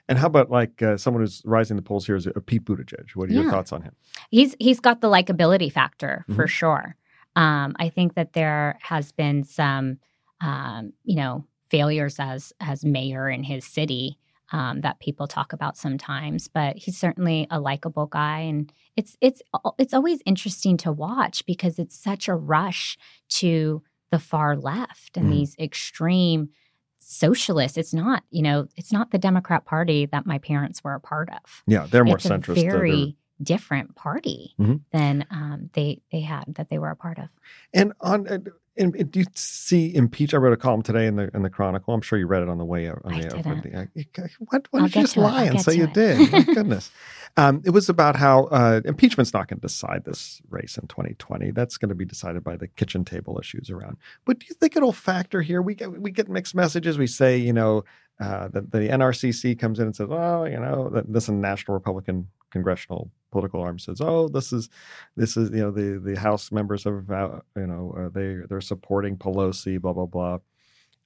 And 0.06 0.18
how 0.18 0.26
about 0.26 0.50
like 0.50 0.82
uh, 0.82 0.98
someone 0.98 1.22
who's 1.22 1.40
rising 1.46 1.76
the 1.76 1.82
polls 1.82 2.04
here 2.04 2.14
is 2.16 2.26
uh, 2.26 2.32
Pete 2.44 2.62
Buttigieg? 2.64 3.10
What 3.14 3.30
are 3.30 3.32
your 3.32 3.50
thoughts 3.50 3.72
on 3.72 3.80
him? 3.82 3.94
He's 4.30 4.54
he's 4.60 4.80
got 4.80 5.00
the 5.00 5.08
likability 5.08 5.72
factor 5.72 6.24
for 6.36 6.44
Mhm. 6.44 6.48
sure. 6.48 6.96
Um, 7.36 7.74
I 7.78 7.88
think 7.88 8.14
that 8.14 8.32
there 8.32 8.78
has 8.82 9.12
been 9.12 9.44
some, 9.44 9.98
um, 10.40 10.92
you 11.04 11.16
know, 11.16 11.46
failures 11.68 12.16
as 12.18 12.52
as 12.60 12.84
mayor 12.84 13.28
in 13.28 13.44
his 13.44 13.64
city 13.64 14.18
um, 14.52 14.80
that 14.80 14.98
people 14.98 15.28
talk 15.28 15.52
about 15.52 15.76
sometimes, 15.76 16.48
but 16.48 16.76
he's 16.76 16.98
certainly 16.98 17.46
a 17.50 17.60
likable 17.60 18.06
guy, 18.06 18.40
and 18.40 18.72
it's 18.96 19.16
it's 19.20 19.40
it's 19.78 19.94
always 19.94 20.20
interesting 20.26 20.76
to 20.78 20.92
watch 20.92 21.46
because 21.46 21.78
it's 21.78 21.96
such 21.96 22.26
a 22.28 22.34
rush 22.34 22.98
to 23.28 23.82
the 24.10 24.18
far 24.18 24.56
left 24.56 25.16
and 25.16 25.26
Mhm. 25.26 25.30
these 25.30 25.56
extreme 25.60 26.50
socialists. 26.98 27.78
It's 27.78 27.94
not, 27.94 28.24
you 28.30 28.42
know, 28.42 28.66
it's 28.76 28.92
not 28.92 29.10
the 29.12 29.18
Democrat 29.18 29.64
Party 29.64 30.06
that 30.06 30.26
my 30.26 30.38
parents 30.38 30.82
were 30.84 30.94
a 30.94 31.00
part 31.00 31.30
of 31.30 31.62
Yeah, 31.66 31.86
they're 31.86 32.04
more 32.04 32.16
it's 32.16 32.24
centrist. 32.24 32.54
very 32.54 33.16
different 33.42 33.94
party 33.94 34.54
Mhm. 34.58 34.80
than 34.92 35.26
um, 35.30 35.70
they 35.74 36.00
they 36.12 36.20
had 36.20 36.44
that 36.56 36.68
they 36.68 36.78
were 36.78 36.90
a 36.90 36.96
part 36.96 37.18
of. 37.18 37.28
And 37.74 37.92
on, 38.00 38.26
uh, 38.28 38.38
and, 38.76 38.94
and 38.94 39.10
do 39.10 39.18
you 39.20 39.26
see 39.34 39.94
impeach? 39.94 40.32
I 40.32 40.36
wrote 40.38 40.52
a 40.52 40.56
column 40.56 40.82
today 40.82 41.06
in 41.06 41.16
the 41.16 41.30
in 41.34 41.42
the 41.42 41.50
Chronicle. 41.50 41.92
I'm 41.92 42.00
sure 42.00 42.18
you 42.18 42.26
read 42.26 42.42
it 42.42 42.48
on 42.48 42.58
the 42.58 42.64
way 42.64 42.88
out. 42.88 43.00
On 43.04 43.12
I 43.14 43.22
the, 43.22 43.28
didn't. 43.28 43.74
uh, 43.76 44.22
what? 44.48 44.66
Why 44.70 44.82
did 44.82 44.94
you 44.94 45.02
just 45.02 45.16
lie 45.16 45.44
and 45.44 45.60
say 45.60 45.74
you 45.74 45.84
it. 45.84 45.94
did? 45.94 46.32
My 46.32 46.42
goodness. 46.42 46.90
Um, 47.36 47.62
it 47.64 47.70
was 47.70 47.88
about 47.88 48.16
how 48.16 48.44
uh, 48.46 48.80
impeachment's 48.84 49.32
not 49.32 49.46
going 49.48 49.58
to 49.60 49.66
decide 49.66 50.04
this 50.04 50.40
race 50.50 50.76
in 50.76 50.88
2020. 50.88 51.52
That's 51.52 51.76
going 51.76 51.88
to 51.90 51.94
be 51.94 52.04
decided 52.04 52.42
by 52.42 52.56
the 52.56 52.66
kitchen 52.66 53.04
table 53.04 53.38
issues 53.40 53.70
around. 53.70 53.98
But 54.24 54.40
do 54.40 54.46
you 54.48 54.54
think 54.56 54.76
it'll 54.76 54.92
factor 54.92 55.40
here? 55.42 55.62
We 55.62 55.74
get 55.74 56.00
we 56.00 56.10
get 56.10 56.28
mixed 56.28 56.54
messages. 56.54 56.98
We 56.98 57.06
say, 57.06 57.36
you 57.36 57.52
know, 57.52 57.84
uh, 58.20 58.48
the, 58.48 58.62
the 58.62 58.78
NRCC 58.88 59.58
comes 59.58 59.78
in 59.78 59.86
and 59.86 59.96
says, 59.96 60.08
oh, 60.10 60.44
you 60.44 60.58
know, 60.58 60.90
that 60.90 61.12
this 61.12 61.24
is 61.24 61.28
a 61.30 61.32
National 61.34 61.74
Republican 61.74 62.28
Congressional 62.50 63.10
Political 63.30 63.60
Arm 63.60 63.78
says, 63.78 64.00
oh, 64.00 64.28
this 64.28 64.52
is 64.52 64.68
this 65.16 65.36
is 65.36 65.50
you 65.50 65.58
know 65.58 65.70
the 65.70 66.00
the 66.02 66.18
House 66.18 66.50
members 66.50 66.84
of 66.86 67.08
you 67.08 67.66
know 67.66 67.94
uh, 67.98 68.08
they 68.08 68.36
they're 68.48 68.60
supporting 68.60 69.16
Pelosi, 69.16 69.80
blah 69.80 69.92
blah 69.92 70.06
blah. 70.06 70.38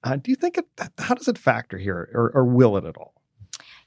Uh, 0.03 0.15
do 0.17 0.31
you 0.31 0.35
think 0.35 0.57
it? 0.57 0.65
How 0.99 1.15
does 1.15 1.27
it 1.27 1.37
factor 1.37 1.77
here, 1.77 2.09
or, 2.13 2.31
or 2.33 2.45
will 2.45 2.77
it 2.77 2.85
at 2.85 2.97
all? 2.97 3.13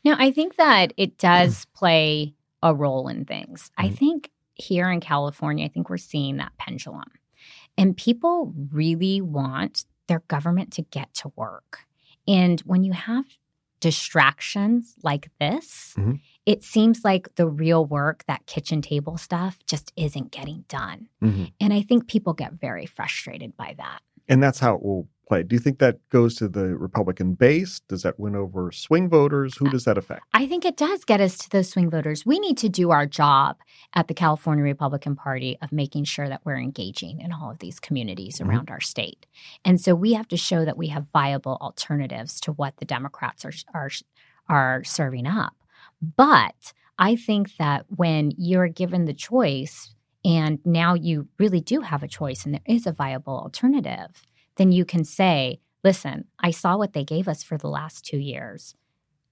No, 0.04 0.14
I 0.18 0.30
think 0.30 0.56
that 0.56 0.92
it 0.96 1.18
does 1.18 1.64
play 1.74 2.34
a 2.62 2.74
role 2.74 3.08
in 3.08 3.24
things. 3.24 3.70
I 3.76 3.88
Mhm. 3.88 3.98
think 3.98 4.30
here 4.54 4.90
in 4.90 5.00
California, 5.00 5.64
I 5.64 5.68
think 5.68 5.88
we're 5.90 5.96
seeing 5.96 6.36
that 6.38 6.52
pendulum, 6.58 7.10
and 7.76 7.96
people 7.96 8.52
really 8.72 9.20
want 9.20 9.84
their 10.08 10.20
government 10.28 10.72
to 10.72 10.82
get 10.82 11.12
to 11.14 11.32
work. 11.36 11.86
And 12.26 12.60
when 12.60 12.82
you 12.82 12.92
have 12.92 13.24
distractions 13.80 14.94
like 15.02 15.30
this, 15.40 15.94
Mhm. 15.96 16.20
It 16.48 16.64
seems 16.64 17.04
like 17.04 17.28
the 17.36 17.46
real 17.46 17.84
work, 17.84 18.24
that 18.26 18.46
kitchen 18.46 18.80
table 18.80 19.18
stuff, 19.18 19.58
just 19.66 19.92
isn't 19.96 20.32
getting 20.32 20.64
done. 20.66 21.08
And 21.20 21.72
I 21.74 21.82
think 21.82 22.08
people 22.08 22.32
get 22.32 22.52
very 22.54 22.86
frustrated 22.86 23.54
by 23.56 23.74
that. 23.76 24.00
And 24.30 24.42
that's 24.42 24.58
how 24.58 24.74
it 24.76 24.82
will 24.82 25.08
play. 25.28 25.42
Do 25.42 25.54
you 25.54 25.60
think 25.60 25.78
that 25.78 25.96
goes 26.08 26.36
to 26.36 26.48
the 26.48 26.74
Republican 26.74 27.34
base? 27.34 27.80
Does 27.80 28.02
that 28.02 28.18
win 28.18 28.34
over 28.34 28.72
swing 28.72 29.10
voters? 29.10 29.58
Who 29.58 29.68
does 29.68 29.84
that 29.84 29.98
affect? 29.98 30.22
I 30.32 30.46
think 30.46 30.64
it 30.64 30.78
does 30.78 31.04
get 31.04 31.20
us 31.20 31.36
to 31.38 31.50
those 31.50 31.68
swing 31.68 31.90
voters. 31.90 32.24
We 32.24 32.38
need 32.38 32.56
to 32.58 32.70
do 32.70 32.90
our 32.92 33.04
job 33.04 33.58
at 33.94 34.08
the 34.08 34.14
California 34.14 34.64
Republican 34.64 35.16
Party 35.16 35.58
of 35.60 35.70
making 35.70 36.04
sure 36.04 36.30
that 36.30 36.40
we're 36.46 36.56
engaging 36.58 37.20
in 37.20 37.30
all 37.30 37.50
of 37.50 37.58
these 37.58 37.78
communities 37.78 38.38
Mhm. 38.38 38.48
around 38.48 38.70
our 38.70 38.80
state. 38.80 39.26
And 39.66 39.78
so 39.78 39.94
we 39.94 40.14
have 40.14 40.28
to 40.28 40.38
show 40.38 40.64
that 40.64 40.78
we 40.78 40.88
have 40.88 41.08
viable 41.12 41.58
alternatives 41.60 42.40
to 42.40 42.52
what 42.52 42.78
the 42.78 42.86
Democrats 42.86 43.44
are 43.44 43.52
are 43.74 43.90
are 44.48 44.82
serving 44.82 45.26
up. 45.26 45.54
But 46.00 46.72
I 46.98 47.16
think 47.16 47.56
that 47.58 47.86
when 47.88 48.32
you're 48.36 48.68
given 48.68 49.04
the 49.04 49.14
choice 49.14 49.94
and 50.24 50.58
now 50.64 50.94
you 50.94 51.28
really 51.38 51.60
do 51.60 51.80
have 51.80 52.02
a 52.02 52.08
choice 52.08 52.44
and 52.44 52.54
there 52.54 52.60
is 52.66 52.86
a 52.86 52.92
viable 52.92 53.38
alternative, 53.38 54.22
then 54.56 54.72
you 54.72 54.84
can 54.84 55.04
say, 55.04 55.60
listen, 55.84 56.24
I 56.40 56.50
saw 56.50 56.76
what 56.76 56.92
they 56.92 57.04
gave 57.04 57.28
us 57.28 57.42
for 57.42 57.56
the 57.56 57.68
last 57.68 58.04
two 58.04 58.18
years, 58.18 58.74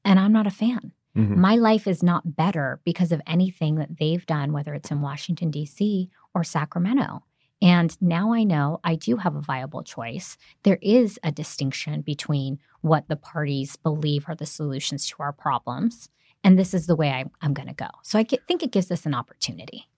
and 0.05 0.18
I'm 0.20 0.33
not 0.33 0.46
a 0.46 0.50
fan. 0.50 0.92
Mhm. 1.16 1.37
My 1.37 1.57
life 1.57 1.87
is 1.87 2.02
not 2.02 2.37
better 2.37 2.81
because 2.85 3.11
of 3.11 3.22
anything 3.26 3.76
that 3.76 3.98
they've 3.98 4.24
done, 4.26 4.52
whether 4.52 4.74
it's 4.74 4.90
in 4.90 5.00
Washington, 5.00 5.50
D.C. 5.50 6.11
or 6.35 6.44
Sacramento. 6.44 7.24
And 7.62 7.96
now 8.02 8.33
I 8.35 8.44
know 8.44 8.81
I 8.85 8.96
do 8.96 9.16
have 9.16 9.35
a 9.35 9.40
viable 9.40 9.83
choice. 9.83 10.37
There 10.62 10.79
is 10.83 11.18
a 11.24 11.33
distinction 11.33 12.02
between 12.02 12.59
what 12.83 13.09
the 13.09 13.16
parties 13.16 13.76
believe 13.76 14.29
are 14.29 14.35
the 14.37 14.44
solutions 14.46 15.07
to 15.09 15.16
our 15.20 15.33
problems. 15.33 16.11
And 16.46 16.56
this 16.56 16.72
is 16.74 16.87
the 16.87 16.94
way 16.94 17.11
I, 17.11 17.24
I'm 17.40 17.52
going 17.52 17.66
to 17.66 17.74
go. 17.74 17.88
So 18.04 18.20
I 18.20 18.22
get, 18.22 18.46
think 18.46 18.62
it 18.62 18.70
gives 18.70 18.92
us 18.92 19.04
an 19.04 19.14
opportunity. 19.14 19.88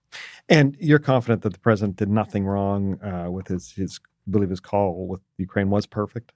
And 0.48 0.78
you're 0.80 0.98
confident 0.98 1.42
that 1.42 1.52
the 1.52 1.58
president 1.58 1.96
did 1.96 2.08
nothing 2.08 2.46
wrong 2.46 2.98
uh, 3.02 3.30
with 3.30 3.48
his 3.48 3.72
his 3.72 4.00
I 4.26 4.30
believe 4.30 4.48
his 4.48 4.60
call 4.60 5.06
with 5.06 5.20
Ukraine 5.36 5.68
was 5.68 5.84
perfect. 5.84 6.32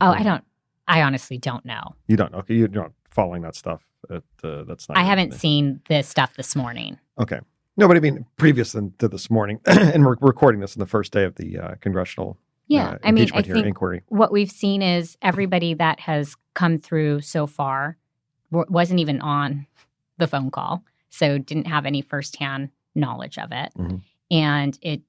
Oh. 0.00 0.10
I 0.10 0.24
don't, 0.24 0.42
I 0.88 1.02
honestly 1.02 1.38
don't 1.38 1.64
know. 1.64 1.94
You 2.08 2.16
don't 2.16 2.34
okay. 2.34 2.54
You're 2.54 2.66
not 2.66 2.90
following 3.08 3.42
that 3.42 3.54
stuff. 3.54 3.82
At, 4.10 4.24
uh, 4.42 4.64
that's 4.64 4.88
not. 4.88 4.98
I 4.98 5.04
haven't 5.04 5.30
thing. 5.30 5.38
seen 5.38 5.80
this 5.88 6.08
stuff 6.08 6.34
this 6.34 6.56
morning. 6.56 6.98
Okay. 7.20 7.38
No, 7.76 7.86
but 7.86 7.96
I 7.96 8.00
mean, 8.00 8.26
previous 8.36 8.72
than, 8.72 8.92
to 8.98 9.06
this 9.06 9.30
morning, 9.30 9.60
and 9.66 10.04
we're 10.04 10.16
recording 10.20 10.60
this 10.60 10.76
on 10.76 10.80
the 10.80 10.86
first 10.86 11.12
day 11.12 11.22
of 11.22 11.36
the 11.36 11.58
uh, 11.58 11.74
congressional 11.80 12.36
Yeah. 12.66 12.90
uh, 12.90 12.98
I 13.04 13.12
mean, 13.12 13.30
I 13.32 13.42
think 13.42 13.64
inquiry. 13.64 14.02
what 14.08 14.32
we've 14.32 14.50
seen 14.50 14.82
is 14.82 15.16
everybody 15.22 15.74
that 15.74 16.00
has 16.00 16.34
come 16.54 16.78
through 16.78 17.20
so 17.20 17.46
far 17.46 17.96
wasn't 18.52 19.00
even 19.00 19.20
on 19.20 19.66
the 20.18 20.26
phone 20.26 20.50
call, 20.50 20.84
so 21.10 21.38
didn't 21.38 21.66
have 21.66 21.86
any 21.86 22.02
firsthand 22.02 22.70
knowledge 22.94 23.38
of 23.38 23.50
it. 23.52 23.72
Mhm. 23.76 24.02
And 24.30 24.78
it, 24.82 25.02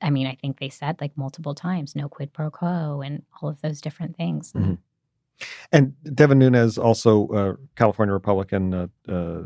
I 0.00 0.10
mean, 0.10 0.26
I 0.26 0.34
think 0.34 0.58
they 0.58 0.68
said 0.68 1.00
like 1.00 1.16
multiple 1.16 1.54
times, 1.54 1.96
no 1.96 2.08
quid 2.08 2.32
pro 2.32 2.50
quo, 2.50 3.00
and 3.00 3.22
all 3.40 3.48
of 3.48 3.60
those 3.62 3.80
different 3.80 4.16
things. 4.16 4.52
Mhm. 4.52 4.78
And 5.72 5.94
Devin 6.14 6.38
Nunes, 6.38 6.78
also 6.78 7.28
uh, 7.28 7.56
California 7.74 8.12
Republican 8.12 8.74
uh, 8.74 8.86
uh, 9.08 9.42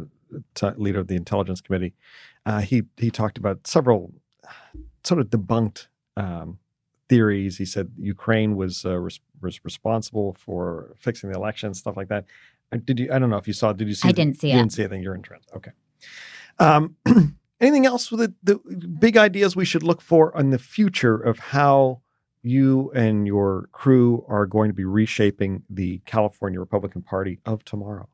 t- 0.55 0.67
leader 0.77 1.01
of 1.01 1.09
the 1.09 1.17
Intelligence 1.17 1.61
Committee, 1.61 1.95
uh, 2.45 2.61
he 2.61 2.83
he 2.97 3.11
talked 3.11 3.39
about 3.39 3.67
several 3.67 4.13
sort 5.05 5.21
of 5.21 5.29
debunked 5.29 5.87
um, 6.17 6.59
theories. 7.09 7.57
He 7.57 7.65
said 7.65 7.91
Ukraine 7.97 8.57
was 8.57 8.85
uh, 8.85 8.99
res- 8.99 9.21
was 9.41 9.65
responsible 9.65 10.35
for 10.35 10.95
fixing 10.99 11.31
the 11.31 11.37
election, 11.37 11.73
stuff 11.73 11.97
like 11.97 12.09
that. 12.09 12.25
Uh, 12.73 12.79
Did 12.85 12.99
you? 12.99 13.13
I 13.13 13.19
don't 13.19 13.31
know 13.31 13.37
if 13.37 13.47
you 13.47 13.55
saw. 13.55 13.73
Did 13.73 13.89
you 13.89 13.95
see? 13.95 14.09
I 14.09 14.13
didn't 14.13 14.39
see 14.41 14.49
you 14.49 14.55
it. 14.55 14.59
Didn't 14.59 14.73
see 14.73 14.83
anything. 14.83 15.03
You're 15.03 15.15
in 15.15 15.23
trance. 15.23 15.47
Okay. 15.57 15.73
Um, 16.59 16.97
anything 17.61 17.87
else 17.87 18.11
with 18.11 18.21
the, 18.21 18.35
the 18.43 18.89
big 18.89 19.17
ideas 19.17 19.57
we 19.57 19.65
should 19.65 19.83
look 19.83 20.01
for 20.01 20.37
on 20.37 20.51
the 20.51 20.59
future 20.59 21.17
of 21.17 21.39
how 21.39 22.01
you 22.43 22.91
and 22.95 23.27
your 23.27 23.69
crew 23.73 24.25
are 24.29 24.47
going 24.47 24.71
to 24.71 24.75
be 24.75 24.85
reshaping 24.85 25.63
the 25.69 26.01
California 26.07 26.59
Republican 26.59 27.03
Party 27.03 27.41
of 27.47 27.65
tomorrow? 27.65 28.09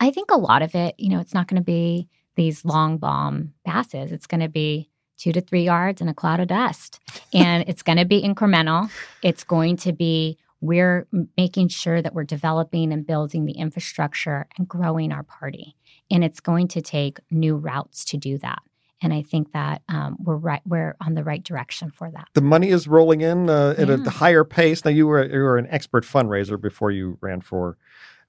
I 0.00 0.10
think 0.10 0.30
a 0.30 0.38
lot 0.38 0.62
of 0.62 0.74
it, 0.74 0.94
you 0.98 1.08
know, 1.10 1.20
it's 1.20 1.34
not 1.34 1.48
going 1.48 1.60
to 1.60 1.64
be 1.64 2.08
these 2.34 2.64
long 2.64 2.98
bomb 2.98 3.52
passes. 3.64 4.10
It's 4.12 4.26
going 4.26 4.40
to 4.40 4.48
be 4.48 4.88
two 5.16 5.32
to 5.32 5.40
three 5.40 5.62
yards 5.62 6.00
in 6.00 6.08
a 6.08 6.14
cloud 6.14 6.40
of 6.40 6.48
dust. 6.48 7.00
And 7.32 7.64
it's 7.68 7.82
going 7.82 7.98
to 7.98 8.04
be 8.04 8.22
incremental. 8.22 8.90
It's 9.22 9.44
going 9.44 9.76
to 9.78 9.92
be, 9.92 10.38
we're 10.62 11.08
making 11.36 11.68
sure 11.68 12.00
that 12.00 12.14
we're 12.14 12.24
developing 12.24 12.92
and 12.92 13.04
building 13.04 13.44
the 13.44 13.52
infrastructure 13.52 14.46
and 14.56 14.68
growing 14.68 15.12
our 15.12 15.24
party. 15.24 15.76
And 16.10 16.22
it's 16.22 16.40
going 16.40 16.68
to 16.68 16.80
take 16.80 17.18
new 17.30 17.56
routes 17.56 18.04
to 18.06 18.16
do 18.16 18.38
that. 18.38 18.62
And 19.02 19.12
I 19.12 19.22
think 19.22 19.52
that 19.52 19.82
um, 19.88 20.16
we're 20.20 20.36
right, 20.36 20.62
we're 20.64 20.94
on 21.04 21.14
the 21.14 21.24
right 21.24 21.42
direction 21.42 21.90
for 21.90 22.08
that. 22.12 22.28
The 22.34 22.40
money 22.40 22.68
is 22.68 22.86
rolling 22.86 23.20
in 23.20 23.50
uh, 23.50 23.74
at 23.76 23.88
yeah. 23.88 23.96
a 24.06 24.10
higher 24.10 24.44
pace. 24.44 24.84
Now, 24.84 24.92
you 24.92 25.08
were 25.08 25.24
you 25.24 25.40
were 25.40 25.58
an 25.58 25.66
expert 25.68 26.04
fundraiser 26.04 26.60
before 26.60 26.92
you 26.92 27.18
ran 27.20 27.40
for 27.40 27.76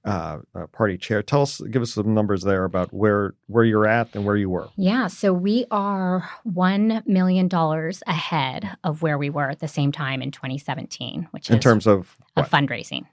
uh, 0.05 0.39
uh, 0.53 0.67
party 0.67 0.97
chair. 0.97 1.21
Tell 1.23 1.43
us, 1.43 1.61
give 1.61 1.81
us 1.81 1.93
some 1.93 2.13
numbers 2.13 2.43
there 2.43 2.65
about 2.65 2.93
where 2.93 3.35
where 3.47 3.63
you're 3.63 3.87
at 3.87 4.13
and 4.13 4.25
where 4.25 4.35
you 4.35 4.49
were. 4.49 4.69
Yeah, 4.75 5.07
so 5.07 5.33
we 5.33 5.65
are 5.71 6.29
one 6.43 7.03
million 7.05 7.47
dollars 7.47 8.03
ahead 8.07 8.77
of 8.83 9.01
where 9.01 9.17
we 9.17 9.29
were 9.29 9.49
at 9.49 9.59
the 9.59 9.67
same 9.67 9.91
time 9.91 10.21
in 10.21 10.31
2017, 10.31 11.27
which 11.31 11.49
in 11.49 11.59
terms 11.59 11.87
of 11.87 12.17
of 12.35 12.49
fundraising. 12.49 13.05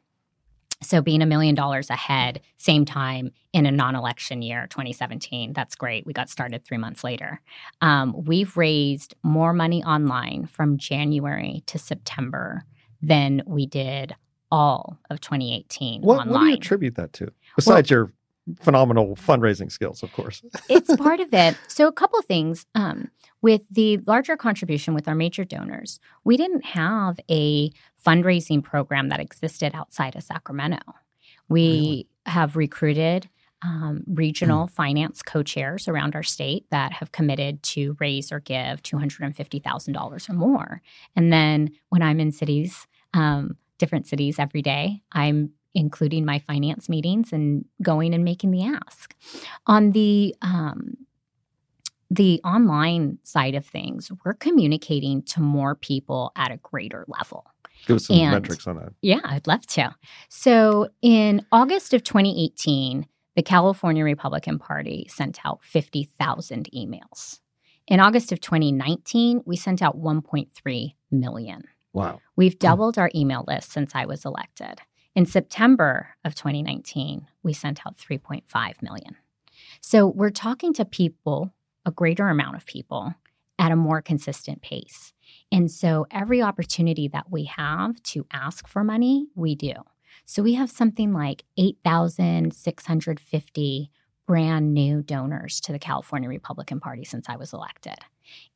So 0.83 1.03
being 1.03 1.21
a 1.21 1.27
million 1.27 1.55
dollars 1.55 1.91
ahead, 1.91 2.41
same 2.57 2.87
time 2.87 3.33
in 3.53 3.67
a 3.67 3.71
non-election 3.71 4.41
year, 4.41 4.67
2017, 4.71 5.53
that's 5.53 5.75
great. 5.75 6.07
We 6.07 6.15
got 6.15 6.31
started 6.31 6.65
three 6.65 6.79
months 6.79 7.05
later. 7.05 7.43
Um, 7.83 8.15
we've 8.25 8.57
raised 8.57 9.15
more 9.23 9.53
money 9.53 9.85
online 9.85 10.47
from 10.47 10.79
January 10.79 11.63
to 11.67 11.79
September 11.79 12.65
than 13.03 13.43
we 13.47 13.67
did 13.67 14.15
all 14.51 14.99
of 15.11 15.21
2018 15.21 16.03
what, 16.03 16.21
online. 16.21 16.33
What 16.33 16.41
do 16.41 16.47
you 16.47 16.55
attribute 16.55 16.95
that 16.97 17.13
to? 17.15 17.33
Besides 17.57 17.91
well, 17.91 17.99
your 17.99 18.13
phenomenal 18.61 19.17
fundraising 19.17 19.71
skills, 19.71 20.03
of 20.03 20.13
course. 20.13 20.43
it's 20.69 20.95
part 20.97 21.21
of 21.21 21.33
it. 21.33 21.57
So, 21.69 21.87
a 21.87 21.93
couple 21.93 22.21
things. 22.23 22.67
Um, 22.75 23.11
with 23.43 23.63
the 23.71 23.99
larger 24.07 24.37
contribution 24.37 24.93
with 24.93 25.09
our 25.09 25.15
major 25.15 25.45
donors, 25.45 25.99
we 26.25 26.37
didn't 26.37 26.65
have 26.65 27.19
a 27.31 27.71
fundraising 28.05 28.63
program 28.63 29.09
that 29.09 29.21
existed 29.21 29.73
outside 29.75 30.15
of 30.15 30.23
Sacramento. 30.23 30.79
We 31.49 31.63
really? 31.63 32.07
have 32.27 32.57
recruited 32.57 33.31
um, 33.63 34.05
regional 34.07 34.67
mm. 34.67 34.71
finance 34.71 35.23
co-chairs 35.23 35.89
around 35.89 36.15
our 36.15 36.23
state 36.23 36.67
that 36.71 36.93
have 36.93 37.13
committed 37.13 37.63
to 37.63 37.97
raise 38.01 38.33
or 38.33 38.41
give 38.41 38.83
$250,000 38.83 40.31
or 40.31 40.33
more. 40.33 40.83
And 41.17 41.33
then 41.33 41.71
when 41.91 42.03
I'm 42.03 42.21
in 42.21 42.33
cities, 42.33 42.87
um, 43.13 43.57
different 43.81 44.07
cities 44.07 44.39
every 44.39 44.63
day. 44.63 45.03
I'm 45.13 45.51
including 45.75 46.25
my 46.25 46.39
finance 46.39 46.89
meetings 46.89 47.33
and 47.33 47.65
going 47.83 48.15
and 48.15 48.25
making 48.25 48.51
the 48.51 48.65
ask. 48.65 49.15
On 49.67 49.93
the 49.93 50.35
um, 50.43 50.97
the 52.11 52.41
online 52.45 53.19
side 53.23 53.55
of 53.55 53.65
things, 53.65 54.11
we're 54.25 54.35
communicating 54.35 55.23
to 55.23 55.41
more 55.41 55.77
people 55.77 56.33
at 56.37 56.51
a 56.51 56.57
greater 56.57 57.05
level. 57.07 57.47
Give 57.87 57.97
us 57.97 58.07
some 58.07 58.17
and, 58.17 58.33
metrics 58.33 58.67
on 58.67 58.77
that. 58.77 58.93
Yeah, 59.01 59.21
I'd 59.25 59.47
love 59.47 59.67
to. 59.69 59.95
So 60.29 60.89
in 61.03 61.47
August 61.53 61.95
of 61.95 62.03
2018, 62.03 63.07
the 63.37 63.43
California 63.43 64.05
Republican 64.05 64.59
Party 64.59 65.07
sent 65.09 65.39
out 65.45 65.63
50,000 65.63 66.69
emails. 66.75 67.41
In 67.87 68.01
August 68.01 68.33
of 68.33 68.41
2019, 68.41 69.43
we 69.47 69.57
sent 69.57 69.81
out 69.81 70.01
1.3 70.01 70.95
million. 71.11 71.65
Wow. 71.93 72.21
We've 72.37 72.59
doubled 72.59 72.99
our 72.99 73.11
email 73.15 73.45
list 73.47 73.71
since 73.73 73.95
I 73.95 74.07
was 74.07 74.25
elected. 74.25 74.81
In 75.15 75.27
September 75.27 76.15
of 76.25 76.35
2019, 76.35 77.27
we 77.43 77.53
sent 77.53 77.87
out 77.87 77.99
3.5 77.99 78.83
million. 78.83 79.17
So 79.81 80.07
we're 80.07 80.31
talking 80.31 80.73
to 80.75 80.85
people, 80.85 81.53
a 81.85 81.91
greater 81.91 82.29
amount 82.29 82.55
of 82.57 82.67
people, 82.67 83.15
at 83.59 83.73
a 83.73 83.77
more 83.77 84.01
consistent 84.01 84.63
pace. 84.63 85.13
And 85.53 85.71
so 85.71 86.07
every 86.11 86.41
opportunity 86.41 87.09
that 87.09 87.31
we 87.31 87.45
have 87.45 88.03
to 88.05 88.25
ask 88.33 88.67
for 88.67 88.83
money, 88.83 89.27
we 89.35 89.55
do. 89.55 89.75
So 90.25 90.43
we 90.43 90.55
have 90.55 90.71
something 90.71 91.13
like 91.13 91.45
8,650 91.59 93.91
brand 94.27 94.73
new 94.73 95.03
donors 95.03 95.61
to 95.63 95.73
the 95.73 95.79
California 95.79 96.29
Republican 96.29 96.79
Party 96.81 97.05
since 97.05 97.29
I 97.29 97.37
was 97.37 97.53
elected. 97.53 97.99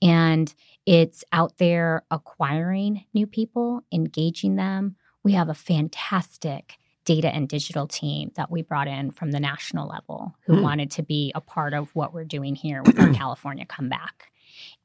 And 0.02 0.52
it's 0.86 1.24
out 1.32 1.58
there 1.58 2.02
acquiring 2.10 3.04
new 3.14 3.26
people, 3.26 3.82
engaging 3.92 4.56
them. 4.56 4.96
We 5.22 5.32
have 5.32 5.48
a 5.48 5.54
fantastic 5.54 6.78
data 7.04 7.28
and 7.28 7.48
digital 7.48 7.86
team 7.86 8.30
that 8.36 8.50
we 8.50 8.62
brought 8.62 8.88
in 8.88 9.10
from 9.10 9.30
the 9.30 9.40
national 9.40 9.88
level 9.88 10.34
who 10.46 10.54
mm. 10.54 10.62
wanted 10.62 10.90
to 10.92 11.02
be 11.02 11.32
a 11.34 11.40
part 11.40 11.74
of 11.74 11.94
what 11.94 12.14
we're 12.14 12.24
doing 12.24 12.54
here 12.54 12.82
with 12.82 12.98
our 12.98 13.12
California 13.14 13.66
comeback. 13.66 14.30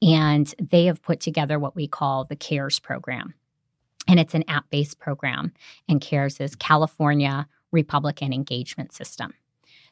And 0.02 0.54
they 0.60 0.86
have 0.86 1.02
put 1.02 1.20
together 1.20 1.60
what 1.60 1.76
we 1.76 1.88
call 1.88 2.26
the 2.26 2.36
CARES 2.36 2.80
program. 2.80 3.34
And 4.08 4.20
it's 4.20 4.34
an 4.34 4.44
app 4.48 4.70
based 4.70 5.00
program. 5.00 5.54
And 5.88 6.02
CARES 6.02 6.40
is 6.40 6.56
California 6.56 7.48
Republican 7.72 8.34
Engagement 8.34 8.92
System. 8.92 9.34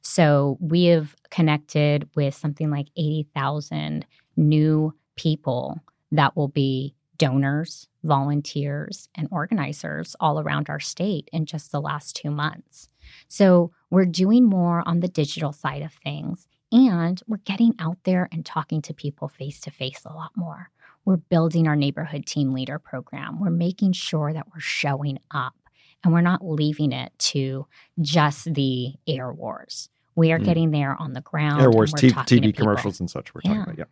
So 0.01 0.57
we 0.59 0.85
have 0.85 1.15
connected 1.29 2.09
with 2.15 2.33
something 2.33 2.69
like 2.69 2.87
80,000 2.95 4.05
new 4.37 4.93
people 5.15 5.81
that 6.11 6.35
will 6.35 6.47
be 6.47 6.95
donors, 7.17 7.87
volunteers, 8.03 9.09
and 9.15 9.27
organizers 9.31 10.15
all 10.19 10.39
around 10.39 10.69
our 10.69 10.79
state 10.79 11.29
in 11.33 11.45
just 11.45 11.71
the 11.71 11.81
last 11.81 12.15
two 12.15 12.29
months. 12.29 12.89
So 13.27 13.71
we're 13.89 14.05
doing 14.05 14.45
more 14.45 14.83
on 14.85 14.99
the 14.99 15.07
digital 15.07 15.51
side 15.51 15.81
of 15.81 15.93
things, 15.93 16.47
and 16.71 17.21
we're 17.27 17.37
getting 17.37 17.73
out 17.79 17.97
there 18.03 18.29
and 18.31 18.45
talking 18.45 18.81
to 18.83 18.93
people 18.93 19.27
face 19.27 19.59
to 19.61 19.71
face 19.71 20.01
a 20.05 20.13
lot 20.13 20.31
more. 20.35 20.69
We're 21.05 21.17
building 21.17 21.67
our 21.67 21.75
neighborhood 21.75 22.25
team 22.25 22.53
leader 22.53 22.79
program. 22.79 23.39
We're 23.39 23.49
making 23.49 23.93
sure 23.93 24.33
that 24.33 24.47
we're 24.53 24.59
showing 24.59 25.19
up 25.31 25.55
and 26.03 26.13
we're 26.13 26.21
not 26.21 26.45
leaving 26.45 26.91
it 26.91 27.13
to 27.17 27.65
just 28.01 28.53
the 28.53 28.93
air 29.07 29.31
wars. 29.31 29.89
We 30.15 30.31
are 30.31 30.39
mm. 30.39 30.45
getting 30.45 30.71
there 30.71 30.95
on 30.99 31.13
the 31.13 31.21
ground. 31.21 31.61
Air 31.61 31.69
wars, 31.69 31.93
t- 31.93 32.09
TV 32.09 32.55
commercials 32.55 32.99
and 32.99 33.09
such. 33.09 33.33
We're 33.33 33.41
yeah. 33.45 33.49
talking 33.49 33.63
about, 33.63 33.77
yeah. 33.77 33.85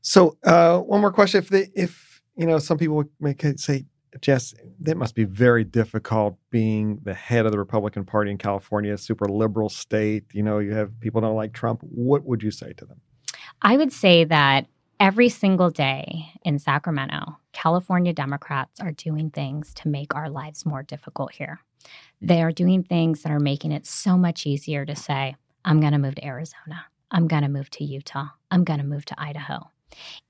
So, 0.00 0.36
uh, 0.44 0.78
one 0.78 1.00
more 1.00 1.12
question: 1.12 1.38
If 1.38 1.48
they, 1.48 1.70
if 1.74 2.22
you 2.36 2.46
know, 2.46 2.58
some 2.58 2.78
people 2.78 3.04
may 3.20 3.34
say, 3.56 3.84
Jess, 4.20 4.54
that 4.80 4.96
must 4.96 5.14
be 5.14 5.24
very 5.24 5.64
difficult 5.64 6.36
being 6.50 7.00
the 7.02 7.14
head 7.14 7.46
of 7.46 7.52
the 7.52 7.58
Republican 7.58 8.04
Party 8.04 8.30
in 8.30 8.38
California, 8.38 8.94
a 8.94 8.98
super 8.98 9.26
liberal 9.26 9.68
state. 9.68 10.24
You 10.32 10.42
know, 10.42 10.58
you 10.58 10.72
have 10.72 10.98
people 11.00 11.20
don't 11.20 11.36
like 11.36 11.52
Trump. 11.52 11.82
What 11.82 12.24
would 12.24 12.42
you 12.42 12.50
say 12.50 12.72
to 12.74 12.84
them? 12.84 13.00
I 13.60 13.76
would 13.76 13.92
say 13.92 14.24
that 14.24 14.66
every 15.00 15.28
single 15.28 15.70
day 15.70 16.26
in 16.42 16.58
Sacramento, 16.58 17.38
California 17.52 18.12
Democrats 18.12 18.80
are 18.80 18.92
doing 18.92 19.30
things 19.30 19.74
to 19.74 19.88
make 19.88 20.14
our 20.14 20.30
lives 20.30 20.64
more 20.64 20.82
difficult 20.82 21.32
here. 21.32 21.60
They 22.20 22.42
are 22.42 22.52
doing 22.52 22.82
things 22.82 23.22
that 23.22 23.32
are 23.32 23.40
making 23.40 23.72
it 23.72 23.86
so 23.86 24.16
much 24.16 24.46
easier 24.46 24.84
to 24.84 24.96
say, 24.96 25.36
I'm 25.64 25.80
going 25.80 25.92
to 25.92 25.98
move 25.98 26.16
to 26.16 26.24
Arizona. 26.24 26.86
I'm 27.10 27.28
going 27.28 27.42
to 27.42 27.48
move 27.48 27.70
to 27.70 27.84
Utah. 27.84 28.28
I'm 28.50 28.64
going 28.64 28.80
to 28.80 28.86
move 28.86 29.04
to 29.06 29.20
Idaho. 29.20 29.70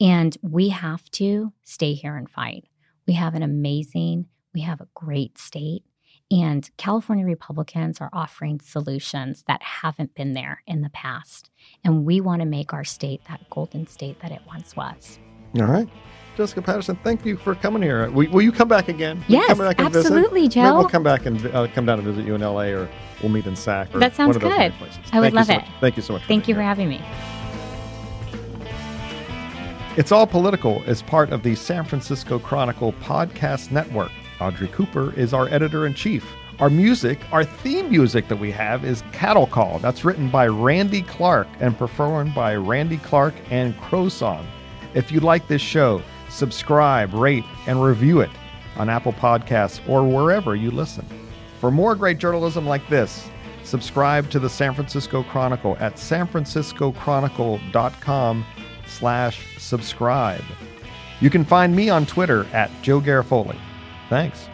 And 0.01 0.37
we 0.43 0.69
have 0.71 1.11
to 1.13 1.53
stay 1.65 1.95
here 1.95 2.17
and 2.17 2.29
fight. 2.29 2.65
We 3.07 3.15
have 3.15 3.35
an 3.35 3.43
amazing, 3.43 4.27
we 4.55 4.61
have 4.63 4.81
a 4.81 4.89
great 4.95 5.39
state. 5.39 5.85
And 6.31 6.69
California 6.77 7.25
Republicans 7.25 8.01
are 8.01 8.11
offering 8.13 8.61
solutions 8.61 9.45
that 9.49 9.63
haven't 9.63 10.15
been 10.15 10.35
there 10.35 10.63
in 10.67 10.83
the 10.83 10.91
past. 10.91 11.51
And 11.83 12.05
we 12.05 12.21
want 12.21 12.43
to 12.43 12.47
make 12.47 12.75
our 12.75 12.85
state 12.85 13.23
that 13.29 13.49
golden 13.49 13.87
state 13.87 14.21
that 14.21 14.31
it 14.31 14.43
once 14.47 14.77
was. 14.77 15.19
All 15.59 15.67
right. 15.67 15.89
Jessica 16.37 16.63
Patterson, 16.63 16.97
thank 17.03 17.25
you 17.25 17.37
for 17.37 17.55
coming 17.55 17.83
here. 17.83 18.09
Will, 18.11 18.31
will 18.31 18.43
you 18.43 18.53
come 18.53 18.69
back 18.69 18.89
again? 18.89 19.25
Yes, 19.27 19.59
back 19.59 19.81
absolutely, 19.81 20.43
visit? 20.43 20.53
Joe. 20.53 20.63
Maybe 20.63 20.77
we'll 20.77 20.89
come 20.89 21.03
back 21.03 21.27
and 21.27 21.47
uh, 21.47 21.67
come 21.75 21.85
down 21.85 21.99
and 21.99 22.07
visit 22.07 22.25
you 22.25 22.35
in 22.37 22.43
LA, 22.43 22.67
or 22.67 22.89
we'll 23.21 23.33
meet 23.33 23.47
in 23.47 23.57
SAC. 23.57 23.91
that 23.95 24.15
sounds 24.15 24.39
good. 24.39 24.73
I 25.13 25.19
would 25.19 25.33
love 25.33 25.51
it. 25.51 25.65
So 25.65 25.73
thank 25.81 25.97
you 25.97 26.03
so 26.03 26.13
much. 26.13 26.23
thank 26.27 26.47
you 26.47 26.55
for 26.55 26.63
having 26.63 26.89
me. 26.89 27.03
It's 29.99 30.13
All 30.13 30.27
Political 30.29 30.85
is 30.85 31.03
part 31.03 31.33
of 31.33 31.43
the 31.43 31.57
San 31.57 31.85
Francisco 31.85 32.39
Chronicle 32.39 32.93
podcast 33.03 33.73
network. 33.73 34.13
Audrey 34.41 34.69
Cooper 34.69 35.13
is 35.15 35.35
our 35.35 35.49
editor 35.49 35.87
in 35.87 35.95
chief. 35.95 36.25
Our 36.61 36.71
music, 36.71 37.19
our 37.33 37.43
theme 37.43 37.91
music 37.91 38.29
that 38.29 38.39
we 38.39 38.53
have 38.53 38.85
is 38.85 39.03
Cattle 39.11 39.49
Call. 39.49 39.81
That's 39.81 40.05
written 40.05 40.31
by 40.31 40.47
Randy 40.47 41.03
Clark 41.03 41.49
and 41.59 41.77
performed 41.77 42.33
by 42.33 42.55
Randy 42.55 42.99
Clark 42.99 43.35
and 43.51 43.77
Crow 43.77 44.09
Song. 44.09 44.47
If 44.95 45.11
you 45.11 45.19
like 45.19 45.49
this 45.49 45.63
show, 45.63 46.01
subscribe, 46.29 47.13
rate, 47.13 47.43
and 47.67 47.83
review 47.83 48.21
it 48.21 48.31
on 48.77 48.89
Apple 48.89 49.15
Podcasts 49.15 49.81
or 49.89 50.07
wherever 50.07 50.55
you 50.55 50.71
listen. 50.71 51.05
For 51.59 51.73
more 51.73 51.97
great 51.97 52.19
journalism 52.19 52.69
like 52.69 52.89
this, 52.89 53.29
subscribe 53.65 54.31
to 54.31 54.39
the 54.39 54.49
San 54.49 54.75
Francisco 54.75 55.25
Chronicle 55.25 55.77
at 55.81 55.97
sanfranciscochronicle.com 55.97 58.45
slash 58.89 59.59
subscribe. 59.59 60.45
You 61.21 61.31
can 61.31 61.45
find 61.45 61.75
me 61.75 61.91
on 61.91 62.07
Twitter 62.07 62.47
at 62.53 62.71
Joe 62.83 63.01
Garofoli. 63.01 63.59
Thanks. 64.09 64.49